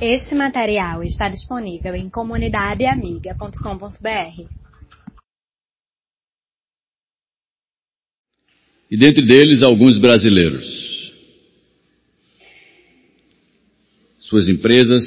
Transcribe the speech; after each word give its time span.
Este 0.00 0.34
material 0.34 1.02
está 1.02 1.28
disponível 1.30 1.94
em 1.94 2.10
comunidadeamiga.com.br. 2.10 4.44
E 8.90 8.96
dentre 8.96 9.26
deles, 9.26 9.62
alguns 9.62 9.98
brasileiros. 9.98 10.84
Suas 14.18 14.50
empresas, 14.50 15.02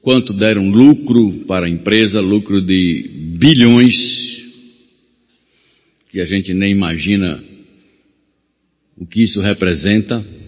quanto 0.00 0.32
deram 0.32 0.70
lucro 0.70 1.44
para 1.46 1.66
a 1.66 1.70
empresa, 1.70 2.20
lucro 2.20 2.60
de 2.60 3.36
bilhões, 3.38 3.94
que 6.10 6.20
a 6.20 6.26
gente 6.26 6.52
nem 6.52 6.72
imagina 6.72 7.40
o 8.96 9.06
que 9.06 9.22
isso 9.22 9.40
representa. 9.40 10.41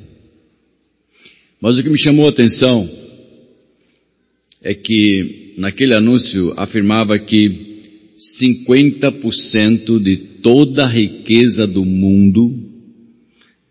Mas 1.65 1.79
o 1.79 1.83
que 1.83 1.89
me 1.89 1.99
chamou 1.99 2.27
a 2.27 2.29
atenção 2.29 2.87
é 4.62 4.75
que 4.75 5.55
naquele 5.57 5.95
anúncio 5.95 6.52
afirmava 6.59 7.19
que 7.19 8.12
50% 8.38 9.98
de 9.98 10.16
toda 10.43 10.85
a 10.85 10.91
riqueza 10.91 11.66
do 11.66 11.83
mundo 11.83 12.55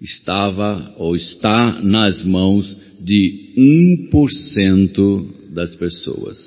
estava 0.02 0.95
ou 0.98 1.16
está 1.16 1.84
nas 1.84 2.26
mãos 2.26 2.76
de 3.00 3.53
1% 4.12 5.52
das 5.53 5.75
pessoas. 5.75 6.39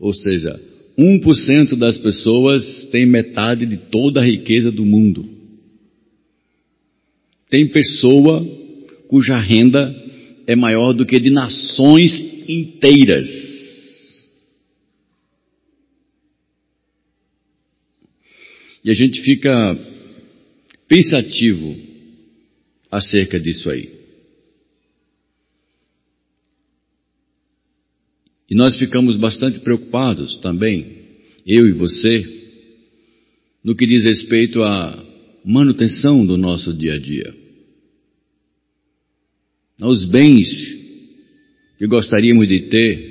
Ou 0.00 0.12
seja, 0.12 0.60
1% 0.98 1.76
das 1.76 1.96
pessoas 1.96 2.88
tem 2.90 3.06
metade 3.06 3.66
de 3.66 3.76
toda 3.76 4.20
a 4.20 4.26
riqueza 4.26 4.72
do 4.72 4.84
mundo. 4.84 5.28
Tem 7.48 7.68
pessoa 7.68 8.58
cuja 9.10 9.36
renda 9.36 9.92
é 10.46 10.54
maior 10.54 10.92
do 10.92 11.04
que 11.04 11.18
de 11.18 11.30
nações 11.30 12.12
inteiras. 12.48 13.26
E 18.84 18.90
a 18.90 18.94
gente 18.94 19.20
fica 19.22 19.76
pensativo 20.86 21.76
acerca 22.88 23.40
disso 23.40 23.68
aí. 23.68 23.90
E 28.48 28.54
nós 28.54 28.78
ficamos 28.78 29.16
bastante 29.16 29.58
preocupados 29.58 30.36
também, 30.36 30.98
eu 31.44 31.66
e 31.66 31.72
você, 31.72 32.24
no 33.64 33.74
que 33.74 33.86
diz 33.86 34.04
respeito 34.04 34.62
à 34.62 35.04
manutenção 35.44 36.24
do 36.24 36.36
nosso 36.36 36.72
dia 36.72 36.94
a 36.94 36.98
dia 36.98 37.39
aos 39.80 40.04
bens 40.04 40.48
que 41.78 41.86
gostaríamos 41.86 42.46
de 42.46 42.60
ter. 42.68 43.10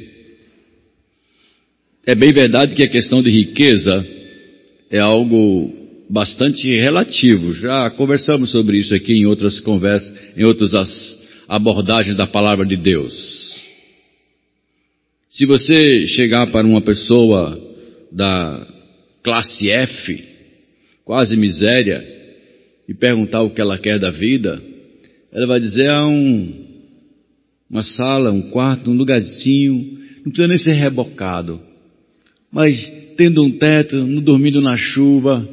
É 2.06 2.14
bem 2.14 2.32
verdade 2.32 2.76
que 2.76 2.84
a 2.84 2.90
questão 2.90 3.22
de 3.22 3.32
riqueza 3.32 4.06
é 4.90 5.00
algo 5.00 5.74
bastante 6.10 6.68
relativo. 6.76 7.54
Já 7.54 7.90
conversamos 7.92 8.52
sobre 8.52 8.78
isso 8.78 8.94
aqui 8.96 9.14
em 9.14 9.26
outras 9.26 9.60
conversas, 9.60 10.16
em 10.38 10.44
outras 10.44 10.72
abordagens 11.48 12.16
da 12.16 12.28
palavra 12.28 12.66
de 12.66 12.78
Deus. 12.78 13.60
Se 15.28 15.46
você 15.46 16.08
chegar 16.08 16.48
para 16.48 16.66
uma 16.66 16.82
pessoa 16.82 17.60
da 18.12 18.68
classe 19.24 19.70
F, 19.70 20.24
quase 21.06 21.36
miséria, 21.36 22.04
e 22.88 22.94
perguntar 22.94 23.44
o 23.44 23.52
que 23.52 23.62
ela 23.62 23.78
quer 23.78 24.00
da 24.00 24.10
vida, 24.10 24.60
ela 25.32 25.48
vai 25.48 25.60
dizer, 25.60 25.90
ah, 25.90 26.08
um, 26.08 26.66
uma 27.70 27.84
sala, 27.84 28.32
um 28.32 28.50
quarto, 28.50 28.90
um 28.90 28.96
lugarzinho, 28.96 30.00
não 30.18 30.32
precisa 30.32 30.48
nem 30.48 30.58
ser 30.58 30.74
rebocado. 30.74 31.60
Mas 32.52 32.78
tendo 33.16 33.44
um 33.44 33.52
teto, 33.52 33.98
não 33.98 34.22
dormindo 34.22 34.62
na 34.62 34.76
chuva, 34.76 35.48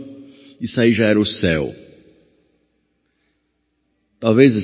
isso 0.60 0.80
aí 0.80 0.92
já 0.92 1.06
era 1.06 1.20
o 1.20 1.26
céu. 1.26 1.74
Talvez 4.18 4.54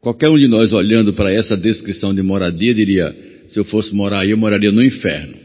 qualquer 0.00 0.28
um 0.28 0.38
de 0.38 0.48
nós 0.48 0.72
olhando 0.72 1.12
para 1.12 1.32
essa 1.32 1.56
descrição 1.56 2.14
de 2.14 2.22
moradia 2.22 2.74
diria, 2.74 3.14
se 3.48 3.58
eu 3.58 3.64
fosse 3.64 3.94
morar 3.94 4.20
aí, 4.20 4.30
eu 4.30 4.36
moraria 4.36 4.72
no 4.72 4.82
inferno. 4.82 5.36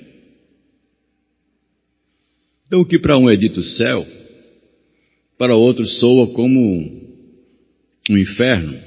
Então 2.66 2.82
o 2.82 2.86
que 2.86 2.98
para 2.98 3.18
um 3.18 3.30
é 3.30 3.36
dito 3.36 3.62
céu, 3.62 4.06
para 5.38 5.56
outro 5.56 5.86
soa 5.86 6.28
como 6.34 7.11
um 8.12 8.18
inferno, 8.18 8.78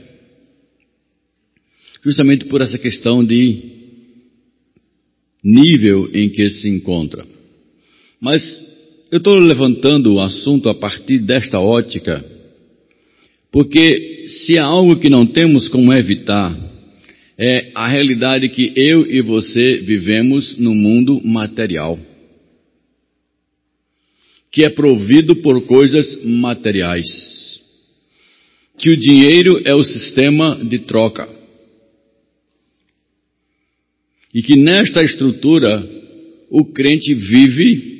justamente 2.04 2.44
por 2.44 2.60
essa 2.60 2.78
questão 2.78 3.24
de 3.24 3.72
nível 5.42 6.10
em 6.12 6.28
que 6.28 6.50
se 6.50 6.68
encontra. 6.68 7.26
Mas 8.20 8.42
eu 9.10 9.18
estou 9.18 9.38
levantando 9.38 10.14
o 10.14 10.20
assunto 10.20 10.68
a 10.68 10.74
partir 10.74 11.18
desta 11.18 11.58
ótica, 11.58 12.24
porque 13.50 14.26
se 14.28 14.58
há 14.58 14.64
algo 14.64 14.96
que 14.96 15.08
não 15.08 15.24
temos 15.24 15.68
como 15.68 15.92
evitar, 15.92 16.54
é 17.38 17.72
a 17.74 17.88
realidade 17.88 18.48
que 18.48 18.72
eu 18.76 19.10
e 19.10 19.22
você 19.22 19.78
vivemos 19.78 20.56
no 20.58 20.74
mundo 20.74 21.20
material, 21.24 21.98
que 24.50 24.64
é 24.64 24.70
provido 24.70 25.36
por 25.36 25.66
coisas 25.66 26.24
materiais 26.24 27.53
que 28.76 28.90
o 28.90 28.96
dinheiro 28.96 29.62
é 29.64 29.74
o 29.74 29.84
sistema 29.84 30.56
de 30.64 30.80
troca. 30.80 31.28
E 34.32 34.42
que 34.42 34.56
nesta 34.56 35.02
estrutura 35.02 35.88
o 36.50 36.64
crente 36.66 37.14
vive 37.14 37.94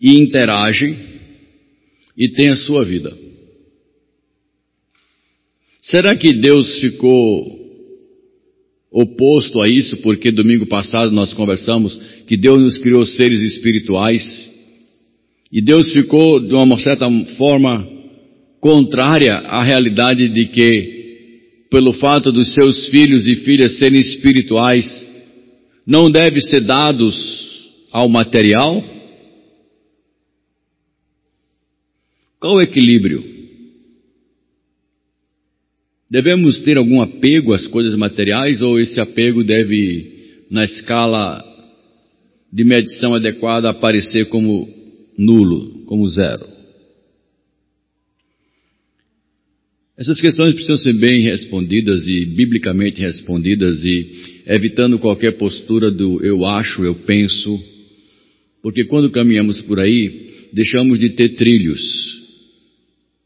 e 0.00 0.18
interage 0.18 0.96
e 2.16 2.28
tem 2.28 2.50
a 2.50 2.56
sua 2.56 2.84
vida. 2.84 3.16
Será 5.82 6.16
que 6.16 6.32
Deus 6.32 6.80
ficou 6.80 7.60
oposto 8.90 9.60
a 9.60 9.68
isso 9.68 9.96
porque 9.98 10.30
domingo 10.30 10.66
passado 10.66 11.10
nós 11.12 11.32
conversamos 11.32 11.98
que 12.26 12.36
Deus 12.36 12.60
nos 12.60 12.78
criou 12.78 13.04
seres 13.06 13.40
espirituais 13.40 14.50
e 15.50 15.60
Deus 15.60 15.92
ficou 15.92 16.40
de 16.40 16.54
uma 16.54 16.78
certa 16.78 17.06
forma 17.36 17.91
contrária 18.62 19.38
à 19.38 19.64
realidade 19.64 20.28
de 20.28 20.46
que, 20.46 21.66
pelo 21.68 21.92
fato 21.92 22.30
dos 22.30 22.54
seus 22.54 22.86
filhos 22.90 23.26
e 23.26 23.34
filhas 23.34 23.76
serem 23.76 24.00
espirituais, 24.00 24.86
não 25.84 26.08
deve 26.08 26.40
ser 26.40 26.60
dados 26.60 27.16
ao 27.90 28.08
material? 28.08 28.80
Qual 32.38 32.54
o 32.54 32.62
equilíbrio? 32.62 33.24
Devemos 36.08 36.60
ter 36.60 36.78
algum 36.78 37.02
apego 37.02 37.52
às 37.54 37.66
coisas 37.66 37.96
materiais 37.96 38.62
ou 38.62 38.78
esse 38.78 39.00
apego 39.02 39.42
deve, 39.42 40.46
na 40.48 40.62
escala 40.62 41.44
de 42.52 42.62
medição 42.62 43.12
adequada, 43.16 43.70
aparecer 43.70 44.28
como 44.28 44.68
nulo, 45.18 45.84
como 45.86 46.08
zero? 46.08 46.51
Essas 50.02 50.20
questões 50.20 50.54
precisam 50.54 50.78
ser 50.78 50.94
bem 50.94 51.22
respondidas 51.22 52.04
e 52.08 52.24
biblicamente 52.24 53.00
respondidas 53.00 53.84
e 53.84 54.42
evitando 54.48 54.98
qualquer 54.98 55.38
postura 55.38 55.92
do 55.92 56.20
eu 56.26 56.44
acho, 56.44 56.84
eu 56.84 56.96
penso, 56.96 57.56
porque 58.60 58.84
quando 58.86 59.12
caminhamos 59.12 59.60
por 59.60 59.78
aí, 59.78 60.48
deixamos 60.52 60.98
de 60.98 61.10
ter 61.10 61.36
trilhos. 61.36 61.80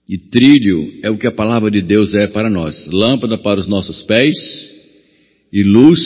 E 0.06 0.18
trilho 0.18 0.98
é 1.02 1.08
o 1.10 1.16
que 1.16 1.26
a 1.26 1.32
palavra 1.32 1.70
de 1.70 1.80
Deus 1.80 2.14
é 2.14 2.26
para 2.26 2.50
nós: 2.50 2.86
lâmpada 2.92 3.38
para 3.38 3.58
os 3.58 3.66
nossos 3.66 4.02
pés 4.02 4.36
e 5.50 5.62
luz 5.62 5.98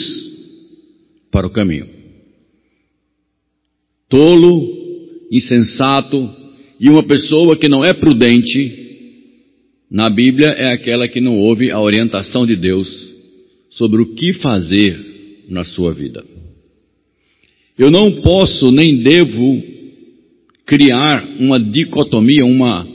para 1.29 1.47
o 1.47 1.51
caminho. 1.51 1.89
Tolo, 4.07 5.27
insensato 5.29 6.33
e 6.79 6.87
uma 6.87 7.03
pessoa 7.03 7.57
que 7.57 7.67
não 7.67 7.83
é 7.83 7.93
prudente 7.93 8.80
na 9.91 10.09
Bíblia 10.09 10.51
é 10.51 10.71
aquela 10.71 11.05
que 11.05 11.19
não 11.19 11.37
ouve 11.37 11.69
a 11.69 11.81
orientação 11.81 12.47
de 12.47 12.55
Deus 12.55 12.87
sobre 13.71 14.01
o 14.01 14.15
que 14.15 14.31
fazer 14.31 14.97
na 15.49 15.65
sua 15.65 15.93
vida. 15.93 16.23
Eu 17.77 17.91
não 17.91 18.21
posso 18.21 18.71
nem 18.71 19.03
devo 19.03 19.61
criar 20.65 21.27
uma 21.37 21.59
dicotomia, 21.59 22.45
uma 22.45 22.87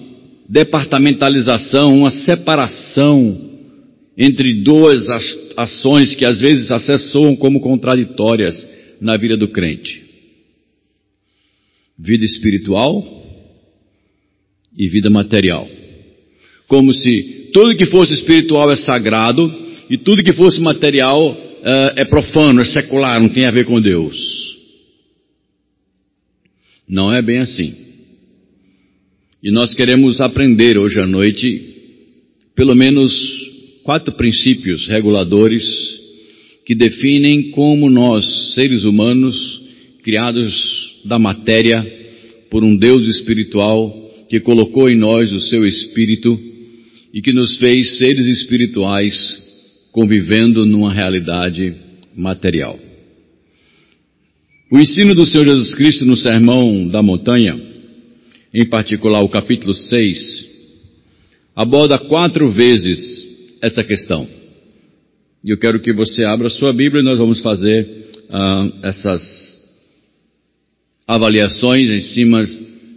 departamentalização, 0.49 1.99
uma 1.99 2.11
separação 2.11 3.45
entre 4.17 4.63
duas 4.63 5.05
ações 5.55 6.15
que 6.15 6.25
às 6.25 6.41
vezes 6.41 6.71
acessoam 6.71 7.37
como 7.37 7.61
contraditórias 7.61 8.67
na 8.99 9.19
vida 9.19 9.37
do 9.37 9.49
crente: 9.49 10.03
vida 11.99 12.25
espiritual 12.25 13.05
e 14.75 14.89
vida 14.89 15.11
material 15.11 15.76
como 16.67 16.93
se 16.93 17.51
tudo 17.53 17.77
que 17.77 17.87
fosse 17.87 18.13
espiritual 18.13 18.71
é 18.71 18.77
sagrado 18.77 19.53
e 19.89 19.97
tudo 19.97 20.23
que 20.23 20.33
fosse 20.33 20.61
material 20.61 21.31
uh, 21.31 21.93
é 21.97 22.05
profano, 22.05 22.61
é 22.61 22.65
secular, 22.65 23.21
não 23.21 23.29
tem 23.29 23.47
a 23.47 23.51
ver 23.51 23.65
com 23.65 23.81
Deus. 23.81 24.57
Não 26.89 27.13
é 27.13 27.23
bem 27.23 27.39
assim. 27.39 27.75
E 29.43 29.51
nós 29.51 29.75
queremos 29.75 30.21
aprender 30.21 30.79
hoje 30.79 30.99
à 31.01 31.07
noite 31.07 31.75
pelo 32.55 32.75
menos 32.75 33.13
quatro 33.83 34.13
princípios 34.15 34.89
reguladores 34.89 35.65
que 36.65 36.75
definem 36.75 37.51
como 37.51 37.89
nós, 37.89 38.55
seres 38.55 38.83
humanos, 38.85 39.61
criados 40.03 41.01
da 41.05 41.19
matéria 41.19 41.85
por 42.51 42.65
um 42.65 42.77
Deus 42.77 43.07
espiritual 43.07 44.07
que 44.29 44.41
colocou 44.41 44.89
em 44.89 44.97
nós 44.97 45.31
o 45.33 45.41
seu 45.41 45.65
espírito 45.65 46.37
e 47.17 47.23
que 47.23 47.33
nos 47.33 47.57
fez 47.57 47.97
seres 47.97 48.27
espirituais 48.27 49.17
convivendo 49.91 50.67
numa 50.67 50.93
realidade 50.93 51.75
material. 52.15 52.79
O 54.71 54.79
ensino 54.79 55.15
do 55.15 55.27
Senhor 55.27 55.47
Jesus 55.47 55.75
Cristo 55.75 56.05
no 56.05 56.15
Sermão 56.15 56.87
da 56.87 57.03
Montanha, 57.03 57.59
em 58.53 58.67
particular 58.67 59.23
o 59.23 59.31
capítulo 59.31 59.75
6, 59.75 60.21
aborda 61.55 61.99
quatro 61.99 62.53
vezes 62.53 63.57
essa 63.63 63.83
questão. 63.83 64.29
E 65.43 65.49
eu 65.49 65.57
quero 65.57 65.81
que 65.81 65.95
você 65.95 66.23
abra 66.23 66.51
sua 66.51 66.71
Bíblia 66.71 67.01
e 67.01 67.05
nós 67.05 67.17
vamos 67.17 67.41
fazer 67.41 68.11
uh, 68.29 68.87
essas 68.87 69.23
avaliações 71.09 71.89
em 71.89 72.01
cima 72.13 72.47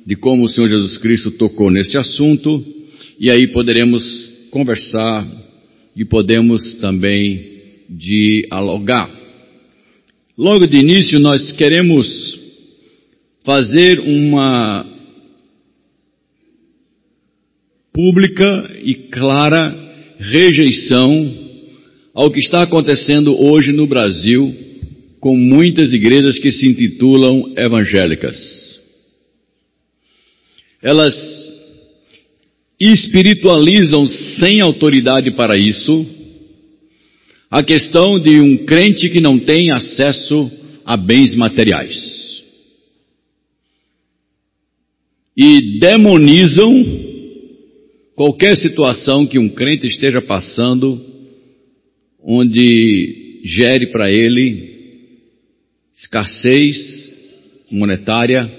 de 0.05 0.17
como 0.17 0.43
o 0.43 0.49
Senhor 0.49 0.67
Jesus 0.67 0.97
Cristo 0.97 1.31
tocou 1.31 1.71
nesse 1.71 1.97
assunto, 1.97 2.78
e 3.19 3.29
aí 3.29 3.47
poderemos 3.47 4.03
conversar 4.49 5.27
e 5.95 6.05
podemos 6.05 6.75
também 6.75 7.59
dialogar. 7.89 9.09
Logo 10.37 10.65
de 10.65 10.77
início, 10.77 11.19
nós 11.19 11.51
queremos 11.51 12.39
fazer 13.43 13.99
uma 13.99 14.85
pública 17.91 18.71
e 18.81 18.93
clara 18.93 19.75
rejeição 20.17 21.49
ao 22.13 22.31
que 22.31 22.39
está 22.39 22.63
acontecendo 22.63 23.37
hoje 23.37 23.73
no 23.73 23.85
Brasil 23.85 24.55
com 25.19 25.35
muitas 25.35 25.91
igrejas 25.91 26.39
que 26.39 26.51
se 26.51 26.65
intitulam 26.65 27.53
evangélicas. 27.57 28.79
Elas 30.81 31.13
espiritualizam 32.79 34.07
sem 34.07 34.61
autoridade 34.61 35.31
para 35.31 35.57
isso 35.57 36.05
a 37.51 37.63
questão 37.63 38.19
de 38.19 38.39
um 38.39 38.57
crente 38.65 39.09
que 39.09 39.19
não 39.19 39.39
tem 39.39 39.71
acesso 39.71 40.51
a 40.85 40.95
bens 40.95 41.35
materiais. 41.35 42.43
E 45.35 45.79
demonizam 45.79 46.71
qualquer 48.15 48.57
situação 48.57 49.25
que 49.25 49.39
um 49.39 49.49
crente 49.49 49.87
esteja 49.87 50.21
passando, 50.21 51.01
onde 52.21 53.41
gere 53.45 53.87
para 53.87 54.11
ele 54.11 54.69
escassez 55.97 56.77
monetária, 57.69 58.49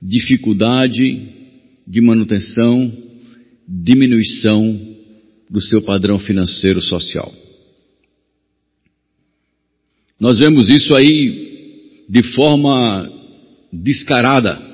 dificuldade 0.00 1.22
de 1.86 2.00
manutenção, 2.00 2.92
diminuição 3.70 4.78
do 5.48 5.62
seu 5.62 5.80
padrão 5.80 6.18
financeiro 6.18 6.82
social. 6.82 7.32
Nós 10.18 10.38
vemos 10.38 10.68
isso 10.68 10.94
aí 10.94 12.04
de 12.08 12.22
forma 12.34 13.08
descarada 13.72 14.70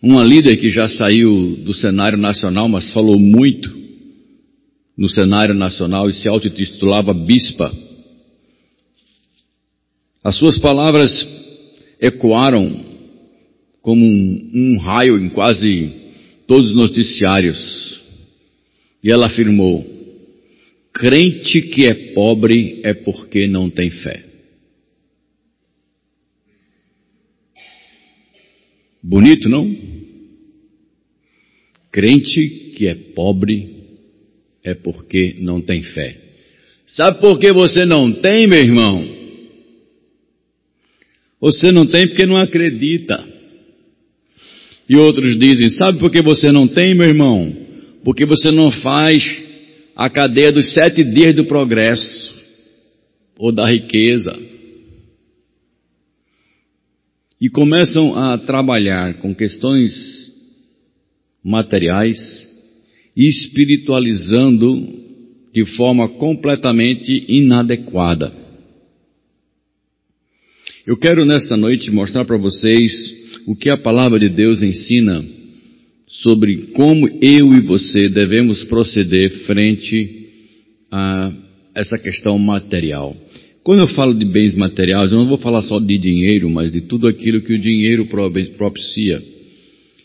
uma 0.00 0.24
líder 0.24 0.56
que 0.56 0.68
já 0.68 0.88
saiu 0.88 1.56
do 1.58 1.72
cenário 1.72 2.18
nacional, 2.18 2.68
mas 2.68 2.90
falou 2.92 3.18
muito 3.18 3.70
no 4.96 5.08
cenário 5.08 5.54
nacional 5.54 6.08
e 6.10 6.12
se 6.12 6.28
autotitulava 6.28 7.14
bispa. 7.14 7.72
As 10.24 10.36
suas 10.36 10.58
palavras 10.58 11.12
ecoaram 12.00 12.84
como 13.80 14.04
um, 14.04 14.50
um 14.54 14.78
raio 14.78 15.18
em 15.18 15.28
quase 15.28 16.01
todos 16.46 16.70
os 16.70 16.76
noticiários. 16.76 18.00
E 19.02 19.10
ela 19.10 19.26
afirmou: 19.26 19.84
crente 20.92 21.62
que 21.62 21.86
é 21.86 21.94
pobre 22.12 22.80
é 22.84 22.94
porque 22.94 23.46
não 23.46 23.68
tem 23.70 23.90
fé. 23.90 24.24
Bonito, 29.02 29.48
não? 29.48 29.76
Crente 31.90 32.72
que 32.76 32.86
é 32.86 32.94
pobre 32.94 33.82
é 34.62 34.74
porque 34.74 35.36
não 35.40 35.60
tem 35.60 35.82
fé. 35.82 36.16
Sabe 36.86 37.20
por 37.20 37.38
que 37.38 37.52
você 37.52 37.84
não 37.84 38.12
tem, 38.12 38.46
meu 38.46 38.60
irmão? 38.60 39.22
Você 41.40 41.72
não 41.72 41.86
tem 41.86 42.06
porque 42.06 42.24
não 42.24 42.36
acredita. 42.36 43.31
E 44.92 44.96
outros 44.96 45.38
dizem: 45.38 45.70
Sabe 45.70 45.98
por 45.98 46.10
que 46.10 46.20
você 46.20 46.52
não 46.52 46.68
tem, 46.68 46.94
meu 46.94 47.06
irmão? 47.06 47.50
Porque 48.04 48.26
você 48.26 48.50
não 48.50 48.70
faz 48.70 49.24
a 49.96 50.10
cadeia 50.10 50.52
dos 50.52 50.70
sete 50.74 51.02
dias 51.02 51.34
do 51.34 51.46
progresso 51.46 52.30
ou 53.38 53.50
da 53.50 53.66
riqueza. 53.66 54.38
E 57.40 57.48
começam 57.48 58.14
a 58.14 58.36
trabalhar 58.36 59.14
com 59.14 59.34
questões 59.34 59.94
materiais, 61.42 62.18
espiritualizando 63.16 64.76
de 65.54 65.64
forma 65.74 66.06
completamente 66.06 67.24
inadequada. 67.28 68.30
Eu 70.86 70.98
quero 70.98 71.24
nesta 71.24 71.56
noite 71.56 71.90
mostrar 71.90 72.26
para 72.26 72.36
vocês 72.36 73.21
o 73.46 73.56
que 73.56 73.70
a 73.70 73.76
palavra 73.76 74.18
de 74.18 74.28
Deus 74.28 74.62
ensina 74.62 75.24
sobre 76.06 76.68
como 76.74 77.08
eu 77.20 77.54
e 77.54 77.60
você 77.60 78.08
devemos 78.08 78.64
proceder 78.64 79.30
frente 79.46 80.26
a 80.90 81.32
essa 81.74 81.98
questão 81.98 82.38
material. 82.38 83.16
Quando 83.64 83.80
eu 83.80 83.88
falo 83.88 84.12
de 84.12 84.24
bens 84.24 84.54
materiais, 84.54 85.10
eu 85.10 85.18
não 85.18 85.28
vou 85.28 85.38
falar 85.38 85.62
só 85.62 85.78
de 85.78 85.96
dinheiro, 85.96 86.50
mas 86.50 86.70
de 86.72 86.82
tudo 86.82 87.08
aquilo 87.08 87.40
que 87.40 87.54
o 87.54 87.58
dinheiro 87.58 88.06
propicia. 88.56 89.22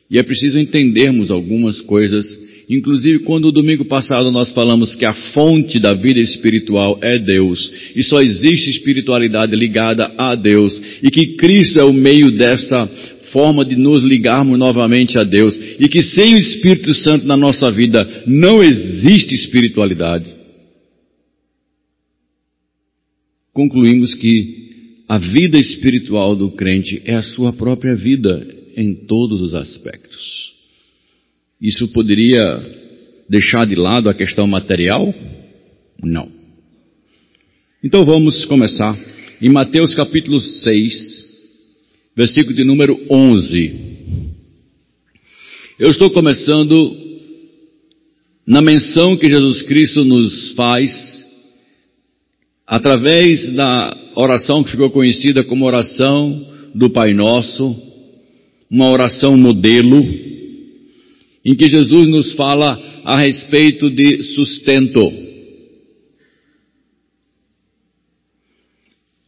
E 0.09 0.17
é 0.17 0.23
preciso 0.23 0.57
entendermos 0.57 1.29
algumas 1.29 1.81
coisas, 1.81 2.25
inclusive 2.69 3.19
quando 3.19 3.51
domingo 3.51 3.85
passado 3.85 4.31
nós 4.31 4.51
falamos 4.51 4.95
que 4.95 5.05
a 5.05 5.13
fonte 5.13 5.79
da 5.79 5.93
vida 5.93 6.19
espiritual 6.19 6.99
é 7.01 7.17
Deus, 7.17 7.71
e 7.95 8.03
só 8.03 8.21
existe 8.21 8.69
espiritualidade 8.69 9.55
ligada 9.55 10.13
a 10.17 10.35
Deus, 10.35 10.79
e 11.01 11.09
que 11.09 11.35
Cristo 11.37 11.79
é 11.79 11.83
o 11.83 11.93
meio 11.93 12.31
dessa 12.31 12.87
forma 13.31 13.63
de 13.63 13.75
nos 13.75 14.03
ligarmos 14.03 14.57
novamente 14.57 15.17
a 15.17 15.23
Deus, 15.23 15.57
e 15.79 15.87
que 15.87 16.01
sem 16.01 16.35
o 16.35 16.39
Espírito 16.39 16.93
Santo 16.93 17.25
na 17.25 17.37
nossa 17.37 17.71
vida 17.71 18.23
não 18.25 18.63
existe 18.63 19.33
espiritualidade. 19.33 20.25
Concluímos 23.53 24.13
que 24.13 24.67
a 25.07 25.17
vida 25.17 25.57
espiritual 25.57 26.35
do 26.35 26.51
crente 26.51 27.01
é 27.05 27.15
a 27.15 27.23
sua 27.23 27.53
própria 27.53 27.95
vida, 27.95 28.45
em 28.75 28.93
todos 28.93 29.41
os 29.41 29.55
aspectos. 29.55 30.56
Isso 31.61 31.87
poderia 31.87 32.43
deixar 33.27 33.65
de 33.65 33.75
lado 33.75 34.09
a 34.09 34.13
questão 34.13 34.45
material? 34.45 35.11
Não. 36.03 36.31
Então 37.83 38.05
vamos 38.05 38.45
começar 38.45 38.95
em 39.41 39.49
Mateus 39.49 39.95
capítulo 39.95 40.39
6, 40.39 40.93
versículo 42.15 42.55
de 42.55 42.63
número 42.63 42.99
11. 43.09 43.73
Eu 45.79 45.89
estou 45.89 46.11
começando 46.11 46.95
na 48.45 48.61
menção 48.61 49.17
que 49.17 49.27
Jesus 49.27 49.63
Cristo 49.63 50.05
nos 50.05 50.51
faz 50.51 51.25
através 52.67 53.51
da 53.53 53.97
oração 54.15 54.63
que 54.63 54.71
ficou 54.71 54.91
conhecida 54.91 55.43
como 55.43 55.65
oração 55.65 56.53
do 56.75 56.87
Pai 56.87 57.15
Nosso, 57.15 57.75
uma 58.69 58.89
oração 58.89 59.35
modelo, 59.35 60.03
em 61.47 61.55
que 61.55 61.69
Jesus 61.69 62.05
nos 62.07 62.33
fala 62.33 63.01
a 63.05 63.17
respeito 63.21 63.89
de 63.89 64.21
sustento. 64.35 65.13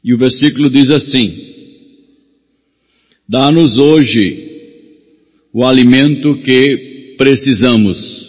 E 0.04 0.14
o 0.14 0.18
versículo 0.18 0.70
diz 0.70 0.90
assim: 0.90 1.34
Dá-nos 3.28 3.78
hoje 3.78 4.48
o 5.54 5.66
alimento 5.66 6.36
que 6.42 7.16
precisamos. 7.18 8.20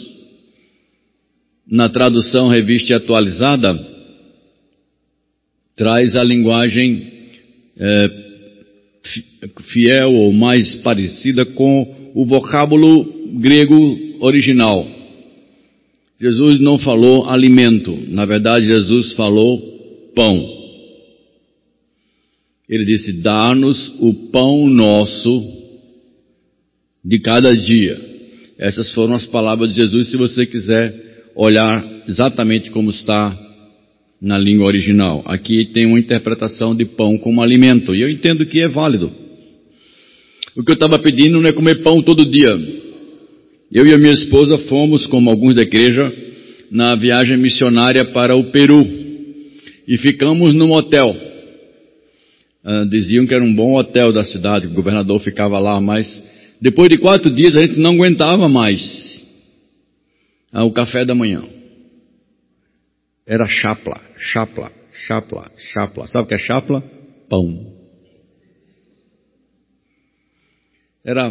na 1.73 1.89
tradução 1.89 2.49
revista 2.49 2.97
atualizada, 2.97 3.73
traz 5.77 6.17
a 6.17 6.23
linguagem 6.23 7.31
é, 7.77 8.11
fiel 9.73 10.13
ou 10.13 10.33
mais 10.33 10.75
parecida 10.83 11.45
com 11.45 12.13
o 12.13 12.27
vocábulo 12.27 13.20
grego 13.39 13.99
original. 14.21 14.87
Jesus 16.21 16.61
não 16.61 16.79
falou 16.79 17.29
alimento, 17.29 17.97
na 18.09 18.27
verdade, 18.27 18.67
Jesus 18.67 19.15
falou 19.15 19.59
pão. 20.15 20.61
Ele 22.69 22.85
disse: 22.85 23.13
Dá-nos 23.23 23.89
o 24.01 24.13
pão 24.31 24.69
nosso 24.69 25.43
de 27.05 27.19
cada 27.19 27.57
dia. 27.57 27.99
Essas 28.59 28.93
foram 28.93 29.15
as 29.15 29.25
palavras 29.25 29.75
de 29.75 29.81
Jesus, 29.81 30.09
se 30.09 30.17
você 30.17 30.45
quiser 30.45 30.95
olhar 31.35 31.83
exatamente 32.07 32.71
como 32.71 32.91
está 32.91 33.37
na 34.21 34.37
língua 34.37 34.67
original. 34.67 35.23
Aqui 35.25 35.65
tem 35.73 35.87
uma 35.87 35.99
interpretação 35.99 36.77
de 36.77 36.85
pão 36.85 37.17
como 37.17 37.43
alimento, 37.43 37.95
e 37.95 38.03
eu 38.03 38.11
entendo 38.11 38.45
que 38.45 38.61
é 38.61 38.69
válido. 38.69 39.11
O 40.55 40.63
que 40.63 40.73
eu 40.73 40.75
estava 40.75 40.99
pedindo 40.99 41.41
não 41.41 41.49
é 41.49 41.53
comer 41.53 41.83
pão 41.83 42.03
todo 42.03 42.31
dia. 42.31 42.51
Eu 43.71 43.87
e 43.87 43.95
a 43.95 43.99
minha 43.99 44.13
esposa 44.13 44.59
fomos, 44.59 45.07
como 45.07 45.31
alguns 45.31 45.55
da 45.55 45.63
igreja, 45.63 46.13
na 46.71 46.97
viagem 46.97 47.37
missionária 47.37 48.05
para 48.05 48.35
o 48.35 48.51
Peru 48.51 48.85
e 49.87 49.97
ficamos 49.97 50.53
num 50.53 50.73
hotel. 50.73 51.15
Ah, 52.65 52.85
diziam 52.91 53.27
que 53.27 53.35
era 53.35 53.45
um 53.45 53.55
bom 53.55 53.75
hotel 53.79 54.13
da 54.13 54.25
cidade, 54.25 54.67
o 54.67 54.75
governador 54.75 55.21
ficava 55.21 55.59
lá, 55.61 55.81
mas 55.81 56.23
depois 56.61 56.89
de 56.89 56.99
quatro 56.99 57.31
dias 57.31 57.57
a 57.57 57.61
gente 57.61 57.79
não 57.79 57.93
aguentava 57.93 58.49
mais 58.49 59.25
ah, 60.53 60.65
o 60.65 60.73
café 60.73 61.05
da 61.05 61.15
manhã. 61.15 61.45
Era 63.25 63.47
chapla, 63.47 64.01
chapla, 64.19 64.73
chapla, 64.93 65.49
chapla. 65.57 66.07
Sabe 66.09 66.25
o 66.25 66.27
que 66.27 66.35
é 66.35 66.39
chapla? 66.39 66.83
Pão. 67.29 67.73
Era 71.05 71.31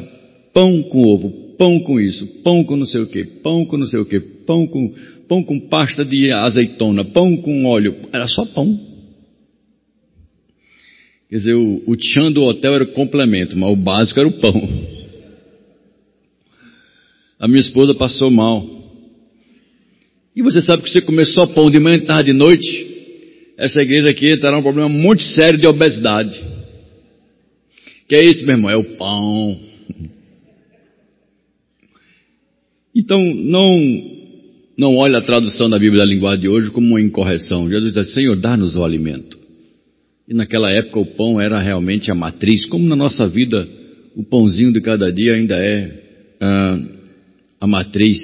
pão 0.53 0.81
com 0.83 1.03
ovo, 1.03 1.48
pão 1.59 1.77
com 1.81 1.99
isso, 1.99 2.41
pão 2.41 2.63
com 2.63 2.77
não 2.77 2.85
sei 2.85 3.01
o 3.01 3.07
que, 3.07 3.25
pão 3.25 3.65
com 3.65 3.75
não 3.75 3.85
sei 3.85 3.99
o 3.99 4.05
que, 4.05 4.17
pão 4.17 4.65
com, 4.65 4.95
pão 5.27 5.43
com 5.43 5.59
pasta 5.59 6.05
de 6.05 6.31
azeitona, 6.31 7.03
pão 7.03 7.35
com 7.35 7.65
óleo. 7.65 8.07
Era 8.13 8.29
só 8.29 8.45
pão. 8.45 8.79
Quer 11.29 11.35
dizer, 11.35 11.53
o, 11.55 11.83
o 11.85 11.97
tchan 11.97 12.31
do 12.31 12.41
hotel 12.43 12.75
era 12.75 12.85
o 12.85 12.93
complemento, 12.93 13.57
mas 13.57 13.71
o 13.71 13.75
básico 13.75 14.19
era 14.19 14.29
o 14.29 14.39
pão. 14.39 14.69
A 17.37 17.47
minha 17.47 17.61
esposa 17.61 17.93
passou 17.93 18.31
mal. 18.31 18.65
E 20.35 20.41
você 20.41 20.61
sabe 20.61 20.81
que 20.81 20.89
você 20.89 21.01
comer 21.01 21.25
só 21.25 21.45
pão 21.45 21.69
de 21.69 21.77
manhã, 21.77 21.99
tarde 21.99 22.31
e 22.31 22.33
noite, 22.33 22.87
essa 23.57 23.81
igreja 23.81 24.09
aqui 24.09 24.37
terá 24.37 24.57
um 24.57 24.63
problema 24.63 24.87
muito 24.87 25.21
sério 25.21 25.59
de 25.59 25.67
obesidade. 25.67 26.31
Que 28.07 28.15
é 28.15 28.21
isso, 28.21 28.45
meu 28.45 28.55
irmão? 28.55 28.71
É 28.71 28.77
o 28.77 28.95
pão. 28.95 29.68
Então, 32.99 33.17
não, 33.33 33.71
não 34.77 34.97
olhe 34.97 35.15
a 35.15 35.21
tradução 35.21 35.69
da 35.69 35.79
Bíblia 35.79 35.99
da 35.99 36.05
linguagem 36.05 36.41
de 36.41 36.49
hoje 36.49 36.69
como 36.69 36.85
uma 36.85 37.01
incorreção. 37.01 37.69
Jesus 37.69 37.93
diz, 37.93 38.13
Senhor, 38.13 38.35
dá-nos 38.35 38.75
o 38.75 38.83
alimento. 38.83 39.39
E 40.27 40.33
naquela 40.33 40.69
época 40.69 40.99
o 40.99 41.05
pão 41.05 41.39
era 41.39 41.61
realmente 41.61 42.11
a 42.11 42.15
matriz, 42.15 42.65
como 42.65 42.85
na 42.89 42.97
nossa 42.97 43.25
vida 43.25 43.65
o 44.17 44.23
pãozinho 44.23 44.73
de 44.73 44.81
cada 44.81 45.13
dia 45.13 45.35
ainda 45.35 45.55
é 45.55 46.03
ah, 46.41 46.79
a 47.61 47.65
matriz 47.67 48.19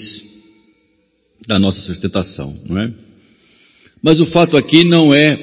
da 1.48 1.58
nossa 1.58 1.79
sustentação, 1.79 2.53
não 2.67 2.77
é? 2.77 2.91
Mas 4.03 4.20
o 4.20 4.25
fato 4.25 4.58
aqui 4.58 4.84
não 4.84 5.15
é 5.15 5.39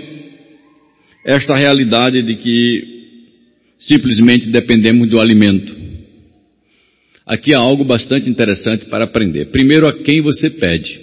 esta 1.24 1.54
realidade 1.54 2.22
de 2.22 2.36
que 2.36 2.84
simplesmente 3.78 4.50
dependemos 4.50 5.08
do 5.08 5.18
alimento. 5.18 5.81
Aqui 7.26 7.54
há 7.54 7.58
algo 7.58 7.84
bastante 7.84 8.28
interessante 8.28 8.86
para 8.86 9.04
aprender. 9.04 9.46
Primeiro, 9.46 9.88
a 9.88 10.02
quem 10.02 10.20
você 10.20 10.50
pede. 10.50 11.00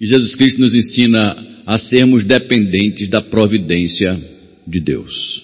E 0.00 0.06
Jesus 0.06 0.36
Cristo 0.36 0.60
nos 0.60 0.74
ensina 0.74 1.36
a 1.66 1.78
sermos 1.78 2.24
dependentes 2.24 3.08
da 3.08 3.20
providência 3.20 4.18
de 4.66 4.80
Deus. 4.80 5.42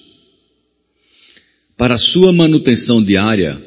Para 1.76 1.94
a 1.94 1.98
sua 1.98 2.32
manutenção 2.32 3.02
diária, 3.02 3.60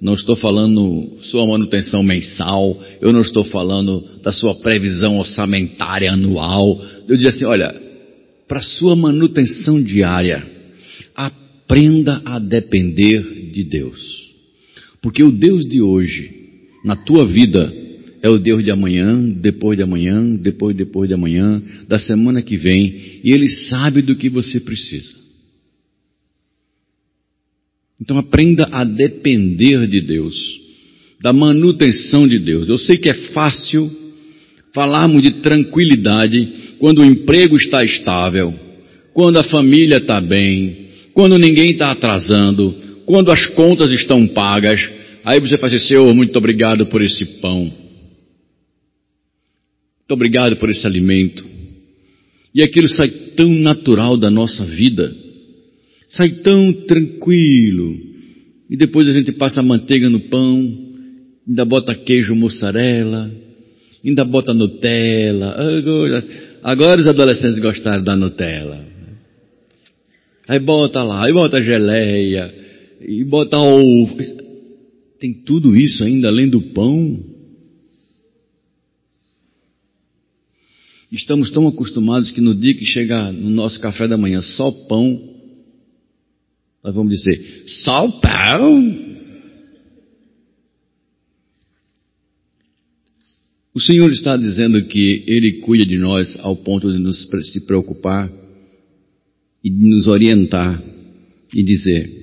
não 0.00 0.14
estou 0.14 0.34
falando 0.34 1.18
sua 1.20 1.46
manutenção 1.46 2.02
mensal, 2.02 2.82
eu 3.02 3.12
não 3.12 3.20
estou 3.20 3.44
falando 3.44 4.20
da 4.22 4.32
sua 4.32 4.54
previsão 4.56 5.18
orçamentária 5.18 6.10
anual. 6.10 6.82
Eu 7.06 7.16
digo 7.16 7.28
assim, 7.28 7.44
olha, 7.44 7.74
para 8.48 8.62
sua 8.62 8.96
manutenção 8.96 9.80
diária, 9.80 10.42
aprenda 11.14 12.22
a 12.24 12.38
depender 12.38 13.50
de 13.52 13.62
Deus. 13.62 14.29
Porque 15.02 15.22
o 15.22 15.30
Deus 15.30 15.64
de 15.64 15.80
hoje, 15.80 16.30
na 16.84 16.96
tua 16.96 17.26
vida, 17.26 17.72
é 18.22 18.28
o 18.28 18.38
Deus 18.38 18.62
de 18.62 18.70
amanhã, 18.70 19.18
depois 19.18 19.76
de 19.76 19.82
amanhã, 19.82 20.36
depois, 20.36 20.76
depois 20.76 21.08
de 21.08 21.14
amanhã, 21.14 21.62
da 21.88 21.98
semana 21.98 22.42
que 22.42 22.56
vem, 22.56 23.20
e 23.24 23.32
Ele 23.32 23.48
sabe 23.48 24.02
do 24.02 24.14
que 24.14 24.28
você 24.28 24.60
precisa. 24.60 25.20
Então 28.00 28.18
aprenda 28.18 28.68
a 28.72 28.84
depender 28.84 29.86
de 29.86 30.00
Deus, 30.00 30.34
da 31.20 31.32
manutenção 31.32 32.26
de 32.26 32.38
Deus. 32.38 32.68
Eu 32.68 32.78
sei 32.78 32.96
que 32.96 33.10
é 33.10 33.14
fácil 33.32 33.90
falarmos 34.72 35.22
de 35.22 35.32
tranquilidade 35.42 36.76
quando 36.78 37.00
o 37.00 37.04
emprego 37.04 37.56
está 37.56 37.84
estável, 37.84 38.54
quando 39.12 39.38
a 39.38 39.44
família 39.44 39.98
está 39.98 40.20
bem, 40.20 40.88
quando 41.12 41.38
ninguém 41.38 41.72
está 41.72 41.90
atrasando, 41.90 42.74
quando 43.10 43.30
as 43.30 43.46
contas 43.46 43.90
estão 43.90 44.26
pagas. 44.28 44.88
Aí 45.24 45.38
você 45.40 45.58
faz 45.58 45.72
assim, 45.72 45.88
Senhor, 45.94 46.14
muito 46.14 46.36
obrigado 46.36 46.86
por 46.86 47.02
esse 47.02 47.24
pão. 47.40 47.60
Muito 47.60 47.74
obrigado 50.10 50.56
por 50.56 50.70
esse 50.70 50.86
alimento. 50.86 51.44
E 52.54 52.62
aquilo 52.62 52.88
sai 52.88 53.08
tão 53.36 53.48
natural 53.48 54.16
da 54.16 54.30
nossa 54.30 54.64
vida 54.64 55.14
sai 56.10 56.28
tão 56.42 56.72
tranquilo. 56.86 57.96
E 58.68 58.76
depois 58.76 59.06
a 59.06 59.12
gente 59.16 59.32
passa 59.32 59.62
manteiga 59.62 60.10
no 60.10 60.20
pão, 60.28 60.76
ainda 61.48 61.64
bota 61.64 61.94
queijo 61.94 62.34
mussarela, 62.34 63.30
ainda 64.04 64.24
bota 64.24 64.52
Nutella. 64.52 65.56
Agora 66.62 67.00
os 67.00 67.06
adolescentes 67.06 67.58
gostaram 67.60 68.02
da 68.02 68.16
Nutella. 68.16 68.84
Aí 70.48 70.58
bota 70.58 71.02
lá, 71.02 71.24
aí 71.26 71.32
bota 71.32 71.62
geleia, 71.62 72.52
e 73.00 73.24
bota 73.24 73.58
ovo. 73.58 74.16
Tem 75.18 75.32
tudo 75.32 75.76
isso 75.76 76.04
ainda 76.04 76.28
além 76.28 76.48
do 76.48 76.60
pão. 76.60 77.24
Estamos 81.10 81.50
tão 81.50 81.66
acostumados 81.66 82.30
que 82.30 82.40
no 82.40 82.54
dia 82.54 82.74
que 82.74 82.84
chega 82.84 83.32
no 83.32 83.50
nosso 83.50 83.80
café 83.80 84.06
da 84.06 84.16
manhã 84.16 84.40
só 84.40 84.70
pão, 84.70 85.20
nós 86.84 86.94
vamos 86.94 87.12
dizer, 87.16 87.64
só 87.66 88.08
pão. 88.20 89.10
O 93.74 93.80
Senhor 93.80 94.10
está 94.10 94.36
dizendo 94.36 94.84
que 94.84 95.24
Ele 95.26 95.60
cuida 95.60 95.84
de 95.84 95.98
nós 95.98 96.36
ao 96.40 96.56
ponto 96.56 96.90
de 96.92 96.98
nos 96.98 97.28
se 97.52 97.66
preocupar 97.66 98.30
e 99.64 99.70
de 99.70 99.86
nos 99.86 100.06
orientar 100.06 100.82
e 101.52 101.62
dizer, 101.62 102.19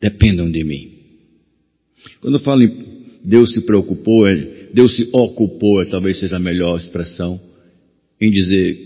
dependam 0.00 0.50
de 0.50 0.64
mim. 0.64 0.92
Quando 2.20 2.34
eu 2.34 2.40
falo 2.40 2.62
em 2.62 3.00
Deus 3.24 3.52
se 3.52 3.60
preocupou, 3.62 4.26
é, 4.26 4.68
Deus 4.72 4.96
se 4.96 5.08
ocupou, 5.12 5.82
é, 5.82 5.86
talvez 5.86 6.18
seja 6.18 6.36
a 6.36 6.40
melhor 6.40 6.78
expressão, 6.78 7.40
em 8.20 8.30
dizer, 8.30 8.76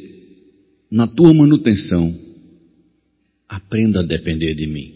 na 0.90 1.06
tua 1.06 1.32
manutenção, 1.32 2.24
Aprenda 3.54 4.00
a 4.00 4.02
depender 4.02 4.54
de 4.54 4.66
mim. 4.66 4.94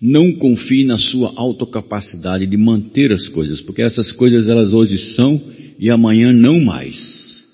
Não 0.00 0.32
confie 0.32 0.84
na 0.84 0.98
sua 0.98 1.32
autocapacidade 1.36 2.46
de 2.46 2.56
manter 2.56 3.12
as 3.12 3.28
coisas, 3.28 3.62
porque 3.62 3.80
essas 3.80 4.12
coisas 4.12 4.46
elas 4.46 4.72
hoje 4.72 4.98
são 5.14 5.40
e 5.78 5.90
amanhã 5.90 6.32
não 6.32 6.60
mais. 6.60 7.46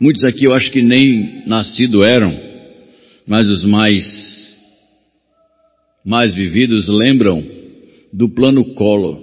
Muitos 0.00 0.24
aqui 0.24 0.44
eu 0.44 0.54
acho 0.54 0.70
que 0.72 0.80
nem 0.80 1.46
nascido 1.46 2.02
eram, 2.02 2.34
mas 3.26 3.46
os 3.46 3.62
mais 3.62 4.23
mais 6.04 6.34
vividos 6.34 6.86
lembram 6.88 7.42
do 8.12 8.28
plano 8.28 8.74
Collor, 8.74 9.22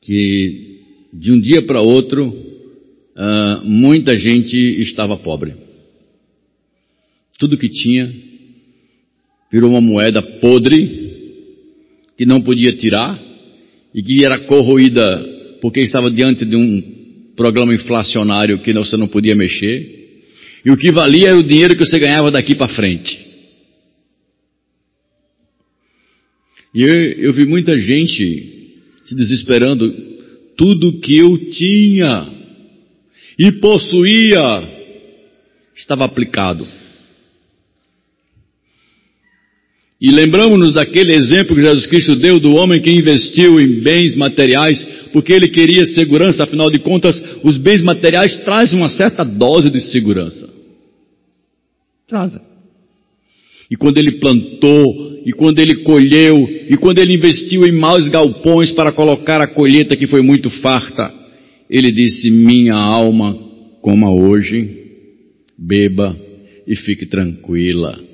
que 0.00 0.80
de 1.12 1.32
um 1.32 1.40
dia 1.40 1.62
para 1.62 1.80
outro 1.80 2.26
uh, 2.26 3.64
muita 3.64 4.18
gente 4.18 4.56
estava 4.80 5.16
pobre. 5.16 5.54
Tudo 7.38 7.58
que 7.58 7.68
tinha 7.68 8.10
virou 9.52 9.70
uma 9.70 9.80
moeda 9.80 10.22
podre 10.22 11.04
que 12.16 12.24
não 12.24 12.40
podia 12.40 12.72
tirar 12.72 13.20
e 13.94 14.02
que 14.02 14.24
era 14.24 14.46
corroída 14.46 15.58
porque 15.60 15.80
estava 15.80 16.10
diante 16.10 16.44
de 16.44 16.56
um 16.56 16.82
programa 17.36 17.74
inflacionário 17.74 18.58
que 18.58 18.72
você 18.72 18.96
não 18.96 19.08
podia 19.08 19.34
mexer. 19.34 20.02
E 20.64 20.70
o 20.70 20.76
que 20.76 20.90
valia 20.90 21.28
era 21.28 21.38
o 21.38 21.42
dinheiro 21.42 21.76
que 21.76 21.84
você 21.84 21.98
ganhava 21.98 22.30
daqui 22.30 22.54
para 22.54 22.74
frente. 22.74 23.23
E 26.74 26.82
eu, 26.82 26.94
eu 26.94 27.32
vi 27.32 27.46
muita 27.46 27.80
gente 27.80 28.80
se 29.04 29.14
desesperando. 29.14 29.94
Tudo 30.56 31.00
que 31.00 31.16
eu 31.16 31.36
tinha 31.52 32.28
e 33.38 33.52
possuía 33.52 34.42
estava 35.74 36.04
aplicado. 36.04 36.66
E 40.00 40.10
lembramos-nos 40.10 40.74
daquele 40.74 41.12
exemplo 41.14 41.56
que 41.56 41.62
Jesus 41.64 41.86
Cristo 41.86 42.16
deu 42.16 42.38
do 42.38 42.54
homem 42.54 42.80
que 42.80 42.90
investiu 42.90 43.60
em 43.60 43.80
bens 43.80 44.14
materiais, 44.16 44.82
porque 45.12 45.32
ele 45.32 45.48
queria 45.48 45.86
segurança, 45.86 46.42
afinal 46.42 46.70
de 46.70 46.78
contas, 46.80 47.20
os 47.42 47.56
bens 47.56 47.82
materiais 47.82 48.36
trazem 48.44 48.78
uma 48.78 48.88
certa 48.88 49.24
dose 49.24 49.70
de 49.70 49.80
segurança. 49.80 50.50
Trazem. 52.06 52.40
E 53.70 53.76
quando 53.76 53.98
ele 53.98 54.12
plantou, 54.12 55.20
e 55.24 55.32
quando 55.32 55.58
ele 55.58 55.76
colheu, 55.76 56.48
e 56.68 56.76
quando 56.76 56.98
ele 56.98 57.14
investiu 57.14 57.66
em 57.66 57.72
maus 57.72 58.08
galpões 58.08 58.72
para 58.72 58.92
colocar 58.92 59.40
a 59.40 59.46
colheita 59.46 59.96
que 59.96 60.06
foi 60.06 60.22
muito 60.22 60.50
farta, 60.50 61.12
ele 61.68 61.90
disse: 61.90 62.30
Minha 62.30 62.74
alma, 62.74 63.34
coma 63.80 64.12
hoje, 64.12 64.68
beba 65.58 66.16
e 66.66 66.76
fique 66.76 67.06
tranquila 67.06 68.04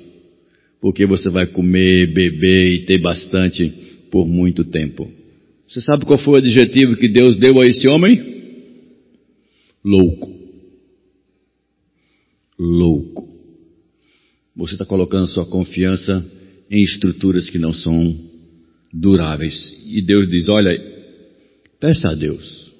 porque 0.81 1.05
você 1.05 1.29
vai 1.29 1.45
comer, 1.45 2.07
beber 2.07 2.73
e 2.73 2.85
ter 2.85 2.97
bastante 2.97 3.69
por 4.09 4.27
muito 4.27 4.65
tempo. 4.65 5.09
Você 5.67 5.79
sabe 5.79 6.05
qual 6.05 6.17
foi 6.17 6.33
o 6.33 6.37
adjetivo 6.37 6.97
que 6.97 7.07
Deus 7.07 7.37
deu 7.37 7.61
a 7.61 7.65
esse 7.65 7.87
homem? 7.87 8.19
Louco. 9.85 10.29
Louco. 12.57 13.30
Você 14.55 14.73
está 14.73 14.85
colocando 14.85 15.27
sua 15.27 15.45
confiança 15.45 16.25
em 16.69 16.83
estruturas 16.83 17.49
que 17.49 17.57
não 17.57 17.73
são 17.73 18.17
duráveis. 18.93 19.83
E 19.85 20.01
Deus 20.01 20.29
diz: 20.29 20.49
olha, 20.49 20.77
peça 21.79 22.09
a 22.09 22.15
Deus. 22.15 22.71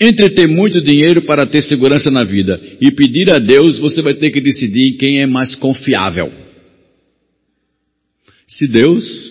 Entre 0.00 0.30
ter 0.30 0.46
muito 0.46 0.80
dinheiro 0.80 1.22
para 1.22 1.44
ter 1.44 1.62
segurança 1.62 2.10
na 2.10 2.22
vida 2.22 2.60
e 2.80 2.90
pedir 2.90 3.30
a 3.30 3.38
Deus, 3.38 3.78
você 3.78 4.00
vai 4.00 4.14
ter 4.14 4.30
que 4.30 4.40
decidir 4.40 4.96
quem 4.96 5.20
é 5.20 5.26
mais 5.26 5.56
confiável. 5.56 6.32
Se 8.46 8.66
Deus 8.66 9.28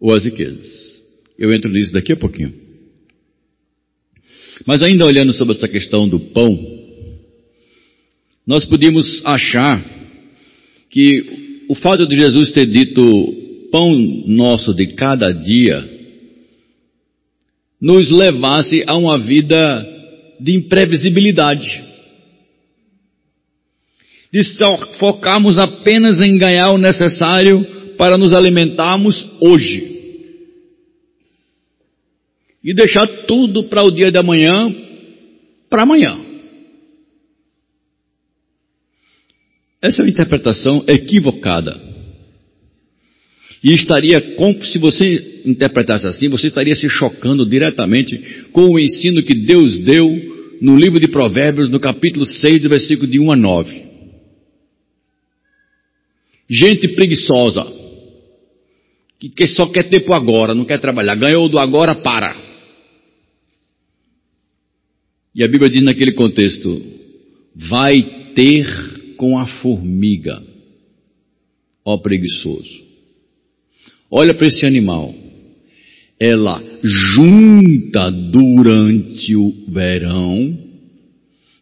ou 0.00 0.14
as 0.14 0.24
riquezas. 0.24 1.00
Eu 1.38 1.52
entro 1.52 1.70
nisso 1.70 1.92
daqui 1.92 2.12
a 2.12 2.16
pouquinho. 2.16 2.52
Mas 4.66 4.82
ainda 4.82 5.04
olhando 5.04 5.32
sobre 5.32 5.54
essa 5.54 5.68
questão 5.68 6.08
do 6.08 6.18
pão, 6.18 6.75
nós 8.46 8.64
podíamos 8.64 9.22
achar 9.24 9.84
que 10.88 11.64
o 11.68 11.74
fato 11.74 12.06
de 12.06 12.18
Jesus 12.18 12.52
ter 12.52 12.66
dito 12.66 13.34
pão 13.72 13.92
nosso 14.26 14.72
de 14.72 14.94
cada 14.94 15.32
dia 15.32 15.88
nos 17.80 18.10
levasse 18.10 18.84
a 18.86 18.96
uma 18.96 19.18
vida 19.18 19.86
de 20.40 20.54
imprevisibilidade 20.54 21.86
de 24.36 24.42
focarmos 24.98 25.56
apenas 25.56 26.20
em 26.20 26.36
ganhar 26.36 26.70
o 26.70 26.78
necessário 26.78 27.64
para 27.96 28.18
nos 28.18 28.34
alimentarmos 28.34 29.26
hoje. 29.40 29.96
E 32.62 32.74
deixar 32.74 33.06
tudo 33.26 33.64
para 33.64 33.82
o 33.82 33.90
dia 33.90 34.10
da 34.10 34.22
manhã, 34.22 34.74
para 35.70 35.84
amanhã. 35.84 36.25
Essa 39.86 40.02
é 40.02 40.04
uma 40.04 40.10
interpretação 40.10 40.84
equivocada. 40.88 41.80
E 43.62 43.72
estaria, 43.72 44.20
se 44.64 44.78
você 44.78 45.42
interpretasse 45.44 46.06
assim, 46.08 46.28
você 46.28 46.48
estaria 46.48 46.74
se 46.74 46.88
chocando 46.88 47.46
diretamente 47.46 48.48
com 48.50 48.68
o 48.70 48.80
ensino 48.80 49.22
que 49.22 49.34
Deus 49.34 49.78
deu 49.78 50.58
no 50.60 50.76
livro 50.76 50.98
de 50.98 51.06
Provérbios, 51.06 51.68
no 51.68 51.78
capítulo 51.78 52.26
6, 52.26 52.62
do 52.62 52.68
versículo 52.68 53.06
de 53.06 53.20
1 53.20 53.30
a 53.30 53.36
9. 53.36 53.86
Gente 56.50 56.88
preguiçosa, 56.88 57.64
que 59.36 59.46
só 59.48 59.66
quer 59.66 59.84
tempo 59.84 60.12
agora, 60.14 60.52
não 60.54 60.64
quer 60.64 60.80
trabalhar. 60.80 61.14
Ganhou 61.14 61.48
do 61.48 61.60
agora, 61.60 61.94
para. 61.94 62.36
E 65.32 65.44
a 65.44 65.48
Bíblia 65.48 65.70
diz 65.70 65.82
naquele 65.82 66.12
contexto: 66.12 66.82
vai 67.54 68.02
ter 68.34 68.95
com 69.16 69.38
a 69.38 69.46
formiga, 69.46 70.42
ó 71.84 71.98
preguiçoso. 71.98 72.84
Olha 74.10 74.34
para 74.34 74.48
esse 74.48 74.66
animal. 74.66 75.14
Ela 76.18 76.62
junta 76.82 78.10
durante 78.10 79.34
o 79.34 79.52
verão 79.68 80.56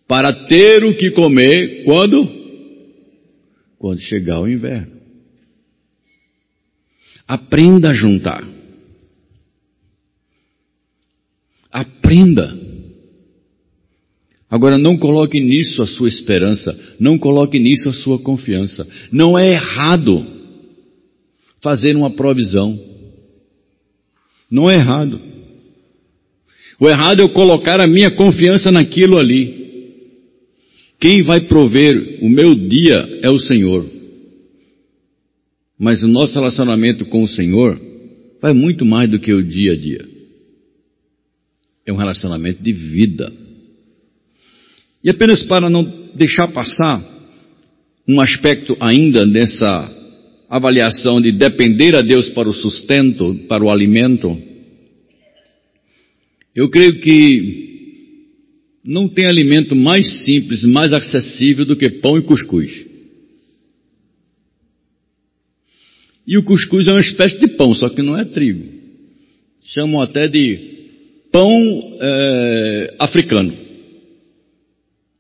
para 0.07 0.33
ter 0.47 0.85
o 0.85 0.97
que 0.97 1.11
comer 1.11 1.85
quando? 1.85 2.45
quando 3.85 4.01
chegar 4.01 4.41
o 4.41 4.49
inverno. 4.49 4.99
Aprenda 7.29 7.91
a 7.91 7.95
juntar. 7.95 8.43
Aprenda. 11.71 12.64
Agora 14.55 14.79
não 14.79 14.97
coloque 14.97 15.41
nisso 15.41 15.83
a 15.83 15.87
sua 15.89 16.07
esperança, 16.07 16.79
não 17.01 17.19
coloque 17.19 17.59
nisso 17.59 17.89
a 17.89 17.93
sua 17.93 18.21
confiança. 18.21 18.87
Não 19.11 19.37
é 19.37 19.51
errado 19.51 20.25
fazer 21.61 21.97
uma 21.97 22.13
provisão. 22.13 22.79
Não 24.49 24.71
é 24.71 24.77
errado. 24.77 25.21
O 26.79 26.89
errado 26.89 27.19
é 27.19 27.23
eu 27.25 27.31
colocar 27.31 27.81
a 27.81 27.89
minha 27.89 28.13
confiança 28.13 28.71
naquilo 28.71 29.19
ali. 29.19 30.13
Quem 31.01 31.25
vai 31.25 31.41
prover 31.41 32.21
o 32.23 32.29
meu 32.29 32.55
dia 32.55 33.19
é 33.25 33.31
o 33.31 33.41
Senhor. 33.41 33.85
Mas 35.77 36.01
o 36.05 36.07
nosso 36.07 36.33
relacionamento 36.33 37.05
com 37.07 37.25
o 37.25 37.29
Senhor 37.29 37.77
vai 38.41 38.53
muito 38.53 38.87
mais 38.87 39.11
do 39.11 39.19
que 39.19 39.35
o 39.35 39.43
dia 39.43 39.73
a 39.73 39.77
dia. 39.77 40.09
É 41.85 41.93
um 41.93 41.97
relacionamento 41.97 42.63
de 42.63 42.73
vida. 42.73 43.33
E 45.05 45.11
apenas 45.11 45.43
para 45.43 45.69
não 45.69 45.85
deixar 46.15 46.49
passar 46.49 46.99
um 48.09 48.23
aspecto 48.23 48.75
ainda 48.81 49.27
nessa 49.27 49.93
avaliação 50.49 51.21
de 51.21 51.31
depender 51.31 51.95
a 51.95 52.01
Deus 52.01 52.31
para 52.31 52.49
o 52.49 52.55
sustento, 52.55 53.35
para 53.47 53.63
o 53.63 53.71
alimento, 53.71 54.35
eu 56.55 56.71
creio 56.71 57.01
que 57.01 57.65
não 58.83 59.07
tem 59.07 59.27
alimento 59.27 59.77
mais 59.77 60.25
simples, 60.25 60.65
mais 60.65 60.93
acessível 60.93 61.67
do 61.67 61.77
que 61.77 61.91
pão 61.91 62.17
e 62.17 62.23
cuscuz. 62.23 62.87
E 66.27 66.39
o 66.39 66.43
cuscuz 66.45 66.87
é 66.87 66.93
uma 66.93 67.01
espécie 67.01 67.39
de 67.39 67.49
pão, 67.57 67.75
só 67.75 67.91
que 67.91 68.01
não 68.01 68.17
é 68.19 68.25
trigo. 68.25 68.73
Chamam 69.61 70.01
até 70.01 70.29
de 70.29 70.59
pão 71.31 71.51
é, 72.01 72.95
africano. 72.99 73.64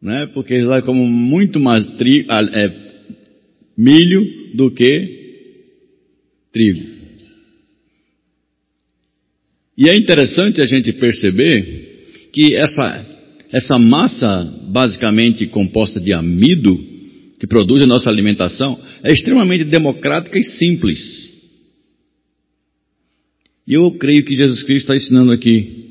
Né? 0.05 0.27
Porque 0.35 0.61
lá 0.61 0.83
comem 0.83 1.09
muito 1.09 1.59
mais 1.59 1.87
tri, 1.97 2.27
é, 2.29 2.71
milho 3.77 4.53
do 4.55 4.71
que 4.71 5.25
trigo. 6.53 6.95
E 9.77 9.89
é 9.89 9.97
interessante 9.97 10.61
a 10.61 10.67
gente 10.67 10.93
perceber 10.93 12.29
que 12.33 12.55
essa 12.55 13.15
essa 13.51 13.79
massa, 13.79 14.45
basicamente 14.73 15.47
composta 15.47 16.01
de 16.01 16.13
amido, 16.13 16.77
que 17.39 17.47
produz 17.47 17.85
a 17.85 17.87
nossa 17.87 18.11
alimentação, 18.11 18.77
é 19.03 19.13
extremamente 19.13 19.65
democrática 19.65 20.37
e 20.37 20.43
simples. 20.43 21.33
E 23.65 23.75
eu 23.75 23.93
creio 23.93 24.25
que 24.25 24.35
Jesus 24.35 24.65
Cristo 24.65 24.93
está 24.93 24.97
ensinando 24.97 25.33
aqui. 25.33 25.85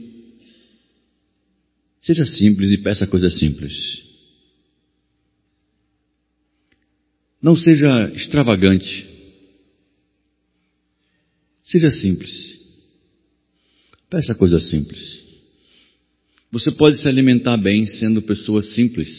Seja 2.01 2.25
simples 2.25 2.69
e 2.71 2.77
peça 2.79 3.07
coisas 3.07 3.39
simples. 3.39 4.02
Não 7.43 7.57
seja 7.57 8.09
extravagante. 8.15 9.05
Seja 11.65 11.91
simples. 11.91 12.57
Peça 14.09 14.33
coisas 14.33 14.69
simples. 14.69 15.21
Você 16.49 16.71
pode 16.71 16.99
se 16.99 17.07
alimentar 17.07 17.57
bem 17.57 17.85
sendo 17.85 18.21
pessoa 18.21 18.61
simples, 18.61 19.09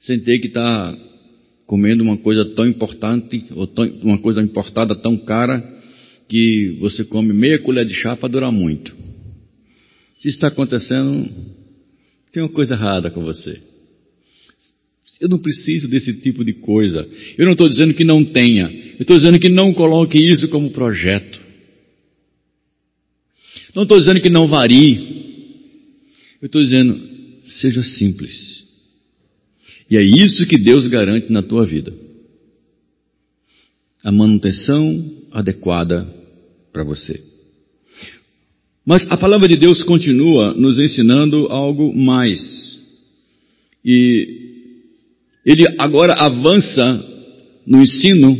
sem 0.00 0.18
ter 0.18 0.40
que 0.40 0.48
estar 0.48 0.92
tá 0.92 0.98
comendo 1.66 2.02
uma 2.02 2.16
coisa 2.16 2.44
tão 2.54 2.66
importante 2.66 3.46
ou 3.50 3.68
tão, 3.68 3.84
uma 4.02 4.18
coisa 4.18 4.40
importada 4.42 4.96
tão 4.96 5.16
cara 5.18 5.62
que 6.28 6.78
você 6.80 7.04
come 7.04 7.32
meia 7.32 7.60
colher 7.60 7.86
de 7.86 7.94
chá 7.94 8.16
para 8.16 8.28
durar 8.28 8.50
muito. 8.50 8.96
Se 10.18 10.28
está 10.30 10.48
acontecendo, 10.48 11.30
tem 12.32 12.42
uma 12.42 12.48
coisa 12.48 12.74
errada 12.74 13.08
com 13.08 13.22
você. 13.22 13.77
Eu 15.20 15.28
não 15.28 15.38
preciso 15.38 15.88
desse 15.88 16.20
tipo 16.20 16.44
de 16.44 16.52
coisa. 16.54 17.08
Eu 17.36 17.44
não 17.44 17.52
estou 17.52 17.68
dizendo 17.68 17.94
que 17.94 18.04
não 18.04 18.24
tenha. 18.24 18.70
Eu 18.98 19.02
estou 19.02 19.16
dizendo 19.16 19.38
que 19.38 19.48
não 19.48 19.74
coloque 19.74 20.18
isso 20.18 20.48
como 20.48 20.70
projeto. 20.70 21.40
Não 23.74 23.82
estou 23.82 23.98
dizendo 23.98 24.20
que 24.20 24.30
não 24.30 24.48
varie. 24.48 25.18
Eu 26.40 26.46
estou 26.46 26.62
dizendo, 26.62 27.00
seja 27.44 27.82
simples. 27.82 28.64
E 29.90 29.96
é 29.96 30.02
isso 30.02 30.46
que 30.46 30.58
Deus 30.58 30.86
garante 30.86 31.32
na 31.32 31.42
tua 31.42 31.66
vida. 31.66 31.92
A 34.02 34.12
manutenção 34.12 35.26
adequada 35.32 36.06
para 36.72 36.84
você. 36.84 37.20
Mas 38.86 39.06
a 39.10 39.16
palavra 39.16 39.48
de 39.48 39.56
Deus 39.56 39.82
continua 39.82 40.54
nos 40.54 40.78
ensinando 40.78 41.46
algo 41.48 41.94
mais. 41.94 42.78
E 43.84 44.47
ele 45.48 45.64
agora 45.78 46.12
avança 46.12 46.84
no 47.66 47.80
ensino, 47.80 48.36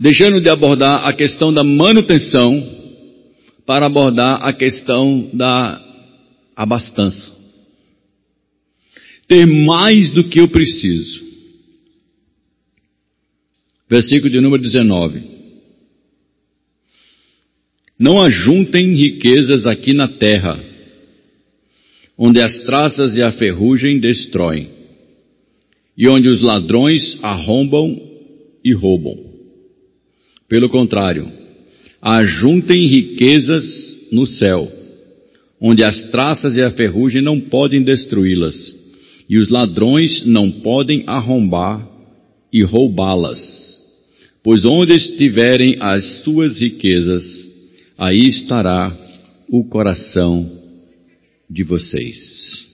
deixando 0.00 0.40
de 0.40 0.50
abordar 0.50 1.06
a 1.06 1.12
questão 1.12 1.54
da 1.54 1.62
manutenção 1.62 2.60
para 3.64 3.86
abordar 3.86 4.44
a 4.44 4.52
questão 4.52 5.30
da 5.32 5.80
abastança. 6.56 7.30
Ter 9.28 9.46
mais 9.46 10.10
do 10.10 10.24
que 10.24 10.40
eu 10.40 10.48
preciso. 10.48 11.22
Versículo 13.88 14.28
de 14.28 14.40
número 14.40 14.60
19. 14.60 15.22
Não 17.96 18.20
ajuntem 18.20 18.96
riquezas 18.96 19.66
aqui 19.66 19.94
na 19.94 20.08
terra, 20.08 20.60
onde 22.18 22.40
as 22.40 22.58
traças 22.64 23.14
e 23.14 23.22
a 23.22 23.30
ferrugem 23.30 24.00
destroem 24.00 24.81
e 26.02 26.08
onde 26.08 26.26
os 26.28 26.40
ladrões 26.40 27.16
arrombam 27.22 27.96
e 28.64 28.74
roubam. 28.74 29.16
Pelo 30.48 30.68
contrário, 30.68 31.30
ajuntem 32.00 32.88
riquezas 32.88 33.64
no 34.10 34.26
céu, 34.26 34.68
onde 35.60 35.84
as 35.84 36.10
traças 36.10 36.56
e 36.56 36.60
a 36.60 36.72
ferrugem 36.72 37.22
não 37.22 37.40
podem 37.42 37.84
destruí-las, 37.84 38.56
e 39.30 39.38
os 39.38 39.48
ladrões 39.48 40.26
não 40.26 40.50
podem 40.50 41.04
arrombar 41.06 41.88
e 42.52 42.64
roubá-las. 42.64 43.40
Pois 44.42 44.64
onde 44.64 44.94
estiverem 44.94 45.76
as 45.78 46.04
suas 46.24 46.60
riquezas, 46.60 47.22
aí 47.96 48.26
estará 48.26 48.92
o 49.48 49.62
coração 49.62 50.50
de 51.48 51.62
vocês. 51.62 52.71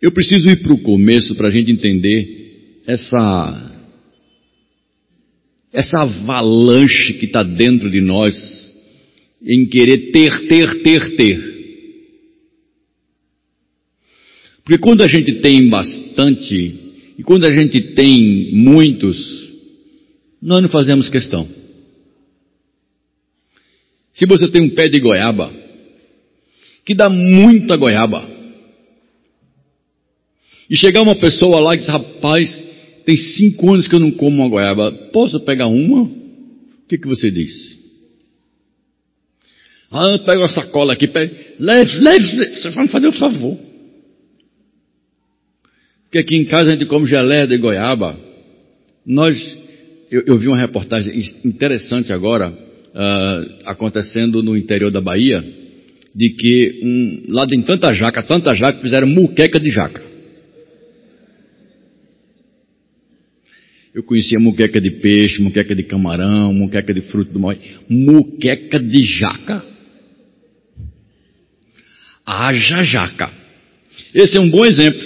Eu 0.00 0.12
preciso 0.12 0.48
ir 0.48 0.62
para 0.62 0.72
o 0.72 0.78
começo 0.78 1.34
para 1.34 1.48
a 1.48 1.50
gente 1.50 1.72
entender 1.72 2.82
essa, 2.86 3.82
essa 5.72 6.02
avalanche 6.02 7.14
que 7.14 7.26
está 7.26 7.42
dentro 7.42 7.90
de 7.90 8.00
nós 8.00 8.36
em 9.42 9.66
querer 9.66 10.12
ter, 10.12 10.46
ter, 10.46 10.82
ter, 10.84 11.16
ter. 11.16 11.58
Porque 14.62 14.78
quando 14.78 15.02
a 15.02 15.08
gente 15.08 15.40
tem 15.40 15.68
bastante 15.68 16.74
e 17.18 17.22
quando 17.24 17.44
a 17.44 17.56
gente 17.56 17.80
tem 17.80 18.52
muitos, 18.54 19.48
nós 20.40 20.62
não 20.62 20.68
fazemos 20.68 21.08
questão. 21.08 21.48
Se 24.12 24.26
você 24.26 24.46
tem 24.46 24.62
um 24.62 24.70
pé 24.70 24.88
de 24.88 25.00
goiaba, 25.00 25.52
que 26.84 26.94
dá 26.94 27.08
muita 27.08 27.76
goiaba, 27.76 28.37
e 30.68 30.76
chegar 30.76 31.02
uma 31.02 31.16
pessoa 31.16 31.60
lá 31.60 31.74
e 31.74 31.78
dizer, 31.78 31.92
rapaz, 31.92 32.64
tem 33.04 33.16
cinco 33.16 33.72
anos 33.72 33.88
que 33.88 33.94
eu 33.94 34.00
não 34.00 34.10
como 34.10 34.42
uma 34.42 34.48
goiaba, 34.48 34.92
posso 35.12 35.40
pegar 35.40 35.66
uma? 35.66 36.02
O 36.02 36.86
que, 36.88 36.98
que 36.98 37.08
você 37.08 37.30
diz? 37.30 37.78
Ah, 39.90 40.18
pega 40.18 40.40
uma 40.40 40.48
sacola 40.48 40.92
aqui, 40.92 41.06
pega, 41.06 41.34
leve, 41.58 41.98
leve, 42.00 42.54
você 42.54 42.70
vai 42.70 42.84
me 42.84 42.90
fazer 42.90 43.08
um 43.08 43.12
favor. 43.12 43.58
Porque 46.04 46.18
aqui 46.18 46.36
em 46.36 46.44
casa 46.44 46.70
a 46.70 46.72
gente 46.72 46.86
come 46.86 47.06
geleia 47.06 47.46
de 47.46 47.56
goiaba. 47.56 48.18
Nós, 49.06 49.38
eu, 50.10 50.24
eu 50.26 50.38
vi 50.38 50.48
uma 50.48 50.58
reportagem 50.58 51.18
interessante 51.44 52.12
agora, 52.12 52.50
uh, 52.50 53.62
acontecendo 53.64 54.42
no 54.42 54.56
interior 54.56 54.90
da 54.90 55.00
Bahia, 55.00 55.42
de 56.14 56.30
que 56.30 56.80
um, 56.82 57.32
lá 57.32 57.46
tem 57.46 57.62
tanta 57.62 57.94
jaca, 57.94 58.22
tanta 58.22 58.54
jaca, 58.54 58.80
fizeram 58.80 59.06
muqueca 59.06 59.58
de 59.58 59.70
jaca. 59.70 60.07
Eu 63.98 64.04
conhecia 64.04 64.38
muqueca 64.38 64.80
de 64.80 64.92
peixe, 64.92 65.42
muqueca 65.42 65.74
de 65.74 65.82
camarão, 65.82 66.54
muqueca 66.54 66.94
de 66.94 67.00
fruto 67.00 67.32
do 67.32 67.40
mar, 67.40 67.58
muqueca 67.88 68.78
de 68.78 69.02
jaca. 69.02 69.64
Haja 72.24 72.84
jaca. 72.84 73.28
Esse 74.14 74.38
é 74.38 74.40
um 74.40 74.48
bom 74.52 74.64
exemplo. 74.64 75.00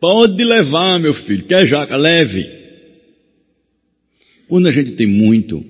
Pode 0.00 0.42
levar, 0.42 0.98
meu 0.98 1.14
filho. 1.14 1.44
Quer 1.44 1.68
jaca? 1.68 1.96
Leve. 1.96 2.50
Quando 4.48 4.66
a 4.66 4.72
gente 4.72 4.96
tem 4.96 5.06
muito, 5.06 5.64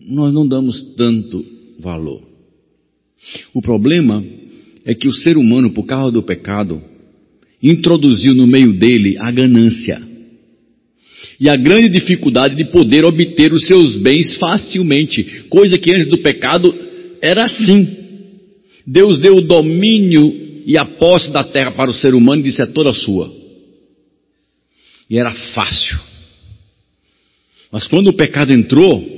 nós 0.00 0.32
não 0.32 0.48
damos 0.48 0.80
tanto 0.96 1.44
valor. 1.78 2.26
O 3.52 3.60
problema 3.60 4.24
é 4.86 4.94
que 4.94 5.06
o 5.06 5.12
ser 5.12 5.36
humano, 5.36 5.72
por 5.72 5.84
causa 5.84 6.10
do 6.10 6.22
pecado, 6.22 6.82
introduziu 7.62 8.34
no 8.34 8.46
meio 8.46 8.72
dele 8.72 9.16
a 9.18 9.30
ganância 9.30 10.08
e 11.40 11.48
a 11.48 11.56
grande 11.56 11.88
dificuldade 11.88 12.56
de 12.56 12.64
poder 12.64 13.04
obter 13.04 13.52
os 13.52 13.66
seus 13.66 13.94
bens 13.96 14.36
facilmente, 14.36 15.44
coisa 15.48 15.78
que 15.78 15.92
antes 15.94 16.08
do 16.08 16.18
pecado 16.18 16.74
era 17.22 17.44
assim. 17.44 17.96
Deus 18.84 19.18
deu 19.18 19.36
o 19.36 19.40
domínio 19.40 20.62
e 20.66 20.76
a 20.76 20.84
posse 20.84 21.30
da 21.30 21.44
terra 21.44 21.70
para 21.70 21.90
o 21.90 21.94
ser 21.94 22.14
humano 22.14 22.40
e 22.40 22.44
disse 22.44 22.62
é 22.62 22.66
toda 22.66 22.92
sua. 22.92 23.32
E 25.08 25.16
era 25.16 25.32
fácil. 25.32 25.96
Mas 27.70 27.86
quando 27.86 28.08
o 28.08 28.14
pecado 28.14 28.52
entrou, 28.52 29.16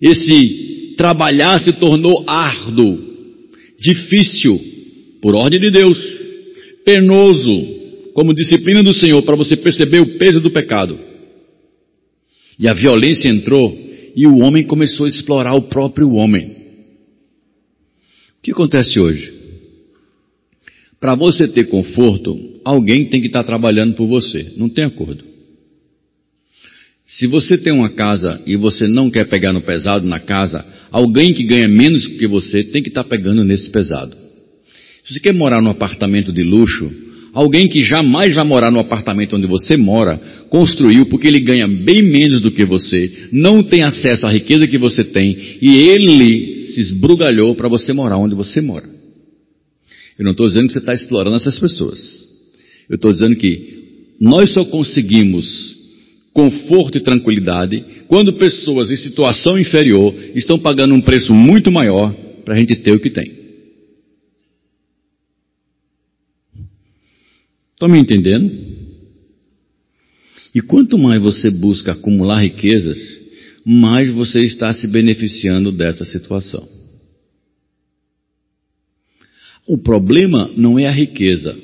esse 0.00 0.94
trabalhar 0.96 1.58
se 1.62 1.72
tornou 1.72 2.24
árduo, 2.28 2.98
difícil, 3.78 4.58
por 5.20 5.34
ordem 5.34 5.58
de 5.60 5.70
Deus 5.70 6.15
penoso 6.86 8.12
como 8.14 8.32
disciplina 8.32 8.80
do 8.80 8.94
Senhor 8.94 9.20
para 9.22 9.34
você 9.34 9.56
perceber 9.56 9.98
o 9.98 10.16
peso 10.18 10.40
do 10.40 10.52
pecado. 10.52 10.96
E 12.56 12.68
a 12.68 12.72
violência 12.72 13.28
entrou 13.28 13.76
e 14.14 14.24
o 14.26 14.38
homem 14.38 14.64
começou 14.64 15.04
a 15.04 15.08
explorar 15.08 15.54
o 15.56 15.62
próprio 15.62 16.12
homem. 16.12 16.56
O 18.38 18.42
que 18.42 18.52
acontece 18.52 18.98
hoje? 19.00 19.34
Para 21.00 21.16
você 21.16 21.48
ter 21.48 21.64
conforto, 21.64 22.60
alguém 22.64 23.06
tem 23.06 23.20
que 23.20 23.26
estar 23.26 23.42
trabalhando 23.42 23.94
por 23.94 24.06
você. 24.06 24.54
Não 24.56 24.68
tem 24.68 24.84
acordo. 24.84 25.24
Se 27.04 27.26
você 27.26 27.58
tem 27.58 27.72
uma 27.72 27.90
casa 27.90 28.40
e 28.46 28.56
você 28.56 28.86
não 28.86 29.10
quer 29.10 29.28
pegar 29.28 29.52
no 29.52 29.62
pesado 29.62 30.06
na 30.06 30.20
casa, 30.20 30.64
alguém 30.90 31.34
que 31.34 31.42
ganha 31.42 31.68
menos 31.68 32.06
que 32.06 32.26
você 32.26 32.64
tem 32.64 32.82
que 32.82 32.88
estar 32.88 33.04
pegando 33.04 33.44
nesse 33.44 33.70
pesado. 33.70 34.25
Se 35.06 35.14
você 35.14 35.20
quer 35.20 35.32
morar 35.32 35.62
num 35.62 35.70
apartamento 35.70 36.32
de 36.32 36.42
luxo, 36.42 36.90
alguém 37.32 37.68
que 37.68 37.84
jamais 37.84 38.34
vai 38.34 38.44
morar 38.44 38.72
no 38.72 38.80
apartamento 38.80 39.36
onde 39.36 39.46
você 39.46 39.76
mora, 39.76 40.20
construiu 40.50 41.06
porque 41.06 41.28
ele 41.28 41.38
ganha 41.38 41.68
bem 41.68 42.02
menos 42.02 42.40
do 42.40 42.50
que 42.50 42.64
você, 42.64 43.28
não 43.30 43.62
tem 43.62 43.84
acesso 43.84 44.26
à 44.26 44.32
riqueza 44.32 44.66
que 44.66 44.78
você 44.78 45.04
tem, 45.04 45.58
e 45.62 45.76
ele 45.88 46.66
se 46.66 46.80
esbrugalhou 46.80 47.54
para 47.54 47.68
você 47.68 47.92
morar 47.92 48.18
onde 48.18 48.34
você 48.34 48.60
mora. 48.60 48.84
Eu 50.18 50.24
não 50.24 50.32
estou 50.32 50.48
dizendo 50.48 50.66
que 50.66 50.72
você 50.72 50.80
está 50.80 50.92
explorando 50.92 51.36
essas 51.36 51.58
pessoas. 51.58 52.00
Eu 52.88 52.96
estou 52.96 53.12
dizendo 53.12 53.36
que 53.36 53.84
nós 54.20 54.50
só 54.50 54.64
conseguimos 54.64 55.76
conforto 56.32 56.98
e 56.98 57.02
tranquilidade 57.02 57.84
quando 58.08 58.32
pessoas 58.32 58.90
em 58.90 58.96
situação 58.96 59.56
inferior 59.56 60.12
estão 60.34 60.58
pagando 60.58 60.94
um 60.94 61.00
preço 61.00 61.32
muito 61.32 61.70
maior 61.70 62.12
para 62.44 62.54
a 62.54 62.58
gente 62.58 62.74
ter 62.74 62.90
o 62.90 63.00
que 63.00 63.10
tem. 63.10 63.35
Estão 67.76 67.90
me 67.90 67.98
entendendo? 67.98 68.50
E 70.54 70.62
quanto 70.62 70.96
mais 70.96 71.20
você 71.20 71.50
busca 71.50 71.92
acumular 71.92 72.40
riquezas, 72.40 72.98
mais 73.66 74.10
você 74.10 74.40
está 74.40 74.72
se 74.72 74.86
beneficiando 74.86 75.70
dessa 75.70 76.02
situação. 76.06 76.66
O 79.66 79.76
problema 79.76 80.50
não 80.56 80.78
é 80.78 80.86
a 80.86 80.90
riqueza. 80.90 81.54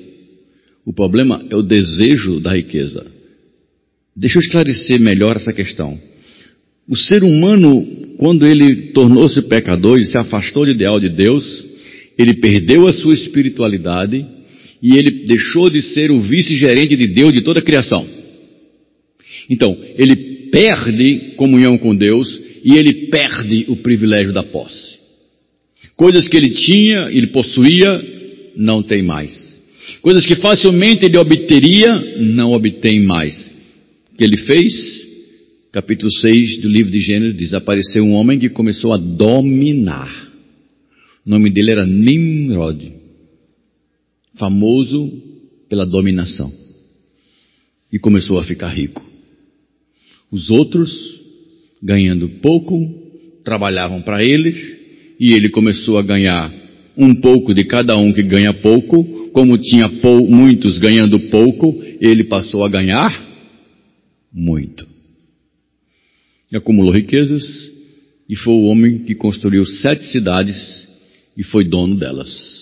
O 0.84 0.92
problema 0.92 1.46
é 1.48 1.56
o 1.56 1.62
desejo 1.62 2.40
da 2.40 2.50
riqueza. 2.50 3.06
Deixa 4.14 4.36
eu 4.36 4.42
esclarecer 4.42 5.00
melhor 5.00 5.36
essa 5.36 5.52
questão. 5.54 5.98
O 6.86 6.94
ser 6.94 7.24
humano, 7.24 7.86
quando 8.18 8.46
ele 8.46 8.92
tornou-se 8.92 9.40
pecador 9.40 9.98
e 9.98 10.04
se 10.04 10.18
afastou 10.18 10.66
do 10.66 10.72
ideal 10.72 11.00
de 11.00 11.08
Deus, 11.08 11.66
ele 12.18 12.34
perdeu 12.34 12.86
a 12.86 12.92
sua 12.92 13.14
espiritualidade 13.14 14.41
e 14.82 14.96
ele 14.96 15.24
deixou 15.26 15.70
de 15.70 15.80
ser 15.80 16.10
o 16.10 16.20
vice-gerente 16.20 16.96
de 16.96 17.06
Deus 17.06 17.32
de 17.32 17.42
toda 17.42 17.60
a 17.60 17.62
criação. 17.62 18.04
Então, 19.48 19.78
ele 19.96 20.16
perde 20.50 21.34
comunhão 21.36 21.78
com 21.78 21.94
Deus 21.94 22.40
e 22.64 22.76
ele 22.76 23.06
perde 23.06 23.66
o 23.68 23.76
privilégio 23.76 24.32
da 24.32 24.42
posse. 24.42 24.98
Coisas 25.96 26.26
que 26.26 26.36
ele 26.36 26.50
tinha, 26.50 27.10
ele 27.10 27.28
possuía, 27.28 28.52
não 28.56 28.82
tem 28.82 29.04
mais. 29.04 29.52
Coisas 30.00 30.26
que 30.26 30.36
facilmente 30.36 31.04
ele 31.04 31.16
obteria, 31.16 32.18
não 32.18 32.52
obtém 32.52 33.00
mais. 33.00 33.50
O 34.12 34.16
que 34.16 34.24
ele 34.24 34.38
fez? 34.38 35.02
Capítulo 35.72 36.10
6 36.10 36.60
do 36.60 36.68
livro 36.68 36.90
de 36.90 37.00
Gênesis 37.00 37.36
diz: 37.36 37.54
apareceu 37.54 38.04
um 38.04 38.12
homem 38.12 38.38
que 38.38 38.48
começou 38.48 38.92
a 38.92 38.96
dominar. 38.96 40.30
O 41.24 41.30
nome 41.30 41.50
dele 41.50 41.70
era 41.70 41.86
Nimrod, 41.86 43.01
famoso 44.42 45.08
pela 45.68 45.86
dominação. 45.86 46.50
E 47.92 47.98
começou 48.00 48.40
a 48.40 48.42
ficar 48.42 48.70
rico. 48.70 49.00
Os 50.32 50.50
outros, 50.50 50.90
ganhando 51.80 52.28
pouco, 52.40 52.74
trabalhavam 53.44 54.02
para 54.02 54.20
eles, 54.24 54.56
e 55.20 55.32
ele 55.32 55.48
começou 55.48 55.96
a 55.96 56.02
ganhar 56.02 56.52
um 56.96 57.14
pouco 57.14 57.54
de 57.54 57.62
cada 57.64 57.96
um 57.96 58.12
que 58.12 58.22
ganha 58.22 58.52
pouco, 58.52 59.30
como 59.32 59.56
tinha 59.56 59.88
pou, 59.88 60.28
muitos 60.28 60.76
ganhando 60.76 61.20
pouco, 61.30 61.80
ele 62.00 62.24
passou 62.24 62.64
a 62.64 62.68
ganhar 62.68 63.12
muito. 64.32 64.88
E 66.50 66.56
acumulou 66.56 66.92
riquezas, 66.92 67.44
e 68.28 68.34
foi 68.34 68.54
o 68.54 68.64
homem 68.64 69.04
que 69.04 69.14
construiu 69.14 69.64
sete 69.64 70.04
cidades 70.06 70.88
e 71.36 71.44
foi 71.44 71.64
dono 71.64 71.94
delas. 71.94 72.61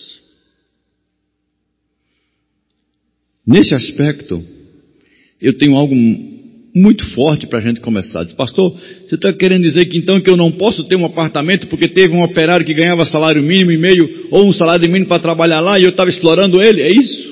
Nesse 3.46 3.74
aspecto, 3.74 4.42
eu 5.40 5.56
tenho 5.56 5.76
algo 5.76 5.94
muito 6.74 7.04
forte 7.14 7.46
para 7.46 7.58
a 7.58 7.62
gente 7.62 7.80
começar. 7.80 8.24
Diz, 8.24 8.32
pastor, 8.32 8.78
você 9.06 9.14
está 9.14 9.32
querendo 9.32 9.62
dizer 9.62 9.86
que 9.86 9.98
então 9.98 10.20
que 10.20 10.30
eu 10.30 10.36
não 10.36 10.52
posso 10.52 10.84
ter 10.84 10.96
um 10.96 11.04
apartamento 11.04 11.66
porque 11.66 11.88
teve 11.88 12.14
um 12.14 12.22
operário 12.22 12.64
que 12.64 12.74
ganhava 12.74 13.04
salário 13.06 13.42
mínimo 13.42 13.72
e 13.72 13.78
meio 13.78 14.28
ou 14.30 14.46
um 14.46 14.52
salário 14.52 14.88
mínimo 14.90 15.08
para 15.08 15.22
trabalhar 15.22 15.60
lá 15.60 15.78
e 15.78 15.82
eu 15.82 15.90
estava 15.90 16.10
explorando 16.10 16.62
ele? 16.62 16.82
É 16.82 16.92
isso? 16.92 17.30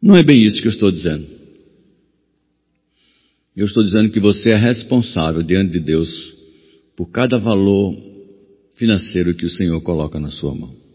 Não 0.00 0.16
é 0.16 0.22
bem 0.22 0.44
isso 0.44 0.60
que 0.60 0.68
eu 0.68 0.72
estou 0.72 0.90
dizendo. 0.90 1.26
Eu 3.56 3.66
estou 3.66 3.82
dizendo 3.82 4.10
que 4.10 4.20
você 4.20 4.50
é 4.50 4.56
responsável 4.56 5.42
diante 5.42 5.72
de 5.72 5.80
Deus 5.80 6.08
por 6.96 7.10
cada 7.10 7.38
valor 7.38 7.96
financeiro 8.76 9.34
que 9.34 9.44
o 9.44 9.50
Senhor 9.50 9.80
coloca 9.80 10.20
na 10.20 10.30
sua 10.30 10.54
mão. 10.54 10.87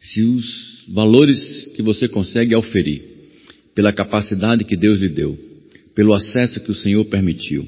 Se 0.00 0.22
os 0.22 0.86
valores 0.88 1.72
que 1.76 1.82
você 1.82 2.08
consegue 2.08 2.54
auferir, 2.54 3.02
pela 3.74 3.92
capacidade 3.92 4.64
que 4.64 4.76
Deus 4.76 4.98
lhe 4.98 5.10
deu, 5.10 5.38
pelo 5.94 6.14
acesso 6.14 6.64
que 6.64 6.70
o 6.70 6.74
Senhor 6.74 7.04
permitiu, 7.04 7.66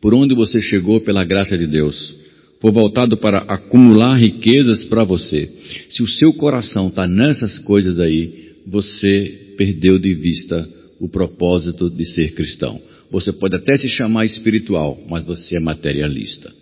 por 0.00 0.14
onde 0.14 0.34
você 0.34 0.60
chegou 0.62 1.00
pela 1.00 1.24
graça 1.24 1.56
de 1.58 1.66
Deus, 1.66 2.16
for 2.60 2.72
voltado 2.72 3.16
para 3.18 3.38
acumular 3.40 4.16
riquezas 4.16 4.84
para 4.86 5.04
você, 5.04 5.46
se 5.90 6.02
o 6.02 6.08
seu 6.08 6.32
coração 6.32 6.88
está 6.88 7.06
nessas 7.06 7.58
coisas 7.58 8.00
aí, 8.00 8.52
você 8.66 9.54
perdeu 9.56 9.98
de 9.98 10.14
vista 10.14 10.68
o 10.98 11.08
propósito 11.08 11.90
de 11.90 12.04
ser 12.04 12.32
cristão. 12.34 12.80
Você 13.10 13.32
pode 13.32 13.56
até 13.56 13.76
se 13.76 13.88
chamar 13.88 14.26
espiritual, 14.26 15.02
mas 15.08 15.24
você 15.24 15.56
é 15.56 15.60
materialista. 15.60 16.52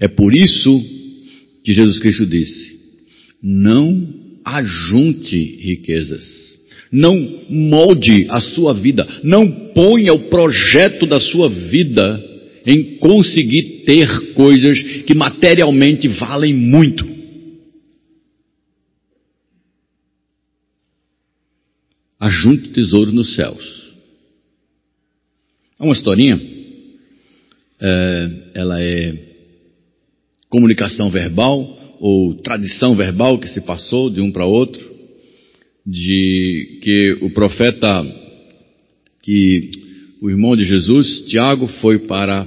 É 0.00 0.08
por 0.08 0.34
isso 0.34 0.70
que 1.62 1.72
Jesus 1.72 1.98
Cristo 1.98 2.26
disse: 2.26 2.77
não 3.42 4.14
ajunte 4.44 5.36
riquezas. 5.60 6.48
Não 6.90 7.14
molde 7.50 8.26
a 8.30 8.40
sua 8.40 8.72
vida. 8.72 9.06
Não 9.22 9.72
ponha 9.72 10.12
o 10.12 10.28
projeto 10.30 11.06
da 11.06 11.20
sua 11.20 11.48
vida 11.48 12.24
em 12.64 12.96
conseguir 12.98 13.84
ter 13.84 14.34
coisas 14.34 14.80
que 15.04 15.14
materialmente 15.14 16.08
valem 16.08 16.54
muito. 16.54 17.06
Ajunte 22.18 22.70
tesouro 22.70 23.12
nos 23.12 23.34
céus. 23.36 23.78
Há 25.78 25.84
uma 25.84 25.94
historinha, 25.94 26.40
é, 27.80 28.30
ela 28.54 28.82
é 28.82 29.28
comunicação 30.48 31.08
verbal, 31.10 31.77
ou 32.00 32.34
tradição 32.34 32.96
verbal 32.96 33.38
que 33.38 33.48
se 33.48 33.60
passou 33.60 34.10
de 34.10 34.20
um 34.20 34.30
para 34.30 34.46
outro, 34.46 34.80
de 35.86 36.78
que 36.82 37.18
o 37.22 37.30
profeta, 37.30 37.90
que 39.22 39.70
o 40.20 40.30
irmão 40.30 40.56
de 40.56 40.64
Jesus, 40.64 41.24
Tiago, 41.26 41.66
foi 41.80 42.00
para 42.00 42.46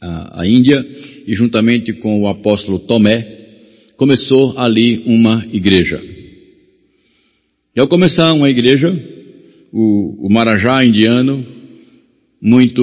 a, 0.00 0.40
a 0.40 0.46
Índia 0.46 0.84
e 1.26 1.34
juntamente 1.34 1.92
com 1.94 2.22
o 2.22 2.28
apóstolo 2.28 2.80
Tomé, 2.80 3.40
começou 3.96 4.58
ali 4.58 5.02
uma 5.06 5.46
igreja. 5.52 6.02
E 7.74 7.80
ao 7.80 7.88
começar 7.88 8.32
uma 8.32 8.50
igreja, 8.50 8.92
o, 9.72 10.26
o 10.26 10.30
Marajá 10.30 10.84
indiano, 10.84 11.44
muito 12.40 12.82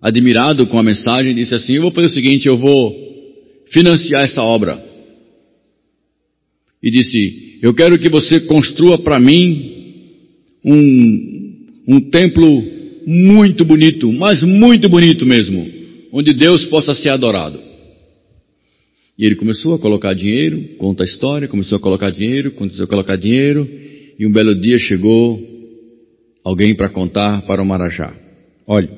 admirado 0.00 0.66
com 0.66 0.78
a 0.78 0.82
mensagem, 0.82 1.34
disse 1.34 1.54
assim: 1.54 1.74
Eu 1.74 1.82
vou 1.82 1.90
fazer 1.90 2.06
o 2.08 2.10
seguinte, 2.10 2.46
eu 2.46 2.56
vou 2.56 3.01
financiar 3.72 4.24
essa 4.24 4.42
obra. 4.42 4.82
E 6.82 6.90
disse: 6.90 7.58
Eu 7.62 7.74
quero 7.74 7.98
que 7.98 8.10
você 8.10 8.40
construa 8.40 8.98
para 8.98 9.18
mim 9.18 9.72
um, 10.64 11.66
um 11.88 12.00
templo 12.00 12.62
muito 13.06 13.64
bonito, 13.64 14.12
mas 14.12 14.42
muito 14.42 14.88
bonito 14.88 15.26
mesmo, 15.26 15.68
onde 16.12 16.32
Deus 16.32 16.66
possa 16.66 16.94
ser 16.94 17.08
adorado. 17.08 17.60
E 19.18 19.24
ele 19.24 19.36
começou 19.36 19.74
a 19.74 19.78
colocar 19.78 20.14
dinheiro, 20.14 20.76
conta 20.78 21.04
a 21.04 21.06
história, 21.06 21.48
começou 21.48 21.76
a 21.76 21.80
colocar 21.80 22.10
dinheiro, 22.10 22.52
começou 22.52 22.84
a 22.84 22.88
colocar 22.88 23.16
dinheiro, 23.16 23.68
e 24.18 24.26
um 24.26 24.32
belo 24.32 24.54
dia 24.60 24.78
chegou 24.78 25.40
alguém 26.44 26.74
para 26.74 26.88
contar 26.88 27.42
para 27.42 27.62
o 27.62 27.66
Marajá. 27.66 28.12
Olha, 28.66 28.88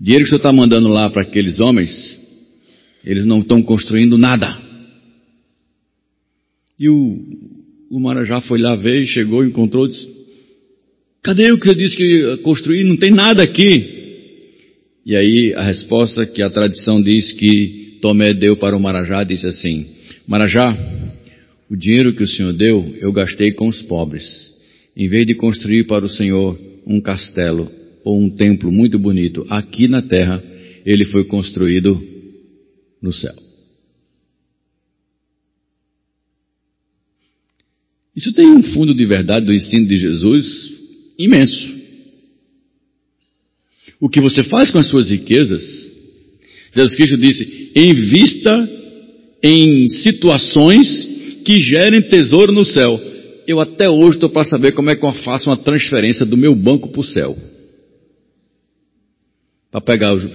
o 0.00 0.04
dinheiro 0.04 0.24
que 0.24 0.30
você 0.30 0.36
está 0.36 0.52
mandando 0.52 0.88
lá 0.88 1.08
para 1.10 1.22
aqueles 1.22 1.60
homens 1.60 2.17
eles 3.08 3.24
não 3.24 3.40
estão 3.40 3.62
construindo 3.62 4.18
nada. 4.18 4.54
E 6.78 6.90
o, 6.90 7.18
o 7.90 7.98
Marajá 7.98 8.42
foi 8.42 8.58
lá 8.60 8.76
ver, 8.76 9.06
chegou, 9.06 9.42
encontrou, 9.42 9.88
disse, 9.88 10.06
cadê 11.22 11.50
o 11.50 11.58
que 11.58 11.70
eu 11.70 11.74
disse 11.74 11.96
que 11.96 12.04
ia 12.04 12.36
construir? 12.36 12.84
Não 12.84 12.98
tem 12.98 13.10
nada 13.10 13.42
aqui. 13.42 13.96
E 15.06 15.16
aí 15.16 15.54
a 15.56 15.64
resposta 15.64 16.26
que 16.26 16.42
a 16.42 16.50
tradição 16.50 17.02
diz 17.02 17.32
que 17.32 17.96
Tomé 18.02 18.34
deu 18.34 18.58
para 18.58 18.76
o 18.76 18.80
Marajá, 18.80 19.24
disse 19.24 19.46
assim, 19.46 19.86
Marajá, 20.26 20.76
o 21.70 21.74
dinheiro 21.74 22.14
que 22.14 22.22
o 22.22 22.28
Senhor 22.28 22.52
deu, 22.52 22.94
eu 23.00 23.10
gastei 23.10 23.52
com 23.52 23.68
os 23.68 23.80
pobres. 23.80 24.52
Em 24.94 25.08
vez 25.08 25.26
de 25.26 25.34
construir 25.34 25.84
para 25.84 26.04
o 26.04 26.10
Senhor 26.10 26.60
um 26.86 27.00
castelo 27.00 27.70
ou 28.04 28.20
um 28.20 28.28
templo 28.28 28.70
muito 28.70 28.98
bonito 28.98 29.46
aqui 29.48 29.88
na 29.88 30.02
terra, 30.02 30.42
ele 30.84 31.06
foi 31.06 31.24
construído 31.24 32.17
no 33.00 33.12
céu. 33.12 33.34
Isso 38.18 38.32
tem 38.32 38.46
um 38.46 38.62
fundo 38.72 38.92
de 38.92 39.06
verdade 39.06 39.46
do 39.46 39.52
ensino 39.52 39.86
de 39.86 39.96
Jesus 39.96 40.72
imenso. 41.16 41.78
O 44.00 44.08
que 44.08 44.20
você 44.20 44.42
faz 44.42 44.70
com 44.70 44.78
as 44.78 44.88
suas 44.88 45.08
riquezas, 45.08 45.62
Jesus 46.74 46.96
Cristo 46.96 47.16
disse, 47.16 47.70
invista 47.76 48.68
em 49.40 49.88
situações 49.88 50.88
que 51.44 51.60
gerem 51.62 52.02
tesouro 52.02 52.52
no 52.52 52.64
céu. 52.64 53.00
Eu 53.46 53.60
até 53.60 53.88
hoje 53.88 54.16
estou 54.16 54.28
para 54.28 54.44
saber 54.44 54.72
como 54.72 54.90
é 54.90 54.96
que 54.96 55.04
eu 55.04 55.12
faço 55.14 55.48
uma 55.48 55.56
transferência 55.56 56.26
do 56.26 56.36
meu 56.36 56.54
banco 56.54 56.88
para 56.88 57.00
o 57.00 57.04
céu. 57.04 57.36
Para 59.70 59.80
pegar 59.80 60.12
o 60.12 60.30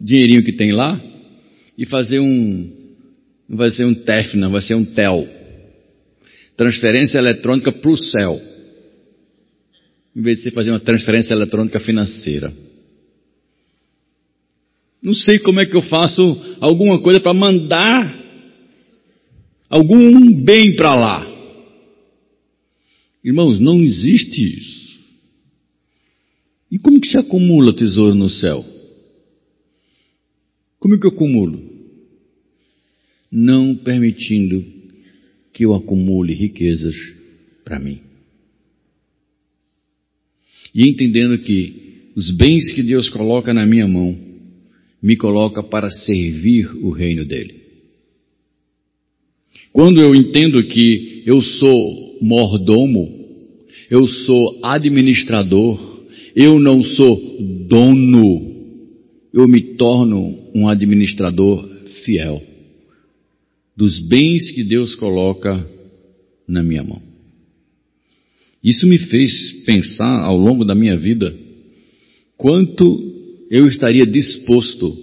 dinheirinho 0.00 0.44
que 0.44 0.52
tem 0.52 0.72
lá 0.72 1.11
e 1.76 1.86
fazer 1.86 2.20
um, 2.20 2.70
não 3.48 3.56
vai 3.56 3.70
ser 3.70 3.84
um 3.84 3.94
TEF, 3.94 4.36
não, 4.36 4.50
vai 4.50 4.62
ser 4.62 4.74
um 4.74 4.84
TEL. 4.84 5.28
Transferência 6.56 7.18
eletrônica 7.18 7.72
para 7.72 7.90
o 7.90 7.96
céu. 7.96 8.40
Em 10.14 10.22
vez 10.22 10.38
de 10.38 10.44
você 10.44 10.50
fazer 10.50 10.70
uma 10.70 10.80
transferência 10.80 11.34
eletrônica 11.34 11.80
financeira. 11.80 12.52
Não 15.02 15.14
sei 15.14 15.38
como 15.38 15.60
é 15.60 15.66
que 15.66 15.76
eu 15.76 15.82
faço 15.82 16.22
alguma 16.60 17.00
coisa 17.00 17.18
para 17.18 17.34
mandar 17.34 18.22
algum 19.68 20.42
bem 20.44 20.76
para 20.76 20.94
lá. 20.94 21.26
Irmãos, 23.24 23.58
não 23.58 23.82
existe 23.82 24.42
isso. 24.42 24.82
E 26.70 26.78
como 26.78 27.00
que 27.00 27.08
se 27.08 27.18
acumula 27.18 27.72
tesouro 27.72 28.14
no 28.14 28.30
céu? 28.30 28.64
Como 30.82 30.96
é 30.96 30.98
que 30.98 31.06
eu 31.06 31.12
acumulo? 31.12 31.62
Não 33.30 33.72
permitindo 33.76 34.64
que 35.52 35.64
eu 35.64 35.74
acumule 35.74 36.34
riquezas 36.34 36.96
para 37.64 37.78
mim. 37.78 38.00
E 40.74 40.88
entendendo 40.88 41.38
que 41.38 42.10
os 42.16 42.32
bens 42.32 42.72
que 42.72 42.82
Deus 42.82 43.08
coloca 43.08 43.54
na 43.54 43.64
minha 43.64 43.86
mão, 43.86 44.18
me 45.00 45.14
coloca 45.14 45.62
para 45.62 45.88
servir 45.88 46.68
o 46.84 46.90
reino 46.90 47.24
dele. 47.24 47.62
Quando 49.72 50.00
eu 50.00 50.16
entendo 50.16 50.66
que 50.66 51.22
eu 51.24 51.40
sou 51.40 52.18
mordomo, 52.20 53.38
eu 53.88 54.04
sou 54.08 54.58
administrador, 54.64 55.78
eu 56.34 56.58
não 56.58 56.82
sou 56.82 57.16
dono, 57.68 58.82
eu 59.32 59.46
me 59.46 59.76
torno 59.76 60.41
um 60.54 60.68
administrador 60.68 61.68
fiel 62.04 62.42
dos 63.76 63.98
bens 63.98 64.50
que 64.50 64.62
Deus 64.62 64.94
coloca 64.94 65.66
na 66.46 66.62
minha 66.62 66.82
mão. 66.82 67.00
Isso 68.62 68.86
me 68.86 68.98
fez 68.98 69.64
pensar 69.64 70.20
ao 70.20 70.36
longo 70.36 70.64
da 70.64 70.74
minha 70.74 70.96
vida 70.96 71.34
quanto 72.36 73.12
eu 73.50 73.66
estaria 73.66 74.06
disposto 74.06 74.96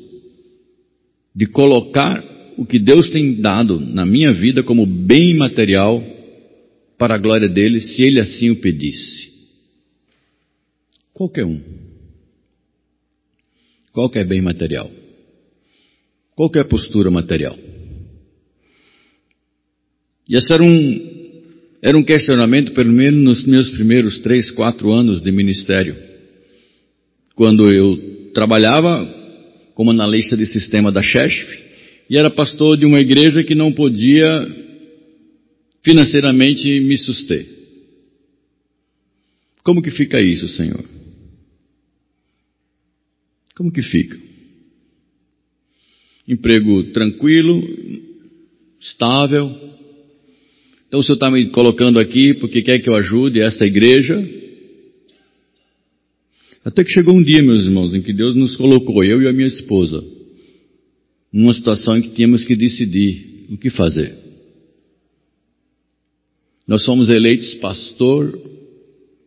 de 1.36 1.46
colocar 1.48 2.24
o 2.58 2.66
que 2.66 2.80
Deus 2.80 3.10
tem 3.10 3.36
dado 3.36 3.80
na 3.80 4.06
minha 4.06 4.34
vida 4.34 4.64
como 4.64 4.86
bem 4.86 5.36
material 5.36 6.02
para 6.98 7.16
a 7.16 7.18
glória 7.18 7.48
dele, 7.48 7.80
se 7.80 8.02
ele 8.06 8.20
assim 8.20 8.50
o 8.50 8.60
pedisse. 8.60 9.30
Qualquer 11.14 11.46
um. 11.46 11.62
Qualquer 13.94 14.26
bem 14.28 14.42
material. 14.42 14.92
Qualquer 16.40 16.70
postura 16.70 17.12
material. 17.12 17.54
E 20.26 20.38
esse 20.38 20.54
era 20.54 20.64
um, 20.64 21.76
era 21.82 21.98
um 21.98 22.02
questionamento, 22.02 22.72
pelo 22.72 22.94
menos 22.94 23.22
nos 23.22 23.46
meus 23.46 23.70
primeiros 23.72 24.20
três, 24.20 24.50
quatro 24.50 24.90
anos 24.90 25.22
de 25.22 25.30
ministério. 25.34 25.98
Quando 27.36 27.70
eu 27.70 28.32
trabalhava 28.34 29.06
como 29.74 29.92
analista 29.92 30.38
de 30.38 30.46
sistema 30.46 30.94
da 30.94 31.04
CHESF, 31.04 31.46
e 32.10 32.18
era 32.18 32.30
pastor 32.30 32.78
de 32.78 32.86
uma 32.86 33.02
igreja 33.02 33.44
que 33.44 33.54
não 33.54 33.74
podia 33.74 34.26
financeiramente 35.82 36.80
me 36.80 36.98
suster. 36.98 37.46
Como 39.62 39.82
que 39.82 39.92
fica 39.92 40.22
isso, 40.22 40.48
Senhor? 40.48 40.86
Como 43.54 43.74
que 43.74 43.82
fica? 43.82 44.29
Emprego 46.30 46.84
tranquilo, 46.92 47.60
estável. 48.80 49.50
Então 50.88 51.00
o 51.00 51.04
Senhor 51.04 51.16
está 51.16 51.32
me 51.32 51.50
colocando 51.50 52.00
aqui 52.00 52.36
porque 52.36 52.62
quer 52.62 52.78
que 52.78 52.88
eu 52.88 52.94
ajude 52.94 53.42
essa 53.42 53.66
igreja. 53.66 54.16
Até 56.64 56.84
que 56.84 56.92
chegou 56.92 57.16
um 57.16 57.24
dia, 57.24 57.42
meus 57.42 57.66
irmãos, 57.66 57.96
em 57.96 58.04
que 58.04 58.14
Deus 58.14 58.36
nos 58.36 58.56
colocou, 58.56 59.04
eu 59.04 59.24
e 59.24 59.28
a 59.28 59.34
minha 59.34 59.48
esposa, 59.48 60.06
numa 61.34 61.54
situação 61.56 61.98
em 61.98 62.02
que 62.04 62.10
tínhamos 62.10 62.46
que 62.46 62.56
decidir 62.56 63.48
o 63.50 63.58
que 63.58 63.72
fazer. 63.72 64.16
Nós 66.68 66.86
fomos 66.86 67.10
eleitos 67.10 67.56
pastor 67.56 68.40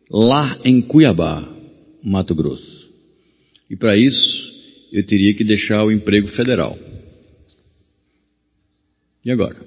lá 0.09 0.57
em 0.63 0.81
Cuiabá, 0.81 1.53
Mato 2.01 2.33
Grosso. 2.33 2.89
E 3.69 3.75
para 3.75 3.97
isso, 3.97 4.53
eu 4.93 5.05
teria 5.05 5.33
que 5.33 5.43
deixar 5.43 5.83
o 5.83 5.91
emprego 5.91 6.27
federal. 6.29 6.77
E 9.23 9.31
agora? 9.31 9.65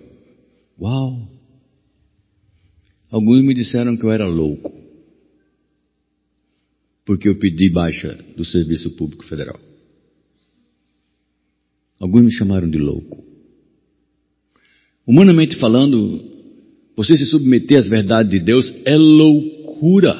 Uau! 0.78 1.28
Alguns 3.10 3.42
me 3.42 3.54
disseram 3.54 3.96
que 3.96 4.04
eu 4.04 4.10
era 4.10 4.26
louco. 4.26 4.72
Porque 7.04 7.28
eu 7.28 7.38
pedi 7.38 7.70
baixa 7.70 8.14
do 8.36 8.44
Serviço 8.44 8.96
Público 8.96 9.24
Federal. 9.24 9.58
Alguns 11.98 12.24
me 12.24 12.32
chamaram 12.32 12.68
de 12.68 12.78
louco. 12.78 13.24
Humanamente 15.06 15.56
falando, 15.56 16.20
você 16.96 17.16
se 17.16 17.26
submeter 17.26 17.80
às 17.80 17.88
verdades 17.88 18.30
de 18.30 18.40
Deus 18.40 18.74
é 18.84 18.96
loucura. 18.96 20.14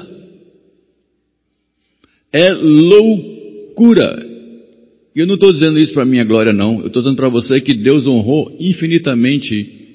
É 2.33 2.51
loucura. 2.53 4.26
E 5.17 5.21
eu 5.21 5.27
não 5.27 5.37
estou 5.37 5.51
dizendo 5.51 5.79
isso 5.79 5.95
para 5.95 6.05
minha 6.05 6.25
glória, 6.25 6.53
não. 6.53 6.81
Eu 6.81 6.89
estou 6.89 7.01
dizendo 7.01 7.17
para 7.17 7.31
você 7.31 7.59
que 7.59 7.73
Deus 7.73 8.07
honrou 8.07 8.55
infinitamente 8.61 9.87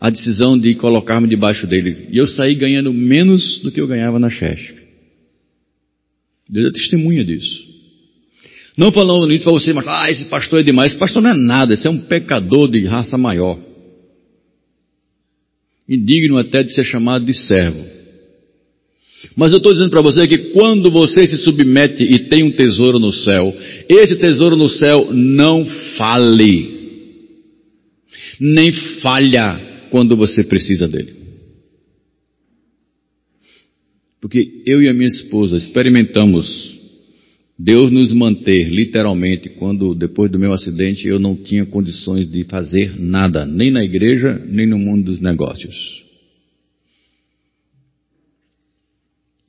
a 0.00 0.08
decisão 0.08 0.58
de 0.58 0.74
colocar-me 0.74 1.28
debaixo 1.28 1.66
dele. 1.66 2.08
E 2.10 2.16
eu 2.16 2.26
saí 2.26 2.54
ganhando 2.54 2.90
menos 2.90 3.60
do 3.60 3.70
que 3.70 3.78
eu 3.78 3.86
ganhava 3.86 4.18
na 4.18 4.30
chefe. 4.30 4.74
Deus 6.48 6.68
é 6.68 6.72
testemunha 6.72 7.22
disso. 7.22 7.68
Não 8.74 8.90
falando 8.90 9.30
isso 9.30 9.44
para 9.44 9.52
você, 9.52 9.74
mas, 9.74 9.86
ah, 9.86 10.10
esse 10.10 10.24
pastor 10.30 10.60
é 10.60 10.62
demais. 10.62 10.92
Esse 10.92 10.98
pastor 10.98 11.22
não 11.22 11.30
é 11.30 11.36
nada, 11.36 11.74
esse 11.74 11.86
é 11.86 11.90
um 11.90 12.06
pecador 12.06 12.70
de 12.70 12.82
raça 12.86 13.18
maior. 13.18 13.58
Indigno 15.86 16.38
até 16.38 16.62
de 16.62 16.72
ser 16.72 16.84
chamado 16.84 17.26
de 17.26 17.34
servo. 17.34 17.99
Mas 19.36 19.52
eu 19.52 19.58
estou 19.58 19.72
dizendo 19.72 19.90
para 19.90 20.00
você 20.00 20.26
que 20.26 20.50
quando 20.52 20.90
você 20.90 21.26
se 21.26 21.36
submete 21.38 22.02
e 22.02 22.18
tem 22.20 22.42
um 22.42 22.50
tesouro 22.50 22.98
no 22.98 23.12
céu, 23.12 23.54
esse 23.88 24.16
tesouro 24.16 24.56
no 24.56 24.68
céu 24.68 25.10
não 25.12 25.64
fale, 25.96 26.80
nem 28.40 28.72
falha 28.72 29.88
quando 29.90 30.16
você 30.16 30.42
precisa 30.42 30.86
dele. 30.86 31.14
Porque 34.20 34.62
eu 34.66 34.82
e 34.82 34.88
a 34.88 34.92
minha 34.92 35.08
esposa 35.08 35.56
experimentamos 35.56 36.70
Deus 37.62 37.92
nos 37.92 38.10
manter, 38.10 38.70
literalmente, 38.70 39.50
quando 39.50 39.94
depois 39.94 40.30
do 40.30 40.38
meu 40.38 40.50
acidente 40.50 41.06
eu 41.06 41.18
não 41.18 41.36
tinha 41.36 41.66
condições 41.66 42.30
de 42.30 42.42
fazer 42.44 42.98
nada, 42.98 43.44
nem 43.44 43.70
na 43.70 43.84
igreja, 43.84 44.42
nem 44.48 44.66
no 44.66 44.78
mundo 44.78 45.12
dos 45.12 45.20
negócios. 45.20 46.02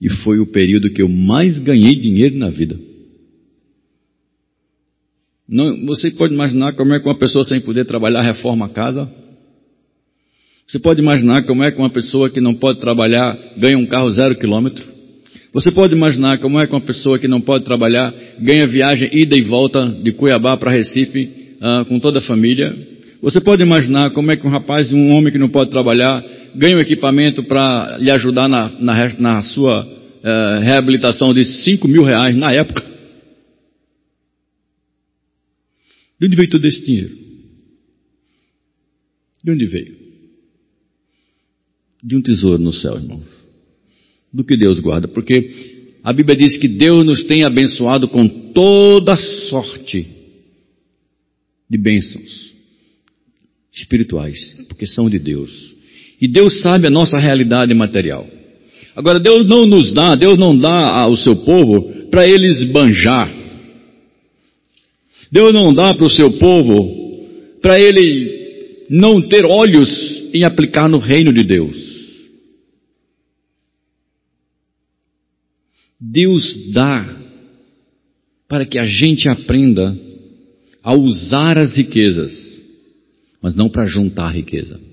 E 0.02 0.10
foi 0.10 0.40
o 0.40 0.48
período 0.48 0.90
que 0.90 1.02
eu 1.02 1.08
mais 1.08 1.60
ganhei 1.60 1.96
dinheiro 1.96 2.36
na 2.36 2.50
vida. 2.50 2.78
Não, 5.48 5.86
você 5.86 6.10
pode 6.10 6.34
imaginar 6.34 6.74
como 6.74 6.94
é 6.94 7.00
que 7.00 7.06
uma 7.06 7.18
pessoa 7.18 7.46
sem 7.46 7.62
poder 7.62 7.86
trabalhar 7.86 8.22
reforma 8.22 8.66
a 8.66 8.70
casa? 8.70 9.12
Você 10.68 10.80
pode 10.80 11.02
imaginar 11.02 11.44
como 11.44 11.64
é 11.64 11.70
que 11.70 11.78
uma 11.78 11.90
pessoa 11.90 12.30
que 12.30 12.40
não 12.40 12.54
pode 12.54 12.80
trabalhar 12.80 13.38
ganha 13.58 13.78
um 13.78 13.86
carro 13.86 14.10
zero 14.10 14.36
quilômetro? 14.36 14.86
Você 15.54 15.70
pode 15.70 15.94
imaginar 15.94 16.40
como 16.40 16.60
é 16.60 16.66
que 16.66 16.74
uma 16.74 16.86
pessoa 16.86 17.20
que 17.20 17.28
não 17.28 17.42
pode 17.42 17.66
trabalhar 17.66 18.14
ganha 18.40 18.66
viagem 18.66 19.10
ida 19.12 19.36
e 19.36 19.42
volta 19.42 19.86
de 19.86 20.14
Cuiabá 20.14 20.56
para 20.56 20.72
Recife 20.72 21.30
uh, 21.60 21.86
com 21.86 22.00
toda 22.00 22.20
a 22.20 22.22
família? 22.22 22.74
Você 23.22 23.42
pode 23.42 23.62
imaginar 23.62 24.12
como 24.12 24.32
é 24.32 24.38
que 24.38 24.48
um 24.48 24.50
rapaz, 24.50 24.92
um 24.94 25.12
homem 25.12 25.32
que 25.32 25.38
não 25.38 25.50
pode 25.50 25.70
trabalhar, 25.70 26.24
ganha 26.56 26.78
um 26.78 26.82
equipamento 26.82 27.44
para 27.44 27.98
lhe 27.98 28.12
ajudar 28.12 28.48
na, 28.48 28.70
na, 28.80 29.20
na 29.20 29.42
sua 29.44 29.86
uh, 29.86 30.62
reabilitação 30.62 31.34
de 31.34 31.46
5 31.46 31.88
mil 31.88 32.04
reais 32.04 32.36
na 32.36 32.52
época? 32.52 32.82
De 36.19 36.28
onde 36.28 36.36
veio 36.36 36.50
todo 36.50 36.65
esse 36.65 36.86
dinheiro? 36.86 37.17
De 39.44 39.52
onde 39.52 39.65
veio? 39.65 39.98
De 42.04 42.15
um 42.15 42.21
tesouro 42.21 42.60
no 42.60 42.73
céu, 42.73 42.96
irmãos 42.96 43.42
do 44.34 44.44
que 44.44 44.56
Deus 44.56 44.80
guarda, 44.80 45.08
porque 45.08 45.98
a 46.04 46.13
Bíblia 46.13 46.36
diz 46.36 46.58
que 46.58 46.67
Deus 46.67 47.06
nos 47.06 47.23
tem 47.23 47.44
abençoado 47.44 48.08
com 48.08 48.28
toda 48.28 49.15
sorte 49.50 50.08
de 51.69 51.78
bênçãos 51.78 52.52
espirituais, 53.73 54.38
porque 54.67 54.88
são 54.88 55.10
de 55.10 55.19
Deus. 55.19 55.75
E 56.22 56.28
Deus 56.28 56.62
sabe 56.62 56.86
a 56.86 56.92
nossa 56.92 57.17
realidade 57.17 57.74
material. 57.74 58.28
Agora, 58.96 59.19
Deus 59.19 59.48
não 59.48 59.65
nos 59.65 59.92
dá, 59.92 60.13
Deus 60.13 60.38
não 60.38 60.56
dá 60.56 60.92
ao 60.92 61.17
seu 61.17 61.36
povo 61.38 61.92
para 62.12 62.28
eles 62.28 62.63
banjar. 62.72 63.34
Deus 65.32 65.52
não 65.52 65.74
dá 65.74 65.96
para 65.96 66.06
o 66.06 66.12
seu 66.12 66.38
povo 66.38 67.00
para 67.62 67.80
ele 67.80 68.86
não 68.90 69.22
ter 69.22 69.46
olhos 69.46 69.90
em 70.34 70.44
aplicar 70.44 70.88
no 70.88 71.00
reino 71.00 71.34
de 71.34 71.44
Deus. 71.44 71.78
Deus 76.00 76.72
dá 76.72 77.17
para 78.48 78.65
que 78.65 78.78
a 78.78 78.86
gente 78.86 79.30
aprenda 79.30 79.98
a 80.84 80.94
usar 80.94 81.58
as 81.58 81.76
riquezas, 81.76 82.34
mas 83.42 83.56
não 83.56 83.69
para 83.69 83.88
juntar 83.88 84.30
riqueza. 84.36 84.90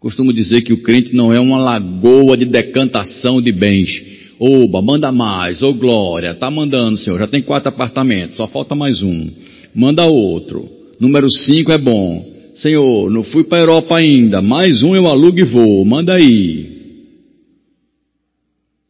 Costumo 0.00 0.32
dizer 0.32 0.62
que 0.62 0.72
o 0.72 0.82
crente 0.82 1.14
não 1.14 1.30
é 1.30 1.38
uma 1.38 1.58
lagoa 1.58 2.34
de 2.34 2.46
decantação 2.46 3.40
de 3.40 3.52
bens. 3.52 3.90
Oba, 4.38 4.80
manda 4.80 5.12
mais, 5.12 5.62
ô 5.62 5.68
oh, 5.68 5.74
glória, 5.74 6.34
tá 6.34 6.50
mandando, 6.50 6.96
Senhor, 6.96 7.18
já 7.18 7.26
tem 7.26 7.42
quatro 7.42 7.68
apartamentos, 7.68 8.36
só 8.36 8.48
falta 8.48 8.74
mais 8.74 9.02
um. 9.02 9.30
Manda 9.74 10.06
outro. 10.06 10.66
Número 10.98 11.30
cinco 11.30 11.70
é 11.70 11.76
bom. 11.76 12.26
Senhor, 12.54 13.10
não 13.10 13.22
fui 13.22 13.44
para 13.44 13.58
a 13.58 13.60
Europa 13.60 13.98
ainda, 13.98 14.40
mais 14.40 14.82
um 14.82 14.96
eu 14.96 15.06
alugo 15.06 15.38
e 15.38 15.44
vou, 15.44 15.84
manda 15.84 16.14
aí. 16.14 16.80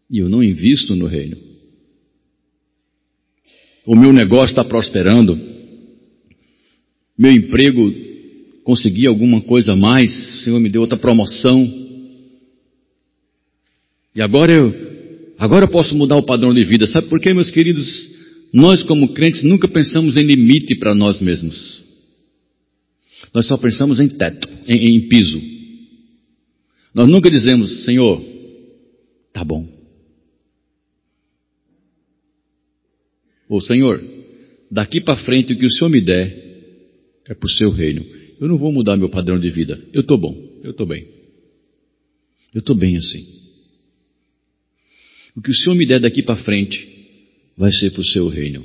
E 0.08 0.18
eu 0.18 0.28
não 0.28 0.44
invisto 0.44 0.94
no 0.94 1.06
reino. 1.06 1.36
O 3.84 3.96
meu 3.96 4.12
negócio 4.12 4.52
está 4.52 4.62
prosperando. 4.62 5.36
Meu 7.18 7.32
emprego, 7.32 7.92
consegui 8.70 9.08
alguma 9.08 9.40
coisa 9.40 9.72
a 9.72 9.76
mais, 9.76 10.12
o 10.12 10.44
Senhor 10.44 10.60
me 10.60 10.68
deu 10.68 10.82
outra 10.82 10.96
promoção. 10.96 11.60
E 14.14 14.22
agora 14.22 14.52
eu, 14.52 15.34
agora 15.36 15.64
eu 15.64 15.68
posso 15.68 15.96
mudar 15.96 16.16
o 16.16 16.22
padrão 16.22 16.54
de 16.54 16.64
vida. 16.64 16.86
Sabe 16.86 17.08
por 17.08 17.20
quê, 17.20 17.34
meus 17.34 17.50
queridos? 17.50 17.84
Nós, 18.52 18.84
como 18.84 19.12
crentes, 19.12 19.42
nunca 19.42 19.66
pensamos 19.66 20.14
em 20.14 20.22
limite 20.22 20.76
para 20.76 20.94
nós 20.94 21.20
mesmos. 21.20 21.82
Nós 23.34 23.48
só 23.48 23.56
pensamos 23.56 23.98
em 23.98 24.06
teto, 24.06 24.48
em, 24.68 24.94
em 24.94 25.08
piso. 25.08 25.42
Nós 26.94 27.10
nunca 27.10 27.28
dizemos, 27.28 27.84
Senhor, 27.84 28.22
tá 29.32 29.42
bom. 29.42 29.66
Ou 33.48 33.60
Senhor, 33.60 34.00
daqui 34.70 35.00
para 35.00 35.16
frente 35.24 35.54
o 35.54 35.58
que 35.58 35.66
o 35.66 35.70
Senhor 35.72 35.90
me 35.90 36.00
der 36.00 36.38
é 37.28 37.34
para 37.34 37.46
o 37.46 37.50
seu 37.50 37.70
reino. 37.72 38.19
Eu 38.40 38.48
não 38.48 38.56
vou 38.56 38.72
mudar 38.72 38.96
meu 38.96 39.10
padrão 39.10 39.38
de 39.38 39.50
vida. 39.50 39.78
Eu 39.92 40.00
estou 40.00 40.16
bom, 40.16 40.34
eu 40.64 40.70
estou 40.70 40.86
bem. 40.86 41.06
Eu 42.54 42.60
estou 42.60 42.74
bem 42.74 42.96
assim. 42.96 43.22
O 45.36 45.42
que 45.42 45.50
o 45.50 45.54
Senhor 45.54 45.76
me 45.76 45.86
der 45.86 46.00
daqui 46.00 46.22
para 46.22 46.42
frente 46.42 46.88
vai 47.54 47.70
ser 47.70 47.92
para 47.92 48.00
o 48.00 48.04
seu 48.04 48.28
reino. 48.28 48.64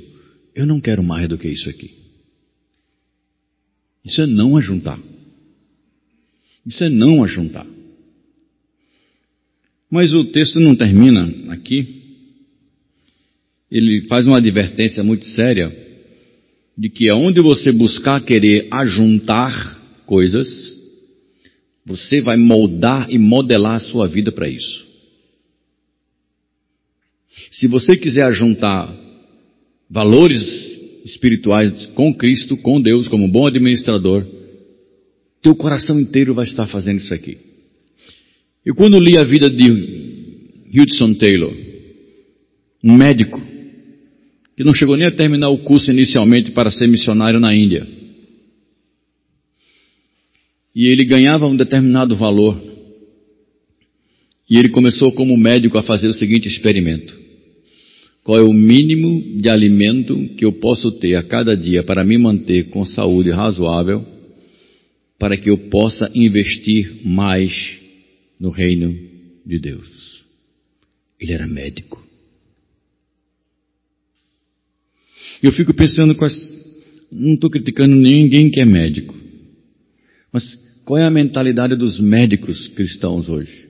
Eu 0.54 0.64
não 0.64 0.80
quero 0.80 1.02
mais 1.02 1.28
do 1.28 1.36
que 1.36 1.46
isso 1.46 1.68
aqui. 1.68 1.94
Isso 4.02 4.22
é 4.22 4.26
não 4.26 4.56
ajuntar. 4.56 4.98
Isso 6.64 6.82
é 6.82 6.88
não 6.88 7.22
ajuntar. 7.22 7.66
Mas 9.90 10.14
o 10.14 10.24
texto 10.24 10.58
não 10.58 10.74
termina 10.74 11.52
aqui. 11.52 12.02
Ele 13.70 14.06
faz 14.08 14.26
uma 14.26 14.38
advertência 14.38 15.02
muito 15.02 15.26
séria 15.26 15.85
de 16.76 16.90
que 16.90 17.08
aonde 17.10 17.40
você 17.40 17.72
buscar 17.72 18.20
querer 18.20 18.68
ajuntar 18.70 19.80
coisas, 20.04 20.48
você 21.84 22.20
vai 22.20 22.36
moldar 22.36 23.08
e 23.10 23.18
modelar 23.18 23.76
a 23.76 23.80
sua 23.80 24.06
vida 24.06 24.30
para 24.30 24.48
isso. 24.48 24.86
Se 27.50 27.66
você 27.68 27.96
quiser 27.96 28.24
ajuntar 28.24 28.94
valores 29.88 30.42
espirituais 31.04 31.86
com 31.94 32.12
Cristo, 32.12 32.56
com 32.58 32.80
Deus, 32.80 33.08
como 33.08 33.28
bom 33.28 33.46
administrador, 33.46 34.26
teu 35.40 35.54
coração 35.54 36.00
inteiro 36.00 36.34
vai 36.34 36.44
estar 36.44 36.66
fazendo 36.66 36.98
isso 36.98 37.14
aqui. 37.14 37.38
Eu 38.64 38.74
quando 38.74 38.98
li 38.98 39.16
a 39.16 39.22
vida 39.22 39.48
de 39.48 39.70
Hudson 40.74 41.14
Taylor, 41.14 41.54
um 42.82 42.96
médico, 42.96 43.40
que 44.56 44.64
não 44.64 44.72
chegou 44.72 44.96
nem 44.96 45.06
a 45.06 45.10
terminar 45.10 45.50
o 45.50 45.58
curso 45.58 45.90
inicialmente 45.90 46.50
para 46.52 46.70
ser 46.70 46.88
missionário 46.88 47.38
na 47.38 47.54
Índia. 47.54 47.86
E 50.74 50.88
ele 50.88 51.04
ganhava 51.04 51.46
um 51.46 51.56
determinado 51.56 52.16
valor. 52.16 52.58
E 54.48 54.58
ele 54.58 54.70
começou 54.70 55.12
como 55.12 55.36
médico 55.36 55.78
a 55.78 55.82
fazer 55.82 56.08
o 56.08 56.14
seguinte 56.14 56.48
experimento. 56.48 57.14
Qual 58.22 58.38
é 58.38 58.42
o 58.42 58.52
mínimo 58.52 59.40
de 59.40 59.48
alimento 59.48 60.34
que 60.36 60.44
eu 60.44 60.52
posso 60.52 60.90
ter 60.92 61.16
a 61.16 61.22
cada 61.22 61.56
dia 61.56 61.82
para 61.82 62.04
me 62.04 62.18
manter 62.18 62.70
com 62.70 62.84
saúde 62.84 63.30
razoável, 63.30 64.04
para 65.18 65.36
que 65.36 65.50
eu 65.50 65.58
possa 65.68 66.10
investir 66.14 67.06
mais 67.06 67.52
no 68.40 68.50
reino 68.50 68.94
de 69.44 69.58
Deus? 69.58 70.24
Ele 71.20 71.32
era 71.32 71.46
médico. 71.46 72.05
Eu 75.46 75.52
fico 75.52 75.72
pensando 75.72 76.12
com 76.16 76.24
as. 76.24 76.34
Não 77.12 77.34
estou 77.34 77.48
criticando 77.48 77.94
ninguém 77.94 78.50
que 78.50 78.60
é 78.60 78.64
médico. 78.64 79.14
Mas 80.32 80.44
qual 80.84 80.98
é 80.98 81.04
a 81.04 81.10
mentalidade 81.10 81.76
dos 81.76 82.00
médicos 82.00 82.66
cristãos 82.68 83.28
hoje? 83.28 83.68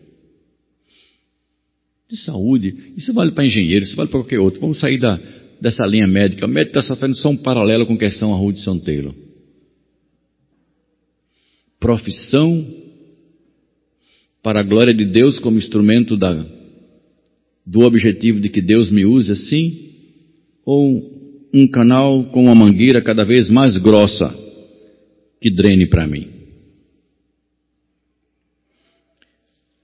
De 2.08 2.16
saúde. 2.16 2.94
Isso 2.96 3.12
vale 3.12 3.32
para 3.32 3.46
engenheiro, 3.46 3.84
isso 3.84 3.94
vale 3.94 4.08
para 4.08 4.20
qualquer 4.20 4.40
outro. 4.40 4.58
Vamos 4.58 4.80
sair 4.80 4.98
da, 4.98 5.20
dessa 5.60 5.84
linha 5.86 6.06
médica. 6.06 6.46
O 6.46 6.48
médico 6.48 6.78
está 6.78 6.82
sofrendo 6.82 7.14
só 7.16 7.28
um 7.28 7.36
paralelo 7.36 7.84
com 7.84 7.92
a 7.92 7.98
questão 7.98 8.32
a 8.32 8.36
Rude 8.36 8.62
São 8.62 8.78
Taylor. 8.78 9.14
Profissão 11.78 12.66
para 14.42 14.60
a 14.60 14.66
glória 14.66 14.94
de 14.94 15.04
Deus 15.04 15.38
como 15.40 15.58
instrumento 15.58 16.16
da, 16.16 16.32
do 17.66 17.80
objetivo 17.80 18.40
de 18.40 18.48
que 18.48 18.62
Deus 18.62 18.90
me 18.90 19.04
use 19.04 19.30
assim? 19.30 19.90
Ou 20.64 21.15
um 21.52 21.66
canal 21.68 22.24
com 22.24 22.44
uma 22.44 22.54
mangueira 22.54 23.00
cada 23.00 23.24
vez 23.24 23.48
mais 23.48 23.76
grossa 23.76 24.34
que 25.40 25.50
drene 25.50 25.86
para 25.86 26.06
mim. 26.06 26.28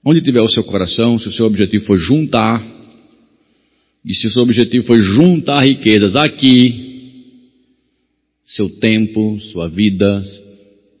Onde 0.05 0.21
tiver 0.21 0.41
o 0.41 0.49
seu 0.49 0.63
coração, 0.63 1.17
se 1.17 1.29
o 1.29 1.31
seu 1.31 1.45
objetivo 1.45 1.85
for 1.85 1.97
juntar, 1.97 2.61
e 4.05 4.13
se 4.13 4.27
o 4.27 4.29
seu 4.29 4.43
objetivo 4.43 4.85
for 4.85 5.01
juntar 5.01 5.61
riquezas 5.61 6.15
aqui, 6.15 6.83
seu 8.43 8.69
tempo, 8.79 9.39
sua 9.51 9.69
vida, 9.69 10.23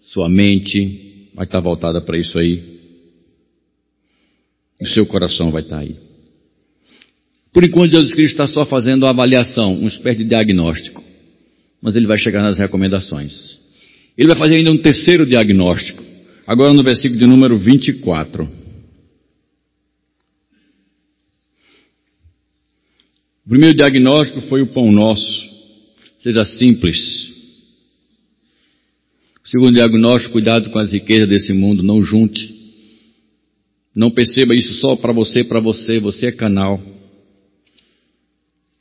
sua 0.01 0.29
mente 0.29 1.29
vai 1.35 1.45
estar 1.45 1.59
voltada 1.59 2.01
para 2.01 2.17
isso 2.17 2.39
aí. 2.39 2.79
O 4.79 4.87
seu 4.87 5.05
coração 5.05 5.51
vai 5.51 5.63
estar 5.63 5.79
aí. 5.79 6.12
Por 7.53 7.63
enquanto, 7.63 7.91
Jesus 7.91 8.11
Cristo 8.11 8.33
está 8.33 8.47
só 8.47 8.65
fazendo 8.65 9.05
a 9.05 9.11
avaliação, 9.11 9.75
um 9.75 9.87
espécie 9.87 10.17
de 10.17 10.29
diagnóstico. 10.29 11.03
Mas 11.79 11.95
ele 11.95 12.07
vai 12.07 12.17
chegar 12.17 12.41
nas 12.41 12.57
recomendações. 12.57 13.59
Ele 14.17 14.27
vai 14.29 14.37
fazer 14.37 14.55
ainda 14.55 14.71
um 14.71 14.77
terceiro 14.77 15.25
diagnóstico. 15.25 16.03
Agora 16.47 16.73
no 16.73 16.83
versículo 16.83 17.19
de 17.19 17.27
número 17.27 17.57
24. 17.57 18.43
O 23.45 23.49
primeiro 23.49 23.77
diagnóstico 23.77 24.41
foi 24.41 24.61
o 24.61 24.67
pão 24.67 24.91
nosso. 24.91 25.43
Seja 26.21 26.43
simples. 26.45 26.99
O 29.43 29.47
segundo 29.47 29.73
diagnóstico, 29.73 30.33
cuidado 30.33 30.69
com 30.71 30.79
as 30.79 30.91
riquezas 30.91 31.29
desse 31.29 31.53
mundo, 31.53 31.83
não 31.83 32.03
junte. 32.03 32.51
Não 33.95 34.09
perceba 34.09 34.55
isso 34.55 34.73
só 34.73 34.95
para 34.95 35.13
você, 35.13 35.43
para 35.43 35.59
você, 35.59 35.99
você 35.99 36.27
é 36.27 36.31
canal. 36.31 36.92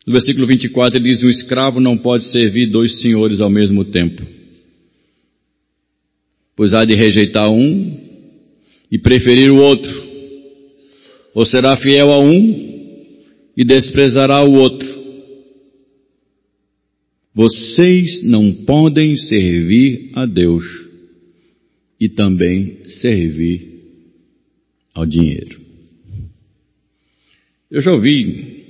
No 0.07 0.12
versículo 0.12 0.46
24 0.46 0.98
ele 0.98 1.11
diz: 1.11 1.22
O 1.22 1.28
escravo 1.28 1.80
não 1.80 1.96
pode 1.96 2.24
servir 2.24 2.66
dois 2.66 3.00
senhores 3.00 3.40
ao 3.40 3.50
mesmo 3.50 3.84
tempo, 3.84 4.22
pois 6.57 6.72
há 6.72 6.84
de 6.84 6.96
rejeitar 6.96 7.50
um 7.50 8.00
e 8.90 8.98
preferir 8.98 9.50
o 9.50 9.57
outro, 9.57 9.92
ou 11.34 11.46
será 11.46 11.76
fiel 11.76 12.11
a 12.11 12.18
um 12.18 12.72
e 13.57 13.64
desprezará 13.64 14.42
o 14.42 14.53
outro. 14.55 15.03
Vocês 17.34 18.22
não 18.24 18.53
podem 18.66 19.16
servir 19.16 20.11
a 20.14 20.26
Deus 20.26 20.64
e 21.98 22.09
também 22.09 22.86
servir 22.88 23.80
ao 24.92 25.07
dinheiro. 25.07 25.59
Eu 27.70 27.80
já 27.80 27.90
ouvi 27.92 28.61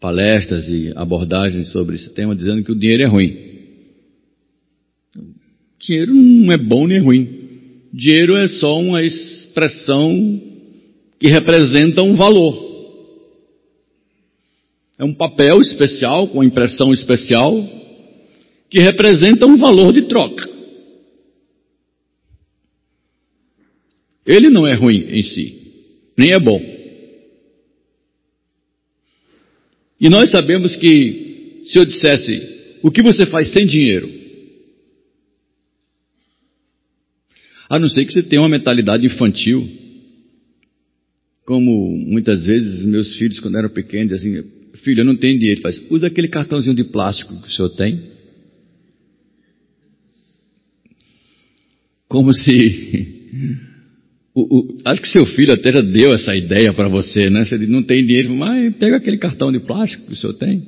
palestras 0.00 0.66
e 0.66 0.92
abordagens 0.96 1.68
sobre 1.68 1.96
esse 1.96 2.10
tema 2.10 2.34
dizendo 2.34 2.64
que 2.64 2.72
o 2.72 2.78
dinheiro 2.78 3.02
é 3.02 3.06
ruim. 3.06 3.50
Dinheiro 5.78 6.14
não 6.14 6.52
é 6.52 6.56
bom 6.56 6.86
nem 6.86 7.00
ruim. 7.00 7.28
Dinheiro 7.92 8.36
é 8.36 8.48
só 8.48 8.78
uma 8.78 9.02
expressão 9.02 10.40
que 11.18 11.28
representa 11.28 12.02
um 12.02 12.14
valor. 12.14 12.70
É 14.98 15.04
um 15.04 15.14
papel 15.14 15.60
especial, 15.60 16.28
com 16.28 16.44
impressão 16.44 16.92
especial, 16.92 17.66
que 18.68 18.80
representa 18.80 19.46
um 19.46 19.56
valor 19.56 19.92
de 19.92 20.02
troca. 20.02 20.48
Ele 24.26 24.48
não 24.48 24.66
é 24.66 24.74
ruim 24.74 25.06
em 25.08 25.22
si, 25.22 25.72
nem 26.16 26.32
é 26.32 26.38
bom. 26.38 26.79
E 30.00 30.08
nós 30.08 30.30
sabemos 30.30 30.76
que, 30.76 31.62
se 31.66 31.78
eu 31.78 31.84
dissesse, 31.84 32.78
o 32.82 32.90
que 32.90 33.02
você 33.02 33.26
faz 33.26 33.48
sem 33.52 33.66
dinheiro? 33.66 34.08
A 37.68 37.78
não 37.78 37.88
ser 37.88 38.04
que 38.06 38.12
você 38.12 38.22
tenha 38.22 38.40
uma 38.40 38.48
mentalidade 38.48 39.06
infantil. 39.06 39.68
Como 41.44 41.96
muitas 41.96 42.44
vezes 42.44 42.84
meus 42.84 43.14
filhos, 43.16 43.38
quando 43.40 43.58
eram 43.58 43.68
pequenos, 43.68 44.12
assim, 44.14 44.42
filho, 44.82 45.02
eu 45.02 45.04
não 45.04 45.16
tenho 45.16 45.38
dinheiro. 45.38 45.60
Faz, 45.60 45.80
usa 45.90 46.06
aquele 46.06 46.28
cartãozinho 46.28 46.74
de 46.74 46.84
plástico 46.84 47.40
que 47.42 47.48
o 47.48 47.50
senhor 47.50 47.68
tem. 47.70 48.00
Como 52.08 52.32
se. 52.32 53.60
O, 54.40 54.58
o, 54.58 54.78
acho 54.86 55.02
que 55.02 55.08
seu 55.08 55.26
filho 55.26 55.52
até 55.52 55.70
já 55.70 55.82
deu 55.82 56.12
essa 56.14 56.34
ideia 56.34 56.72
para 56.72 56.88
você, 56.88 57.28
né? 57.28 57.44
Você 57.44 57.58
não 57.58 57.82
tem 57.82 58.06
dinheiro, 58.06 58.34
mas 58.34 58.74
pega 58.76 58.96
aquele 58.96 59.18
cartão 59.18 59.52
de 59.52 59.60
plástico 59.60 60.06
que 60.06 60.14
o 60.14 60.16
senhor 60.16 60.34
tem. 60.34 60.62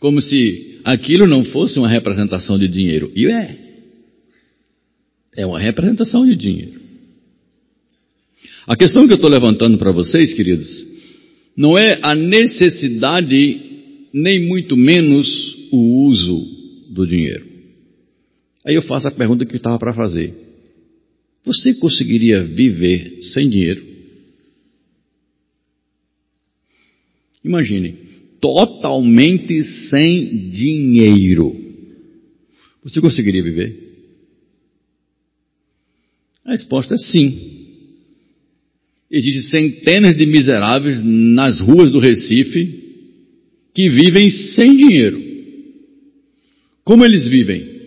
Como 0.00 0.20
se 0.20 0.80
aquilo 0.82 1.26
não 1.26 1.44
fosse 1.44 1.78
uma 1.78 1.88
representação 1.88 2.58
de 2.58 2.68
dinheiro. 2.68 3.12
E 3.14 3.26
é. 3.26 3.58
É 5.36 5.46
uma 5.46 5.60
representação 5.60 6.24
de 6.24 6.34
dinheiro. 6.36 6.80
A 8.66 8.76
questão 8.76 9.06
que 9.06 9.12
eu 9.12 9.16
estou 9.16 9.30
levantando 9.30 9.76
para 9.76 9.92
vocês, 9.92 10.32
queridos, 10.32 10.86
não 11.56 11.76
é 11.76 11.98
a 12.02 12.14
necessidade, 12.14 13.60
nem 14.12 14.46
muito 14.46 14.76
menos 14.76 15.68
o 15.70 16.06
uso 16.06 16.46
do 16.90 17.06
dinheiro. 17.06 17.46
Aí 18.64 18.74
eu 18.74 18.82
faço 18.82 19.08
a 19.08 19.10
pergunta 19.10 19.44
que 19.44 19.56
estava 19.56 19.78
para 19.78 19.92
fazer. 19.92 20.51
Você 21.44 21.74
conseguiria 21.74 22.44
viver 22.44 23.20
sem 23.22 23.48
dinheiro? 23.48 23.82
Imagine, 27.44 27.98
totalmente 28.40 29.64
sem 29.64 30.50
dinheiro. 30.50 31.54
Você 32.84 33.00
conseguiria 33.00 33.42
viver? 33.42 33.92
A 36.44 36.52
resposta 36.52 36.94
é 36.94 36.98
sim. 36.98 37.52
Existem 39.10 39.42
centenas 39.42 40.16
de 40.16 40.24
miseráveis 40.26 41.02
nas 41.04 41.60
ruas 41.60 41.90
do 41.90 41.98
Recife 41.98 42.80
que 43.74 43.88
vivem 43.88 44.30
sem 44.30 44.76
dinheiro. 44.76 45.20
Como 46.84 47.04
eles 47.04 47.26
vivem? 47.26 47.82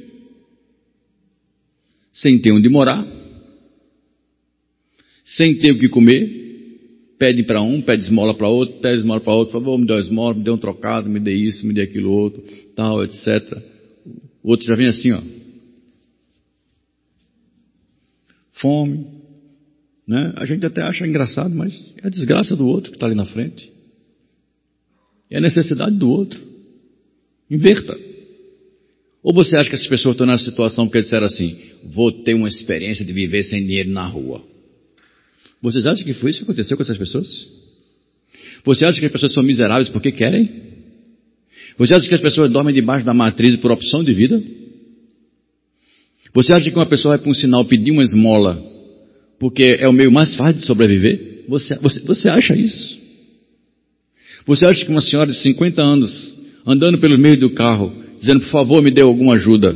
Sem 2.13 2.39
ter 2.39 2.51
onde 2.51 2.69
morar, 2.69 3.05
sem 5.25 5.57
ter 5.57 5.71
o 5.71 5.79
que 5.79 5.89
comer, 5.89 6.45
pede 7.17 7.43
para 7.43 7.61
um, 7.61 7.81
pede 7.81 8.03
esmola 8.03 8.35
para 8.35 8.47
outro, 8.47 8.79
pede 8.79 8.99
esmola 8.99 9.19
para 9.19 9.33
outro, 9.33 9.53
por 9.53 9.59
favor, 9.59 9.77
me 9.79 9.87
dê 9.87 9.93
uma 9.93 10.01
esmola, 10.01 10.35
me 10.35 10.43
dê 10.43 10.51
um 10.51 10.57
trocado, 10.57 11.09
me 11.09 11.19
dê 11.19 11.33
isso, 11.33 11.65
me 11.65 11.73
dê 11.73 11.81
aquilo 11.81 12.11
outro, 12.11 12.43
tal, 12.75 13.03
etc. 13.03 13.57
O 14.43 14.51
outro 14.51 14.67
já 14.67 14.75
vem 14.75 14.87
assim, 14.87 15.11
ó. 15.11 15.21
Fome, 18.53 19.05
né? 20.07 20.33
A 20.37 20.45
gente 20.45 20.65
até 20.65 20.81
acha 20.81 21.05
engraçado, 21.05 21.53
mas 21.53 21.93
é 22.03 22.07
a 22.07 22.09
desgraça 22.09 22.55
do 22.55 22.67
outro 22.67 22.91
que 22.91 22.97
está 22.97 23.07
ali 23.07 23.15
na 23.15 23.25
frente. 23.25 23.71
É 25.29 25.37
a 25.37 25.41
necessidade 25.41 25.97
do 25.97 26.07
outro. 26.07 26.39
Inverta. 27.49 27.97
Ou 29.23 29.33
você 29.33 29.57
acha 29.57 29.69
que 29.69 29.75
essas 29.75 29.87
pessoas 29.87 30.13
estão 30.13 30.27
nessa 30.27 30.45
situação 30.45 30.85
porque 30.85 31.01
disseram 31.01 31.25
assim: 31.25 31.57
vou 31.93 32.11
ter 32.11 32.35
uma 32.35 32.47
experiência 32.47 33.03
de 33.03 33.11
viver 33.11 33.43
sem 33.43 33.65
dinheiro 33.65 33.89
na 33.89 34.07
rua? 34.07 34.54
Vocês 35.65 35.87
acham 35.87 36.05
que 36.05 36.13
foi 36.13 36.29
isso 36.29 36.39
que 36.41 36.45
aconteceu 36.45 36.77
com 36.77 36.83
essas 36.83 36.95
pessoas? 36.95 37.47
Você 38.63 38.85
acha 38.85 38.99
que 38.99 39.07
as 39.07 39.11
pessoas 39.11 39.33
são 39.33 39.41
miseráveis 39.41 39.89
porque 39.89 40.11
querem? 40.11 40.47
Você 41.75 41.95
acha 41.95 42.07
que 42.07 42.13
as 42.13 42.21
pessoas 42.21 42.51
dormem 42.51 42.73
debaixo 42.73 43.03
da 43.03 43.15
matriz 43.15 43.55
por 43.55 43.71
opção 43.71 44.03
de 44.03 44.13
vida? 44.13 44.39
Você 46.35 46.53
acha 46.53 46.69
que 46.69 46.77
uma 46.77 46.85
pessoa 46.85 47.15
vai 47.15 47.23
para 47.23 47.31
um 47.31 47.33
sinal 47.33 47.65
pedir 47.65 47.89
uma 47.89 48.03
esmola 48.03 48.63
porque 49.39 49.77
é 49.79 49.89
o 49.89 49.93
meio 49.93 50.11
mais 50.11 50.35
fácil 50.35 50.59
de 50.59 50.67
sobreviver? 50.67 51.45
Você, 51.47 51.73
você, 51.79 51.99
você 52.01 52.29
acha 52.29 52.55
isso? 52.55 52.99
Você 54.45 54.67
acha 54.67 54.85
que 54.85 54.91
uma 54.91 55.01
senhora 55.01 55.31
de 55.31 55.37
50 55.39 55.81
anos, 55.81 56.31
andando 56.63 56.99
pelo 56.99 57.17
meio 57.17 57.39
do 57.39 57.49
carro, 57.49 57.91
dizendo, 58.19 58.41
por 58.41 58.49
favor, 58.49 58.83
me 58.83 58.91
dê 58.91 59.01
alguma 59.01 59.33
ajuda, 59.33 59.75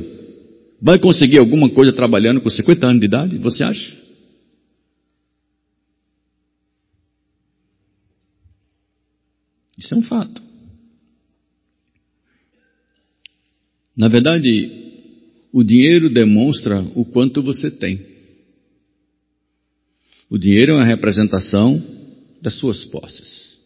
vai 0.79 0.99
conseguir 0.99 1.39
alguma 1.39 1.67
coisa 1.71 1.91
trabalhando 1.91 2.41
com 2.41 2.49
50 2.49 2.87
anos 2.87 2.99
de 2.99 3.07
idade? 3.07 3.37
Você 3.39 3.63
acha? 3.63 3.98
Isso 9.79 9.93
é 9.93 9.97
um 9.97 10.03
fato. 10.03 10.41
Na 13.95 14.09
verdade, 14.09 14.69
o 15.53 15.63
dinheiro 15.63 16.09
demonstra 16.09 16.81
o 16.95 17.05
quanto 17.05 17.41
você 17.41 17.71
tem. 17.71 17.99
O 20.29 20.37
dinheiro 20.37 20.73
é 20.73 20.75
uma 20.75 20.85
representação 20.85 21.81
das 22.41 22.55
suas 22.55 22.83
posses. 22.85 23.57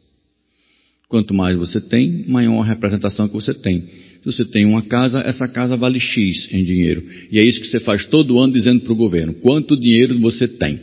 Quanto 1.10 1.34
mais 1.34 1.58
você 1.58 1.82
tem, 1.82 2.26
maior 2.28 2.62
a 2.62 2.66
representação 2.66 3.28
que 3.28 3.34
você 3.34 3.54
tem. 3.54 3.82
Se 3.82 4.26
você 4.26 4.46
tem 4.46 4.66
uma 4.66 4.84
casa, 4.84 5.20
essa 5.20 5.48
casa 5.48 5.76
vale 5.76 6.00
X 6.00 6.48
em 6.52 6.64
dinheiro. 6.64 7.04
E 7.32 7.40
é 7.40 7.44
isso 7.44 7.60
que 7.60 7.68
você 7.68 7.80
faz 7.80 8.06
todo 8.06 8.40
ano 8.40 8.54
dizendo 8.54 8.82
para 8.82 8.94
o 8.94 8.96
governo: 8.96 9.34
quanto 9.36 9.80
dinheiro 9.80 10.18
você 10.20 10.48
tem. 10.48 10.80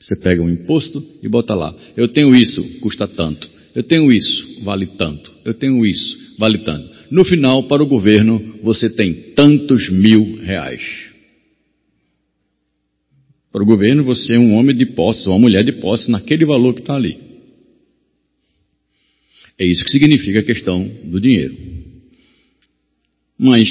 Você 0.00 0.18
pega 0.20 0.42
um 0.42 0.50
imposto 0.50 1.02
e 1.22 1.28
bota 1.28 1.54
lá. 1.54 1.74
Eu 1.96 2.08
tenho 2.08 2.34
isso, 2.34 2.62
custa 2.80 3.08
tanto. 3.08 3.61
Eu 3.74 3.82
tenho 3.82 4.12
isso, 4.12 4.62
vale 4.64 4.86
tanto. 4.86 5.32
Eu 5.44 5.54
tenho 5.54 5.84
isso, 5.86 6.36
vale 6.38 6.58
tanto. 6.58 6.90
No 7.10 7.24
final, 7.24 7.64
para 7.64 7.82
o 7.82 7.86
governo, 7.86 8.58
você 8.62 8.88
tem 8.88 9.32
tantos 9.34 9.90
mil 9.90 10.36
reais. 10.36 10.82
Para 13.50 13.62
o 13.62 13.66
governo, 13.66 14.02
você 14.02 14.34
é 14.34 14.38
um 14.38 14.54
homem 14.54 14.74
de 14.74 14.86
posse, 14.86 15.28
ou 15.28 15.34
uma 15.34 15.40
mulher 15.40 15.62
de 15.62 15.72
posse, 15.72 16.10
naquele 16.10 16.44
valor 16.44 16.74
que 16.74 16.80
está 16.80 16.94
ali. 16.94 17.18
É 19.58 19.66
isso 19.66 19.84
que 19.84 19.90
significa 19.90 20.40
a 20.40 20.44
questão 20.44 20.82
do 21.04 21.20
dinheiro. 21.20 21.54
Mas 23.38 23.68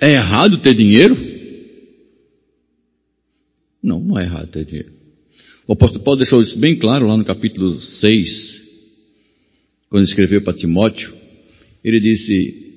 é 0.00 0.12
errado 0.12 0.60
ter 0.60 0.74
dinheiro? 0.74 1.16
Não, 3.82 4.00
não 4.00 4.18
é 4.18 4.24
errado 4.24 4.48
ter 4.48 4.64
dinheiro. 4.64 4.92
O 5.66 5.72
apóstolo 5.72 6.04
Paulo 6.04 6.20
deixou 6.20 6.42
isso 6.42 6.58
bem 6.58 6.76
claro 6.76 7.06
lá 7.06 7.16
no 7.16 7.24
capítulo 7.24 7.80
6, 7.80 8.53
quando 9.94 10.06
escreveu 10.06 10.42
para 10.42 10.58
Timóteo. 10.58 11.14
Ele 11.84 12.00
disse: 12.00 12.74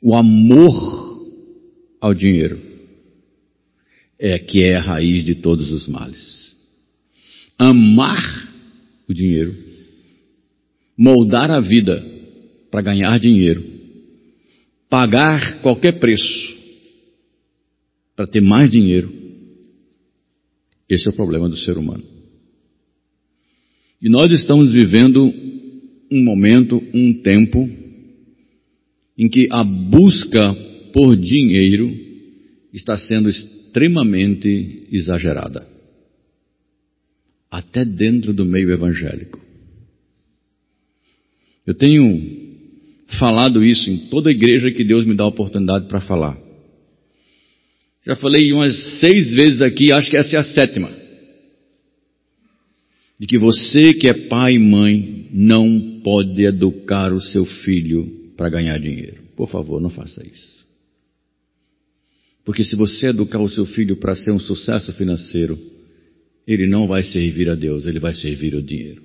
o 0.00 0.14
amor 0.14 1.26
ao 2.00 2.14
dinheiro 2.14 2.60
é 4.16 4.38
que 4.38 4.62
é 4.62 4.76
a 4.76 4.80
raiz 4.80 5.24
de 5.24 5.34
todos 5.34 5.72
os 5.72 5.88
males. 5.88 6.54
Amar 7.58 8.22
o 9.08 9.12
dinheiro, 9.12 9.52
moldar 10.96 11.50
a 11.50 11.58
vida 11.58 12.06
para 12.70 12.82
ganhar 12.82 13.18
dinheiro, 13.18 13.64
pagar 14.88 15.60
qualquer 15.60 15.98
preço 15.98 16.56
para 18.14 18.28
ter 18.28 18.40
mais 18.40 18.70
dinheiro, 18.70 19.12
esse 20.88 21.08
é 21.08 21.10
o 21.10 21.16
problema 21.16 21.48
do 21.48 21.56
ser 21.56 21.76
humano. 21.76 22.04
E 24.00 24.08
nós 24.08 24.30
estamos 24.30 24.72
vivendo 24.72 25.47
um 26.10 26.22
momento, 26.22 26.82
um 26.94 27.12
tempo, 27.14 27.68
em 29.16 29.28
que 29.28 29.48
a 29.50 29.64
busca 29.64 30.54
por 30.92 31.16
dinheiro 31.16 31.94
está 32.72 32.96
sendo 32.96 33.28
extremamente 33.28 34.86
exagerada, 34.90 35.66
até 37.50 37.84
dentro 37.84 38.32
do 38.32 38.44
meio 38.44 38.70
evangélico. 38.70 39.40
Eu 41.66 41.74
tenho 41.74 42.48
falado 43.18 43.64
isso 43.64 43.90
em 43.90 44.08
toda 44.08 44.30
igreja 44.30 44.70
que 44.70 44.84
Deus 44.84 45.06
me 45.06 45.14
dá 45.14 45.24
a 45.24 45.28
oportunidade 45.28 45.86
para 45.86 46.00
falar. 46.00 46.38
Já 48.06 48.16
falei 48.16 48.52
umas 48.52 49.00
seis 49.00 49.32
vezes 49.32 49.60
aqui, 49.60 49.92
acho 49.92 50.10
que 50.10 50.16
essa 50.16 50.36
é 50.36 50.38
a 50.38 50.44
sétima. 50.44 50.90
De 53.20 53.26
que 53.26 53.36
você 53.36 53.92
que 53.92 54.08
é 54.08 54.14
pai 54.28 54.52
e 54.54 54.58
mãe 54.58 55.17
não 55.32 56.00
pode 56.02 56.44
educar 56.44 57.12
o 57.12 57.20
seu 57.20 57.44
filho 57.44 58.32
para 58.36 58.48
ganhar 58.48 58.78
dinheiro. 58.78 59.18
Por 59.36 59.48
favor, 59.48 59.80
não 59.80 59.90
faça 59.90 60.26
isso. 60.26 60.58
Porque 62.44 62.64
se 62.64 62.76
você 62.76 63.08
educar 63.08 63.40
o 63.40 63.48
seu 63.48 63.66
filho 63.66 63.96
para 63.96 64.14
ser 64.14 64.32
um 64.32 64.38
sucesso 64.38 64.92
financeiro, 64.94 65.58
ele 66.46 66.66
não 66.66 66.86
vai 66.86 67.02
servir 67.02 67.50
a 67.50 67.54
Deus, 67.54 67.86
ele 67.86 68.00
vai 68.00 68.14
servir 68.14 68.54
o 68.54 68.62
dinheiro. 68.62 69.02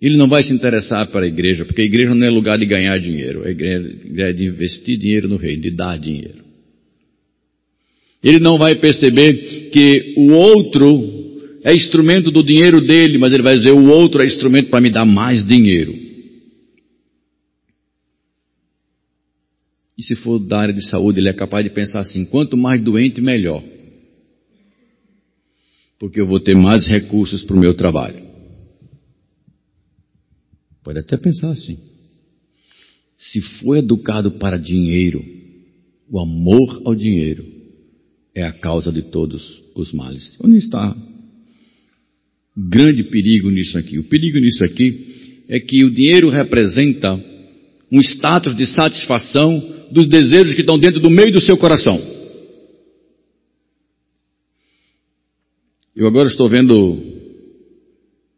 Ele 0.00 0.16
não 0.16 0.28
vai 0.28 0.44
se 0.44 0.52
interessar 0.52 1.10
para 1.10 1.24
a 1.24 1.28
igreja, 1.28 1.64
porque 1.64 1.82
a 1.82 1.84
igreja 1.84 2.14
não 2.14 2.26
é 2.26 2.30
lugar 2.30 2.58
de 2.58 2.66
ganhar 2.66 2.98
dinheiro, 2.98 3.44
a 3.44 3.50
igreja 3.50 3.92
é 4.18 4.32
de 4.32 4.44
investir 4.44 4.98
dinheiro 4.98 5.26
no 5.26 5.36
reino, 5.36 5.62
de 5.62 5.70
dar 5.70 5.98
dinheiro. 5.98 6.44
Ele 8.22 8.38
não 8.40 8.58
vai 8.58 8.76
perceber 8.76 9.70
que 9.70 10.14
o 10.16 10.32
outro 10.32 11.15
é 11.62 11.74
instrumento 11.74 12.30
do 12.30 12.42
dinheiro 12.42 12.80
dele, 12.80 13.18
mas 13.18 13.32
ele 13.32 13.42
vai 13.42 13.56
dizer: 13.56 13.72
o 13.72 13.88
outro 13.88 14.22
é 14.22 14.26
instrumento 14.26 14.70
para 14.70 14.80
me 14.80 14.90
dar 14.90 15.04
mais 15.04 15.46
dinheiro. 15.46 15.94
E 19.96 20.02
se 20.02 20.14
for 20.14 20.38
da 20.38 20.60
área 20.60 20.74
de 20.74 20.86
saúde, 20.86 21.20
ele 21.20 21.28
é 21.28 21.32
capaz 21.32 21.64
de 21.64 21.70
pensar 21.70 22.00
assim: 22.00 22.24
quanto 22.24 22.56
mais 22.56 22.82
doente, 22.82 23.20
melhor. 23.20 23.62
Porque 25.98 26.20
eu 26.20 26.26
vou 26.26 26.38
ter 26.38 26.54
mais 26.54 26.86
recursos 26.86 27.42
para 27.42 27.56
o 27.56 27.58
meu 27.60 27.74
trabalho. 27.74 28.22
Pode 30.84 30.98
até 30.98 31.16
pensar 31.16 31.50
assim. 31.50 31.76
Se 33.18 33.40
for 33.40 33.76
educado 33.76 34.32
para 34.32 34.58
dinheiro, 34.58 35.24
o 36.08 36.20
amor 36.20 36.82
ao 36.84 36.94
dinheiro 36.94 37.44
é 38.34 38.44
a 38.44 38.52
causa 38.52 38.92
de 38.92 39.02
todos 39.02 39.62
os 39.74 39.92
males. 39.92 40.36
Onde 40.38 40.58
está 40.58 40.94
grande 42.56 43.04
perigo 43.04 43.50
nisso 43.50 43.76
aqui? 43.76 43.98
O 43.98 44.04
perigo 44.04 44.38
nisso 44.38 44.64
aqui 44.64 45.42
é 45.48 45.60
que 45.60 45.84
o 45.84 45.90
dinheiro 45.90 46.30
representa 46.30 47.22
um 47.90 48.00
status 48.00 48.56
de 48.56 48.66
satisfação 48.66 49.62
dos 49.92 50.06
desejos 50.06 50.54
que 50.54 50.62
estão 50.62 50.78
dentro 50.78 51.00
do 51.00 51.10
meio 51.10 51.32
do 51.32 51.40
seu 51.40 51.56
coração. 51.56 52.00
Eu 55.94 56.06
agora 56.06 56.28
estou 56.28 56.48
vendo 56.48 56.74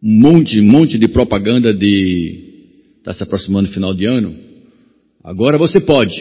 um 0.01 0.21
monte, 0.21 0.61
monte 0.61 0.99
de 0.99 1.09
propaganda 1.09 1.73
de 1.73 2.47
está 2.99 3.13
se 3.13 3.23
aproximando 3.23 3.69
do 3.69 3.75
final 3.75 3.95
de 3.95 4.05
ano. 4.05 4.37
Agora 5.25 5.59
você 5.59 5.81
pode. 5.81 6.15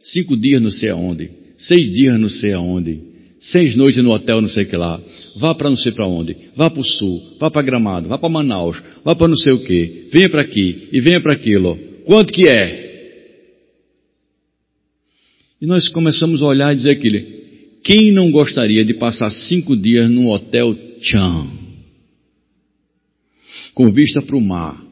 Cinco 0.00 0.36
dias 0.36 0.62
não 0.62 0.70
sei 0.70 0.90
aonde, 0.90 1.30
seis 1.58 1.92
dias 1.92 2.18
não 2.18 2.30
sei 2.30 2.52
aonde, 2.52 3.00
seis 3.40 3.74
noites 3.76 4.02
no 4.02 4.10
hotel 4.10 4.40
não 4.40 4.48
sei 4.48 4.64
o 4.64 4.68
que 4.68 4.76
lá. 4.76 5.00
Vá 5.38 5.54
para 5.54 5.68
não 5.68 5.76
sei 5.76 5.92
para 5.92 6.08
onde, 6.08 6.34
vá 6.56 6.70
para 6.70 6.80
o 6.80 6.84
sul, 6.84 7.36
vá 7.38 7.50
para 7.50 7.60
Gramado, 7.60 8.08
vá 8.08 8.16
para 8.16 8.28
Manaus, 8.28 8.82
vá 9.04 9.14
para 9.14 9.28
não 9.28 9.36
sei 9.36 9.52
o 9.52 9.62
que, 9.62 10.08
venha 10.10 10.30
para 10.30 10.40
aqui 10.40 10.88
e 10.90 10.98
venha 10.98 11.20
para 11.20 11.34
aquilo. 11.34 11.76
Quanto 12.06 12.32
que 12.32 12.48
é? 12.48 12.86
E 15.60 15.66
nós 15.66 15.88
começamos 15.88 16.42
a 16.42 16.46
olhar 16.46 16.72
e 16.72 16.76
dizer 16.76 16.92
aquilo. 16.92 17.36
Quem 17.84 18.12
não 18.12 18.30
gostaria 18.30 18.82
de 18.82 18.94
passar 18.94 19.30
cinco 19.30 19.76
dias 19.76 20.10
num 20.10 20.30
hotel 20.30 20.74
Chan? 21.02 21.46
Com 23.74 23.92
vista 23.92 24.22
para 24.22 24.36
o 24.36 24.40
mar, 24.40 24.82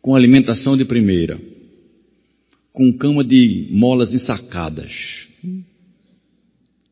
com 0.00 0.16
alimentação 0.16 0.76
de 0.76 0.84
primeira, 0.84 1.40
com 2.72 2.92
cama 2.98 3.22
de 3.22 3.68
molas 3.70 4.12
ensacadas. 4.12 4.92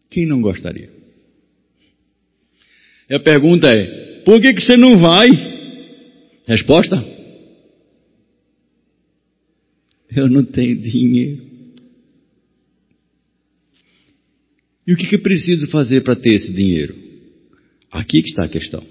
Quem 0.09 0.25
não 0.25 0.41
gostaria? 0.41 1.00
E 3.11 3.15
a 3.15 3.19
pergunta 3.19 3.69
é: 3.69 4.23
por 4.25 4.41
que, 4.41 4.55
que 4.55 4.61
você 4.61 4.77
não 4.77 4.97
vai? 4.99 5.29
Resposta: 6.47 7.05
Eu 10.15 10.29
não 10.29 10.45
tenho 10.45 10.81
dinheiro. 10.81 11.51
E 14.87 14.93
o 14.93 14.97
que, 14.97 15.09
que 15.09 15.17
é 15.17 15.19
preciso 15.19 15.67
fazer 15.69 16.03
para 16.03 16.17
ter 16.17 16.35
esse 16.35 16.53
dinheiro? 16.53 16.95
Aqui 17.91 18.23
que 18.23 18.29
está 18.29 18.45
a 18.45 18.49
questão. 18.49 18.83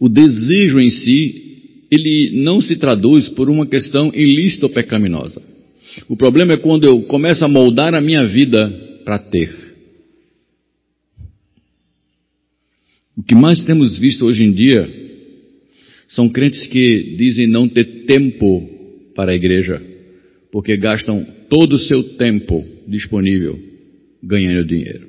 O 0.00 0.08
desejo 0.08 0.80
em 0.80 0.90
si, 0.90 1.86
ele 1.90 2.42
não 2.42 2.60
se 2.60 2.76
traduz 2.76 3.28
por 3.28 3.48
uma 3.48 3.66
questão 3.66 4.10
ilícita 4.14 4.66
ou 4.66 4.72
pecaminosa. 4.72 5.42
O 6.08 6.16
problema 6.16 6.52
é 6.52 6.56
quando 6.56 6.84
eu 6.84 7.02
começo 7.02 7.44
a 7.44 7.48
moldar 7.48 7.94
a 7.94 8.00
minha 8.00 8.26
vida 8.26 8.68
para 9.04 9.18
ter. 9.18 9.67
O 13.18 13.22
que 13.24 13.34
mais 13.34 13.60
temos 13.64 13.98
visto 13.98 14.24
hoje 14.24 14.44
em 14.44 14.52
dia 14.52 14.88
são 16.06 16.28
crentes 16.28 16.68
que 16.68 17.16
dizem 17.16 17.48
não 17.48 17.68
ter 17.68 18.06
tempo 18.06 19.10
para 19.12 19.32
a 19.32 19.34
igreja, 19.34 19.82
porque 20.52 20.76
gastam 20.76 21.26
todo 21.50 21.72
o 21.72 21.80
seu 21.80 22.16
tempo 22.16 22.64
disponível 22.86 23.58
ganhando 24.22 24.64
dinheiro. 24.64 25.08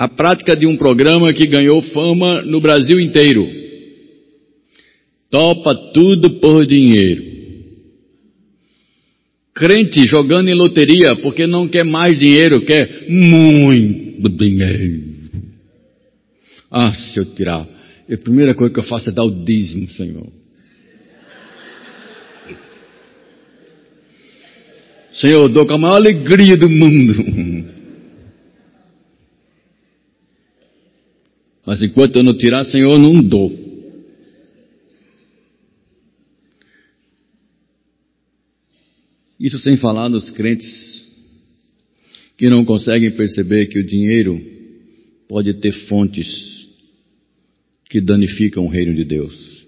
a 0.00 0.08
prática 0.08 0.56
de 0.56 0.66
um 0.66 0.78
programa 0.78 1.30
que 1.30 1.46
ganhou 1.46 1.82
fama 1.82 2.40
no 2.40 2.58
Brasil 2.58 2.98
inteiro. 2.98 3.46
Topa 5.28 5.74
tudo 5.92 6.30
por 6.40 6.64
dinheiro. 6.64 7.22
Crente 9.54 10.06
jogando 10.06 10.48
em 10.48 10.54
loteria 10.54 11.14
porque 11.16 11.46
não 11.46 11.68
quer 11.68 11.84
mais 11.84 12.18
dinheiro, 12.18 12.62
quer 12.62 13.04
muito 13.10 14.09
dinheiro. 14.28 15.20
Ah, 16.70 16.92
se 16.92 17.18
eu 17.18 17.24
tirar, 17.34 17.66
a 18.12 18.16
primeira 18.16 18.54
coisa 18.54 18.72
que 18.72 18.80
eu 18.80 18.84
faço 18.84 19.08
é 19.08 19.12
dar 19.12 19.24
o 19.24 19.44
dízimo, 19.44 19.88
Senhor. 19.88 20.30
Senhor, 25.12 25.42
eu 25.42 25.48
dou 25.48 25.66
com 25.66 25.74
a 25.74 25.78
maior 25.78 25.96
alegria 25.96 26.56
do 26.56 26.68
mundo. 26.68 27.70
Mas 31.66 31.82
enquanto 31.82 32.16
eu 32.16 32.22
não 32.22 32.36
tirar, 32.36 32.64
Senhor, 32.64 32.92
eu 32.92 32.98
não 32.98 33.22
dou. 33.22 33.52
Isso 39.38 39.58
sem 39.58 39.76
falar 39.76 40.08
nos 40.08 40.30
crentes 40.30 40.89
que 42.40 42.48
não 42.48 42.64
conseguem 42.64 43.10
perceber 43.10 43.66
que 43.66 43.78
o 43.78 43.86
dinheiro 43.86 44.40
pode 45.28 45.52
ter 45.60 45.72
fontes 45.72 46.26
que 47.84 48.00
danificam 48.00 48.64
o 48.64 48.70
reino 48.70 48.94
de 48.94 49.04
Deus. 49.04 49.66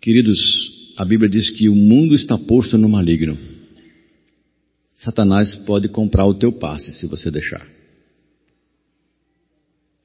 Queridos, 0.00 0.94
a 0.96 1.04
Bíblia 1.04 1.28
diz 1.28 1.50
que 1.50 1.68
o 1.68 1.74
mundo 1.74 2.14
está 2.14 2.38
posto 2.38 2.78
no 2.78 2.88
maligno. 2.88 3.36
Satanás 4.94 5.54
pode 5.66 5.90
comprar 5.90 6.24
o 6.24 6.38
teu 6.38 6.52
passe 6.52 6.90
se 6.90 7.06
você 7.06 7.30
deixar. 7.30 7.68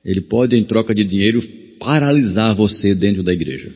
Ele 0.04 0.20
pode, 0.20 0.54
em 0.54 0.66
troca 0.66 0.94
de 0.94 1.06
dinheiro, 1.06 1.42
paralisar 1.80 2.54
você 2.58 2.94
dentro 2.94 3.24
da 3.24 3.32
igreja. 3.32 3.74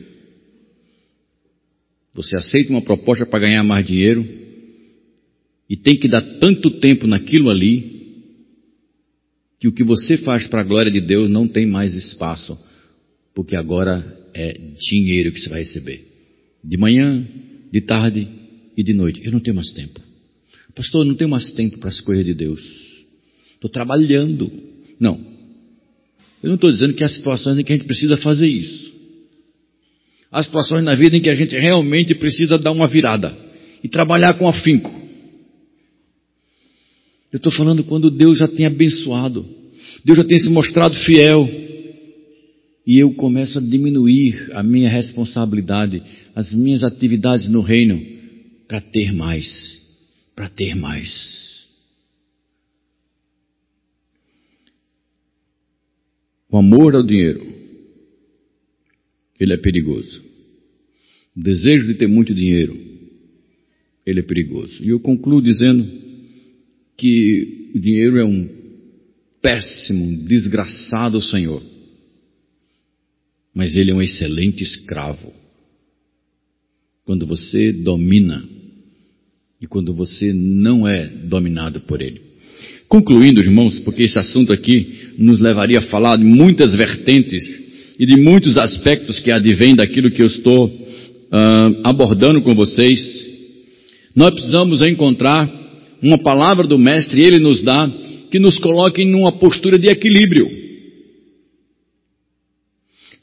Você 2.12 2.36
aceita 2.36 2.70
uma 2.70 2.82
proposta 2.82 3.24
para 3.24 3.48
ganhar 3.48 3.64
mais 3.64 3.86
dinheiro 3.86 4.42
e 5.72 5.76
tem 5.78 5.96
que 5.96 6.06
dar 6.06 6.20
tanto 6.38 6.70
tempo 6.72 7.06
naquilo 7.06 7.50
ali 7.50 8.02
que 9.58 9.66
o 9.66 9.72
que 9.72 9.82
você 9.82 10.18
faz 10.18 10.46
para 10.46 10.60
a 10.60 10.64
glória 10.64 10.92
de 10.92 11.00
Deus 11.00 11.30
não 11.30 11.48
tem 11.48 11.64
mais 11.64 11.94
espaço, 11.94 12.58
porque 13.34 13.56
agora 13.56 14.04
é 14.34 14.52
dinheiro 14.78 15.32
que 15.32 15.40
você 15.40 15.48
vai 15.48 15.60
receber. 15.60 16.04
De 16.62 16.76
manhã, 16.76 17.26
de 17.72 17.80
tarde 17.80 18.28
e 18.76 18.82
de 18.82 18.92
noite. 18.92 19.22
Eu 19.24 19.32
não 19.32 19.40
tenho 19.40 19.56
mais 19.56 19.70
tempo. 19.70 19.98
Pastor, 20.74 21.00
eu 21.00 21.06
não 21.06 21.14
tenho 21.14 21.30
mais 21.30 21.50
tempo 21.52 21.78
para 21.78 21.88
as 21.88 22.00
coisas 22.00 22.22
de 22.22 22.34
Deus. 22.34 22.60
Estou 23.54 23.70
trabalhando. 23.70 24.52
Não, 25.00 25.18
eu 26.42 26.48
não 26.48 26.56
estou 26.56 26.70
dizendo 26.70 26.92
que 26.92 27.02
há 27.02 27.08
situações 27.08 27.58
em 27.58 27.64
que 27.64 27.72
a 27.72 27.76
gente 27.76 27.86
precisa 27.86 28.18
fazer 28.18 28.46
isso. 28.46 28.92
Há 30.30 30.42
situações 30.42 30.84
na 30.84 30.94
vida 30.94 31.16
em 31.16 31.22
que 31.22 31.30
a 31.30 31.34
gente 31.34 31.58
realmente 31.58 32.14
precisa 32.14 32.58
dar 32.58 32.72
uma 32.72 32.86
virada 32.86 33.34
e 33.82 33.88
trabalhar 33.88 34.34
com 34.34 34.46
afinco. 34.46 35.00
Eu 37.32 37.38
estou 37.38 37.50
falando 37.50 37.82
quando 37.84 38.10
Deus 38.10 38.38
já 38.38 38.46
tem 38.46 38.66
abençoado, 38.66 39.42
Deus 40.04 40.18
já 40.18 40.24
tem 40.24 40.38
se 40.38 40.50
mostrado 40.50 40.94
fiel, 40.94 41.48
e 42.86 42.98
eu 42.98 43.14
começo 43.14 43.58
a 43.58 43.62
diminuir 43.62 44.50
a 44.52 44.62
minha 44.62 44.90
responsabilidade, 44.90 46.02
as 46.34 46.52
minhas 46.52 46.84
atividades 46.84 47.48
no 47.48 47.60
reino, 47.60 47.98
para 48.68 48.82
ter 48.82 49.12
mais, 49.12 49.48
para 50.36 50.48
ter 50.50 50.74
mais. 50.74 51.32
O 56.50 56.58
amor 56.58 56.94
ao 56.94 57.02
dinheiro, 57.02 57.46
ele 59.40 59.54
é 59.54 59.56
perigoso. 59.56 60.22
O 61.34 61.42
desejo 61.42 61.86
de 61.86 61.94
ter 61.94 62.08
muito 62.08 62.34
dinheiro, 62.34 62.78
ele 64.04 64.20
é 64.20 64.22
perigoso. 64.22 64.84
E 64.84 64.90
eu 64.90 65.00
concluo 65.00 65.40
dizendo 65.40 66.11
que 67.02 67.72
o 67.74 67.80
dinheiro 67.80 68.16
é 68.16 68.24
um 68.24 68.48
péssimo, 69.42 70.24
desgraçado 70.28 71.20
Senhor. 71.20 71.60
Mas 73.52 73.74
ele 73.74 73.90
é 73.90 73.94
um 73.94 74.00
excelente 74.00 74.62
escravo. 74.62 75.32
Quando 77.04 77.26
você 77.26 77.72
domina 77.72 78.44
e 79.60 79.66
quando 79.66 79.92
você 79.92 80.32
não 80.32 80.86
é 80.86 81.08
dominado 81.08 81.80
por 81.80 82.00
ele. 82.00 82.20
Concluindo, 82.86 83.40
irmãos, 83.40 83.80
porque 83.80 84.02
esse 84.02 84.20
assunto 84.20 84.52
aqui 84.52 85.14
nos 85.18 85.40
levaria 85.40 85.80
a 85.80 85.88
falar 85.88 86.16
de 86.16 86.24
muitas 86.24 86.72
vertentes 86.72 87.44
e 87.98 88.06
de 88.06 88.16
muitos 88.16 88.56
aspectos 88.56 89.18
que 89.18 89.32
advêm 89.32 89.74
daquilo 89.74 90.12
que 90.12 90.22
eu 90.22 90.28
estou 90.28 90.66
uh, 90.68 91.80
abordando 91.82 92.40
com 92.42 92.54
vocês. 92.54 93.00
Nós 94.14 94.30
precisamos 94.30 94.82
encontrar 94.82 95.61
uma 96.02 96.18
palavra 96.18 96.66
do 96.66 96.76
Mestre, 96.76 97.22
ele 97.22 97.38
nos 97.38 97.62
dá, 97.62 97.88
que 98.30 98.40
nos 98.40 98.58
coloque 98.58 99.02
em 99.02 99.14
uma 99.14 99.30
postura 99.30 99.78
de 99.78 99.88
equilíbrio. 99.88 100.50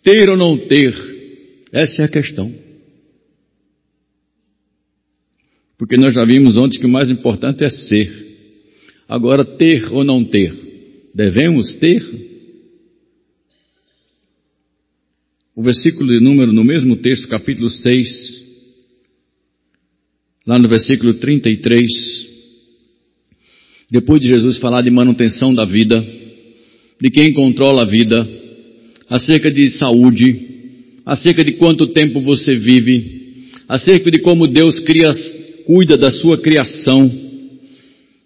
Ter 0.02 0.30
ou 0.30 0.38
não 0.38 0.58
ter, 0.58 0.96
essa 1.74 2.04
é 2.04 2.06
a 2.06 2.10
questão. 2.10 2.54
Porque 5.78 5.98
nós 5.98 6.14
já 6.14 6.24
vimos 6.26 6.56
ontem 6.56 6.80
que 6.80 6.86
o 6.86 6.90
mais 6.90 7.10
importante 7.10 7.64
é 7.64 7.70
ser. 7.70 8.28
Agora, 9.08 9.44
ter 9.44 9.92
ou 9.94 10.04
não 10.04 10.24
ter? 10.24 10.54
Devemos 11.14 11.74
ter? 11.74 12.02
O 15.56 15.62
versículo 15.62 16.14
de 16.14 16.22
número, 16.22 16.54
no 16.54 16.64
mesmo 16.64 16.96
texto, 16.96 17.28
capítulo 17.28 17.70
6, 17.70 18.10
lá 20.46 20.58
no 20.58 20.70
versículo 20.70 21.14
33, 21.16 22.29
depois 23.90 24.22
de 24.22 24.32
Jesus 24.32 24.58
falar 24.60 24.82
de 24.82 24.92
manutenção 24.92 25.54
da 25.54 25.66
vida, 25.66 26.04
de 27.02 27.10
quem 27.10 27.34
controla 27.34 27.82
a 27.82 27.90
vida, 27.90 28.28
acerca 29.10 29.50
de 29.50 29.70
saúde, 29.70 30.48
acerca 31.06 31.44
de 31.44 31.54
quanto 31.54 31.88
tempo 31.88 32.22
você 32.22 32.56
vive, 32.56 33.48
acerca 33.68 34.12
de 34.12 34.20
como 34.20 34.46
Deus 34.46 34.80
cria, 34.80 35.12
cuida 35.66 35.98
da 35.98 36.12
sua 36.12 36.38
criação 36.38 37.10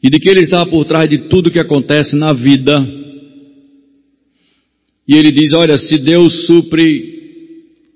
e 0.01 0.09
de 0.09 0.19
que 0.19 0.29
Ele 0.29 0.41
está 0.41 0.65
por 0.65 0.83
trás 0.83 1.09
de 1.09 1.29
tudo 1.29 1.49
que 1.49 1.59
acontece 1.59 2.13
na 2.15 2.33
vida. 2.33 2.85
E 5.07 5.15
Ele 5.15 5.31
diz: 5.31 5.53
Olha, 5.53 5.77
se 5.77 5.97
Deus 5.97 6.45
supre 6.45 7.13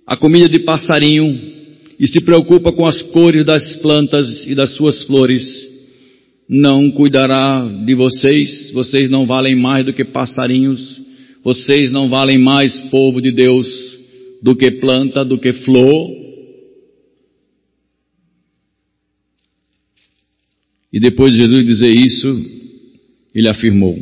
a 0.05 0.15
comida 0.15 0.47
de 0.47 0.59
passarinho 0.59 1.37
e 1.99 2.07
se 2.07 2.21
preocupa 2.21 2.71
com 2.71 2.85
as 2.85 3.01
cores 3.01 3.45
das 3.45 3.75
plantas 3.77 4.47
e 4.47 4.55
das 4.55 4.71
suas 4.75 5.03
flores, 5.03 5.43
não 6.47 6.89
cuidará 6.91 7.67
de 7.85 7.93
vocês, 7.93 8.71
vocês 8.73 9.09
não 9.09 9.25
valem 9.25 9.55
mais 9.55 9.85
do 9.85 9.93
que 9.93 10.05
passarinhos, 10.05 11.01
vocês 11.43 11.91
não 11.91 12.09
valem 12.09 12.37
mais 12.37 12.77
povo 12.89 13.21
de 13.21 13.31
Deus 13.31 13.67
do 14.41 14.55
que 14.55 14.71
planta, 14.71 15.25
do 15.25 15.37
que 15.37 15.51
flor. 15.51 16.15
E 20.91 20.99
depois 20.99 21.31
de 21.31 21.39
Jesus 21.39 21.65
dizer 21.65 21.93
isso, 21.93 22.45
ele 23.35 23.49
afirmou: 23.49 23.99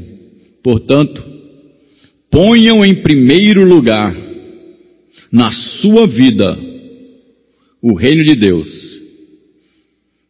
portanto, 0.63 1.23
ponham 2.29 2.85
em 2.85 2.95
primeiro 3.01 3.65
lugar 3.65 4.15
na 5.31 5.51
sua 5.51 6.07
vida 6.07 6.57
o 7.81 7.93
reino 7.93 8.23
de 8.23 8.35
Deus 8.35 8.67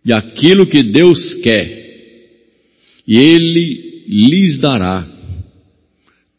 e 0.04 0.14
aquilo 0.14 0.68
que 0.68 0.84
Deus 0.84 1.34
quer, 1.36 1.85
e 3.08 3.18
Ele 3.18 4.06
lhes 4.08 4.60
dará 4.60 5.08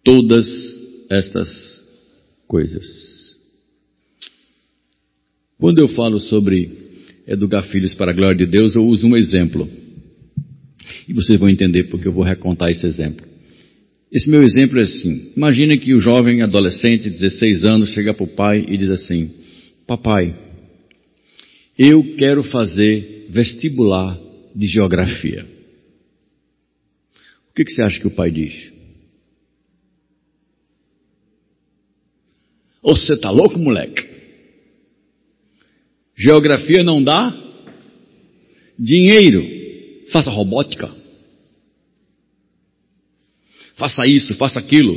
todas 0.02 0.46
estas 1.10 1.48
coisas. 2.46 2.84
Quando 5.58 5.78
eu 5.78 5.88
falo 5.88 6.20
sobre 6.20 6.70
educar 7.26 7.62
filhos 7.64 7.94
para 7.94 8.12
a 8.12 8.14
glória 8.14 8.36
de 8.36 8.46
Deus, 8.46 8.74
eu 8.76 8.84
uso 8.84 9.06
um 9.06 9.16
exemplo. 9.16 9.68
E 11.08 11.12
vocês 11.12 11.38
vão 11.38 11.48
entender 11.48 11.84
porque 11.84 12.06
eu 12.06 12.12
vou 12.12 12.24
recontar 12.24 12.68
esse 12.70 12.86
exemplo. 12.86 13.26
Esse 14.12 14.30
meu 14.30 14.42
exemplo 14.42 14.78
é 14.78 14.84
assim: 14.84 15.32
imagine 15.36 15.78
que 15.78 15.94
o 15.94 16.00
jovem 16.00 16.42
adolescente, 16.42 17.10
16 17.10 17.64
anos, 17.64 17.90
chega 17.90 18.14
para 18.14 18.24
o 18.24 18.28
pai 18.28 18.64
e 18.68 18.76
diz 18.76 18.90
assim: 18.90 19.30
Papai, 19.86 20.34
eu 21.78 22.14
quero 22.16 22.42
fazer 22.44 23.26
vestibular 23.30 24.18
de 24.54 24.66
geografia. 24.66 25.55
Que, 27.56 27.64
que 27.64 27.72
você 27.72 27.82
acha 27.82 27.98
que 27.98 28.06
o 28.06 28.14
pai 28.14 28.30
diz? 28.30 28.70
Você 32.82 33.14
está 33.14 33.30
louco, 33.30 33.58
moleque? 33.58 34.06
Geografia 36.14 36.84
não 36.84 37.02
dá 37.02 37.34
dinheiro. 38.78 39.42
Faça 40.12 40.30
robótica. 40.30 40.94
Faça 43.76 44.02
isso, 44.06 44.34
faça 44.34 44.58
aquilo. 44.58 44.94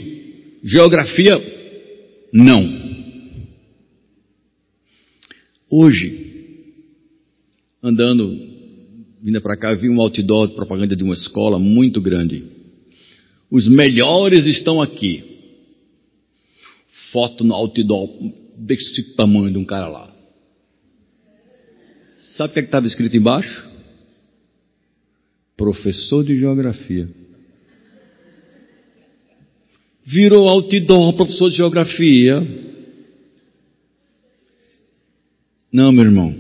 Geografia, 0.62 1.38
não. 2.34 2.90
Hoje, 5.70 6.66
andando, 7.82 8.49
vindo 9.22 9.42
para 9.42 9.58
cá, 9.58 9.74
vi 9.74 9.90
um 9.90 10.00
outdoor 10.00 10.48
de 10.48 10.56
propaganda 10.56 10.96
de 10.96 11.04
uma 11.04 11.14
escola 11.14 11.60
muito 11.60 12.02
grande. 12.02 12.46
Os 13.52 13.68
melhores 13.68 14.46
estão 14.46 14.82
aqui. 14.82 15.24
Foto 17.12 17.44
no 17.44 17.54
outdoor 17.54 18.08
desse 18.56 19.16
tamanho 19.16 19.52
de 19.52 19.58
um 19.58 19.66
cara 19.66 19.88
lá. 19.88 20.14
Sabe 22.20 22.52
o 22.52 22.54
que 22.54 22.60
é 22.60 22.64
estava 22.64 22.88
escrito 22.88 23.18
embaixo? 23.18 23.68
Professor 25.58 26.24
de 26.24 26.36
geografia. 26.36 27.10
Virou 30.06 30.48
outdoor, 30.48 31.14
professor 31.14 31.50
de 31.50 31.58
geografia. 31.58 32.42
Não, 35.72 35.92
meu 35.92 36.06
irmão. 36.06 36.36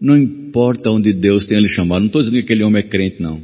Não 0.00 0.16
importa 0.16 0.39
onde 0.86 1.12
Deus 1.12 1.46
tenha 1.46 1.60
lhe 1.60 1.68
chamado. 1.68 2.00
Não 2.00 2.06
estou 2.06 2.22
dizendo 2.22 2.38
que 2.38 2.44
aquele 2.44 2.64
homem 2.64 2.80
é 2.80 2.86
crente, 2.86 3.20
não. 3.20 3.42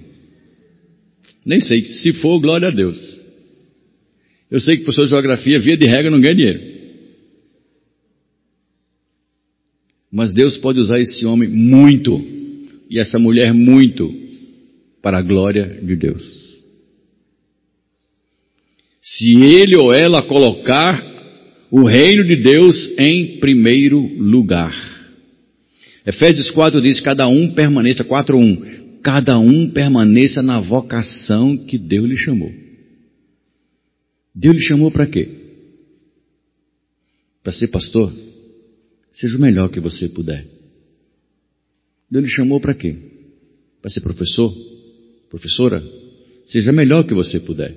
Nem 1.44 1.60
sei. 1.60 1.80
Se 1.80 2.12
for, 2.14 2.40
glória 2.40 2.68
a 2.68 2.70
Deus. 2.70 2.98
Eu 4.50 4.60
sei 4.60 4.76
que 4.76 4.84
professor 4.84 5.04
de 5.04 5.10
geografia, 5.10 5.60
via 5.60 5.76
de 5.76 5.86
regra, 5.86 6.10
não 6.10 6.20
ganha 6.20 6.34
dinheiro. 6.34 6.60
Mas 10.10 10.32
Deus 10.32 10.56
pode 10.56 10.80
usar 10.80 10.98
esse 10.98 11.26
homem 11.26 11.48
muito 11.48 12.24
e 12.88 12.98
essa 12.98 13.18
mulher 13.18 13.52
muito 13.52 14.12
para 15.02 15.18
a 15.18 15.22
glória 15.22 15.80
de 15.82 15.96
Deus. 15.96 16.22
Se 19.02 19.42
ele 19.44 19.76
ou 19.76 19.92
ela 19.92 20.22
colocar 20.22 21.16
o 21.70 21.84
reino 21.84 22.24
de 22.24 22.36
Deus 22.36 22.90
em 22.98 23.38
primeiro 23.38 24.00
lugar. 24.00 24.95
Efésios 26.06 26.52
4 26.52 26.80
diz: 26.80 27.00
cada 27.00 27.26
um 27.26 27.52
permaneça, 27.52 28.04
4.1, 28.04 29.00
cada 29.02 29.38
um 29.38 29.68
permaneça 29.70 30.40
na 30.40 30.60
vocação 30.60 31.56
que 31.56 31.76
Deus 31.76 32.08
lhe 32.08 32.16
chamou. 32.16 32.52
Deus 34.32 34.54
lhe 34.54 34.62
chamou 34.62 34.90
para 34.90 35.06
quê? 35.06 35.28
Para 37.42 37.52
ser 37.52 37.68
pastor? 37.68 38.12
Seja 39.12 39.36
o 39.36 39.40
melhor 39.40 39.68
que 39.68 39.80
você 39.80 40.08
puder. 40.08 40.46
Deus 42.08 42.24
lhe 42.24 42.30
chamou 42.30 42.60
para 42.60 42.74
quê? 42.74 42.96
Para 43.80 43.90
ser 43.90 44.00
professor? 44.00 44.54
Professora? 45.28 45.82
Seja 46.46 46.70
melhor 46.70 47.04
que 47.04 47.14
você 47.14 47.40
puder. 47.40 47.74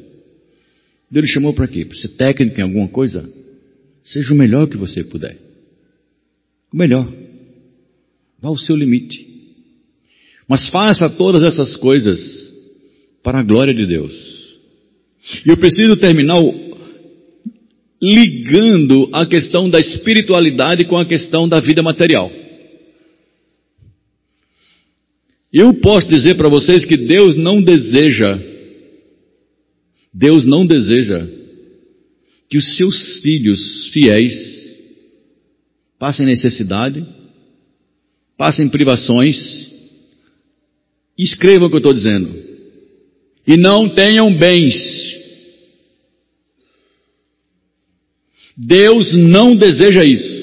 Deus 1.10 1.26
lhe 1.26 1.32
chamou 1.32 1.54
para 1.54 1.68
quê? 1.68 1.84
Para 1.84 1.98
ser 1.98 2.10
técnico 2.10 2.60
em 2.60 2.64
alguma 2.64 2.88
coisa? 2.90 3.28
Seja 4.04 4.34
o 4.34 4.38
melhor 4.38 4.68
que 4.68 4.78
você 4.78 5.04
puder. 5.04 5.38
O 6.72 6.78
melhor. 6.78 7.12
Vá 8.42 8.50
ao 8.50 8.58
seu 8.58 8.76
limite. 8.76 9.28
Mas 10.48 10.68
faça 10.70 11.10
todas 11.10 11.44
essas 11.44 11.76
coisas 11.76 12.20
para 13.22 13.40
a 13.40 13.44
glória 13.44 13.74
de 13.74 13.86
Deus. 13.86 14.14
E 15.46 15.50
eu 15.50 15.58
preciso 15.58 15.96
terminar 15.98 16.38
ligando 18.02 19.10
a 19.14 19.26
questão 19.26 19.70
da 19.70 19.80
espiritualidade 19.80 20.86
com 20.86 20.98
a 20.98 21.06
questão 21.06 21.48
da 21.48 21.60
vida 21.60 21.84
material. 21.84 22.32
Eu 25.52 25.74
posso 25.82 26.08
dizer 26.08 26.36
para 26.36 26.48
vocês 26.48 26.86
que 26.86 26.96
Deus 26.96 27.36
não 27.36 27.62
deseja, 27.62 28.40
Deus 30.14 30.46
não 30.46 30.66
deseja 30.66 31.28
que 32.50 32.58
os 32.58 32.78
seus 32.78 33.20
filhos 33.22 33.90
fiéis 33.90 34.34
passem 35.98 36.26
necessidade, 36.26 37.06
passem 38.40 38.70
privações, 38.70 39.36
escrevam 41.18 41.68
o 41.68 41.70
que 41.70 41.76
eu 41.76 41.80
estou 41.80 41.94
dizendo, 41.94 42.34
e 43.46 43.58
não 43.58 43.94
tenham 43.94 44.34
bens, 44.34 44.76
Deus 48.56 49.12
não 49.14 49.54
deseja 49.54 50.04
isso. 50.06 50.40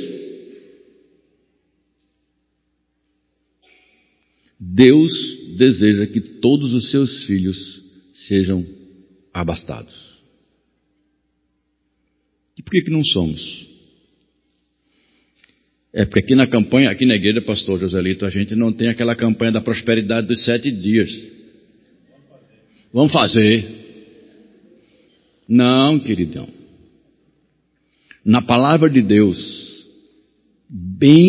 Deus 4.60 5.10
deseja 5.56 6.06
que 6.06 6.20
todos 6.20 6.74
os 6.74 6.90
seus 6.90 7.24
filhos 7.24 7.82
sejam 8.12 8.66
abastados. 9.32 9.94
E 12.58 12.62
por 12.62 12.72
que, 12.72 12.82
que 12.82 12.90
não 12.90 13.04
somos? 13.04 13.75
É 15.96 16.04
porque 16.04 16.20
aqui 16.20 16.34
na 16.36 16.46
campanha, 16.46 16.90
aqui 16.90 17.04
na 17.04 17.16
igreja, 17.16 17.40
pastor 17.40 17.80
Joselito, 17.80 18.24
a 18.24 18.30
gente 18.30 18.54
não 18.54 18.72
tem 18.72 18.88
aquela 18.88 19.16
campanha 19.16 19.52
da 19.52 19.60
prosperidade 19.60 20.28
dos 20.28 20.44
sete 20.44 20.70
dias. 20.70 21.10
Vamos 22.92 23.12
fazer. 23.12 23.64
Não, 25.48 25.98
queridão 25.98 26.56
na 28.26 28.42
palavra 28.42 28.90
de 28.90 29.00
Deus, 29.00 29.38
bem 30.68 31.24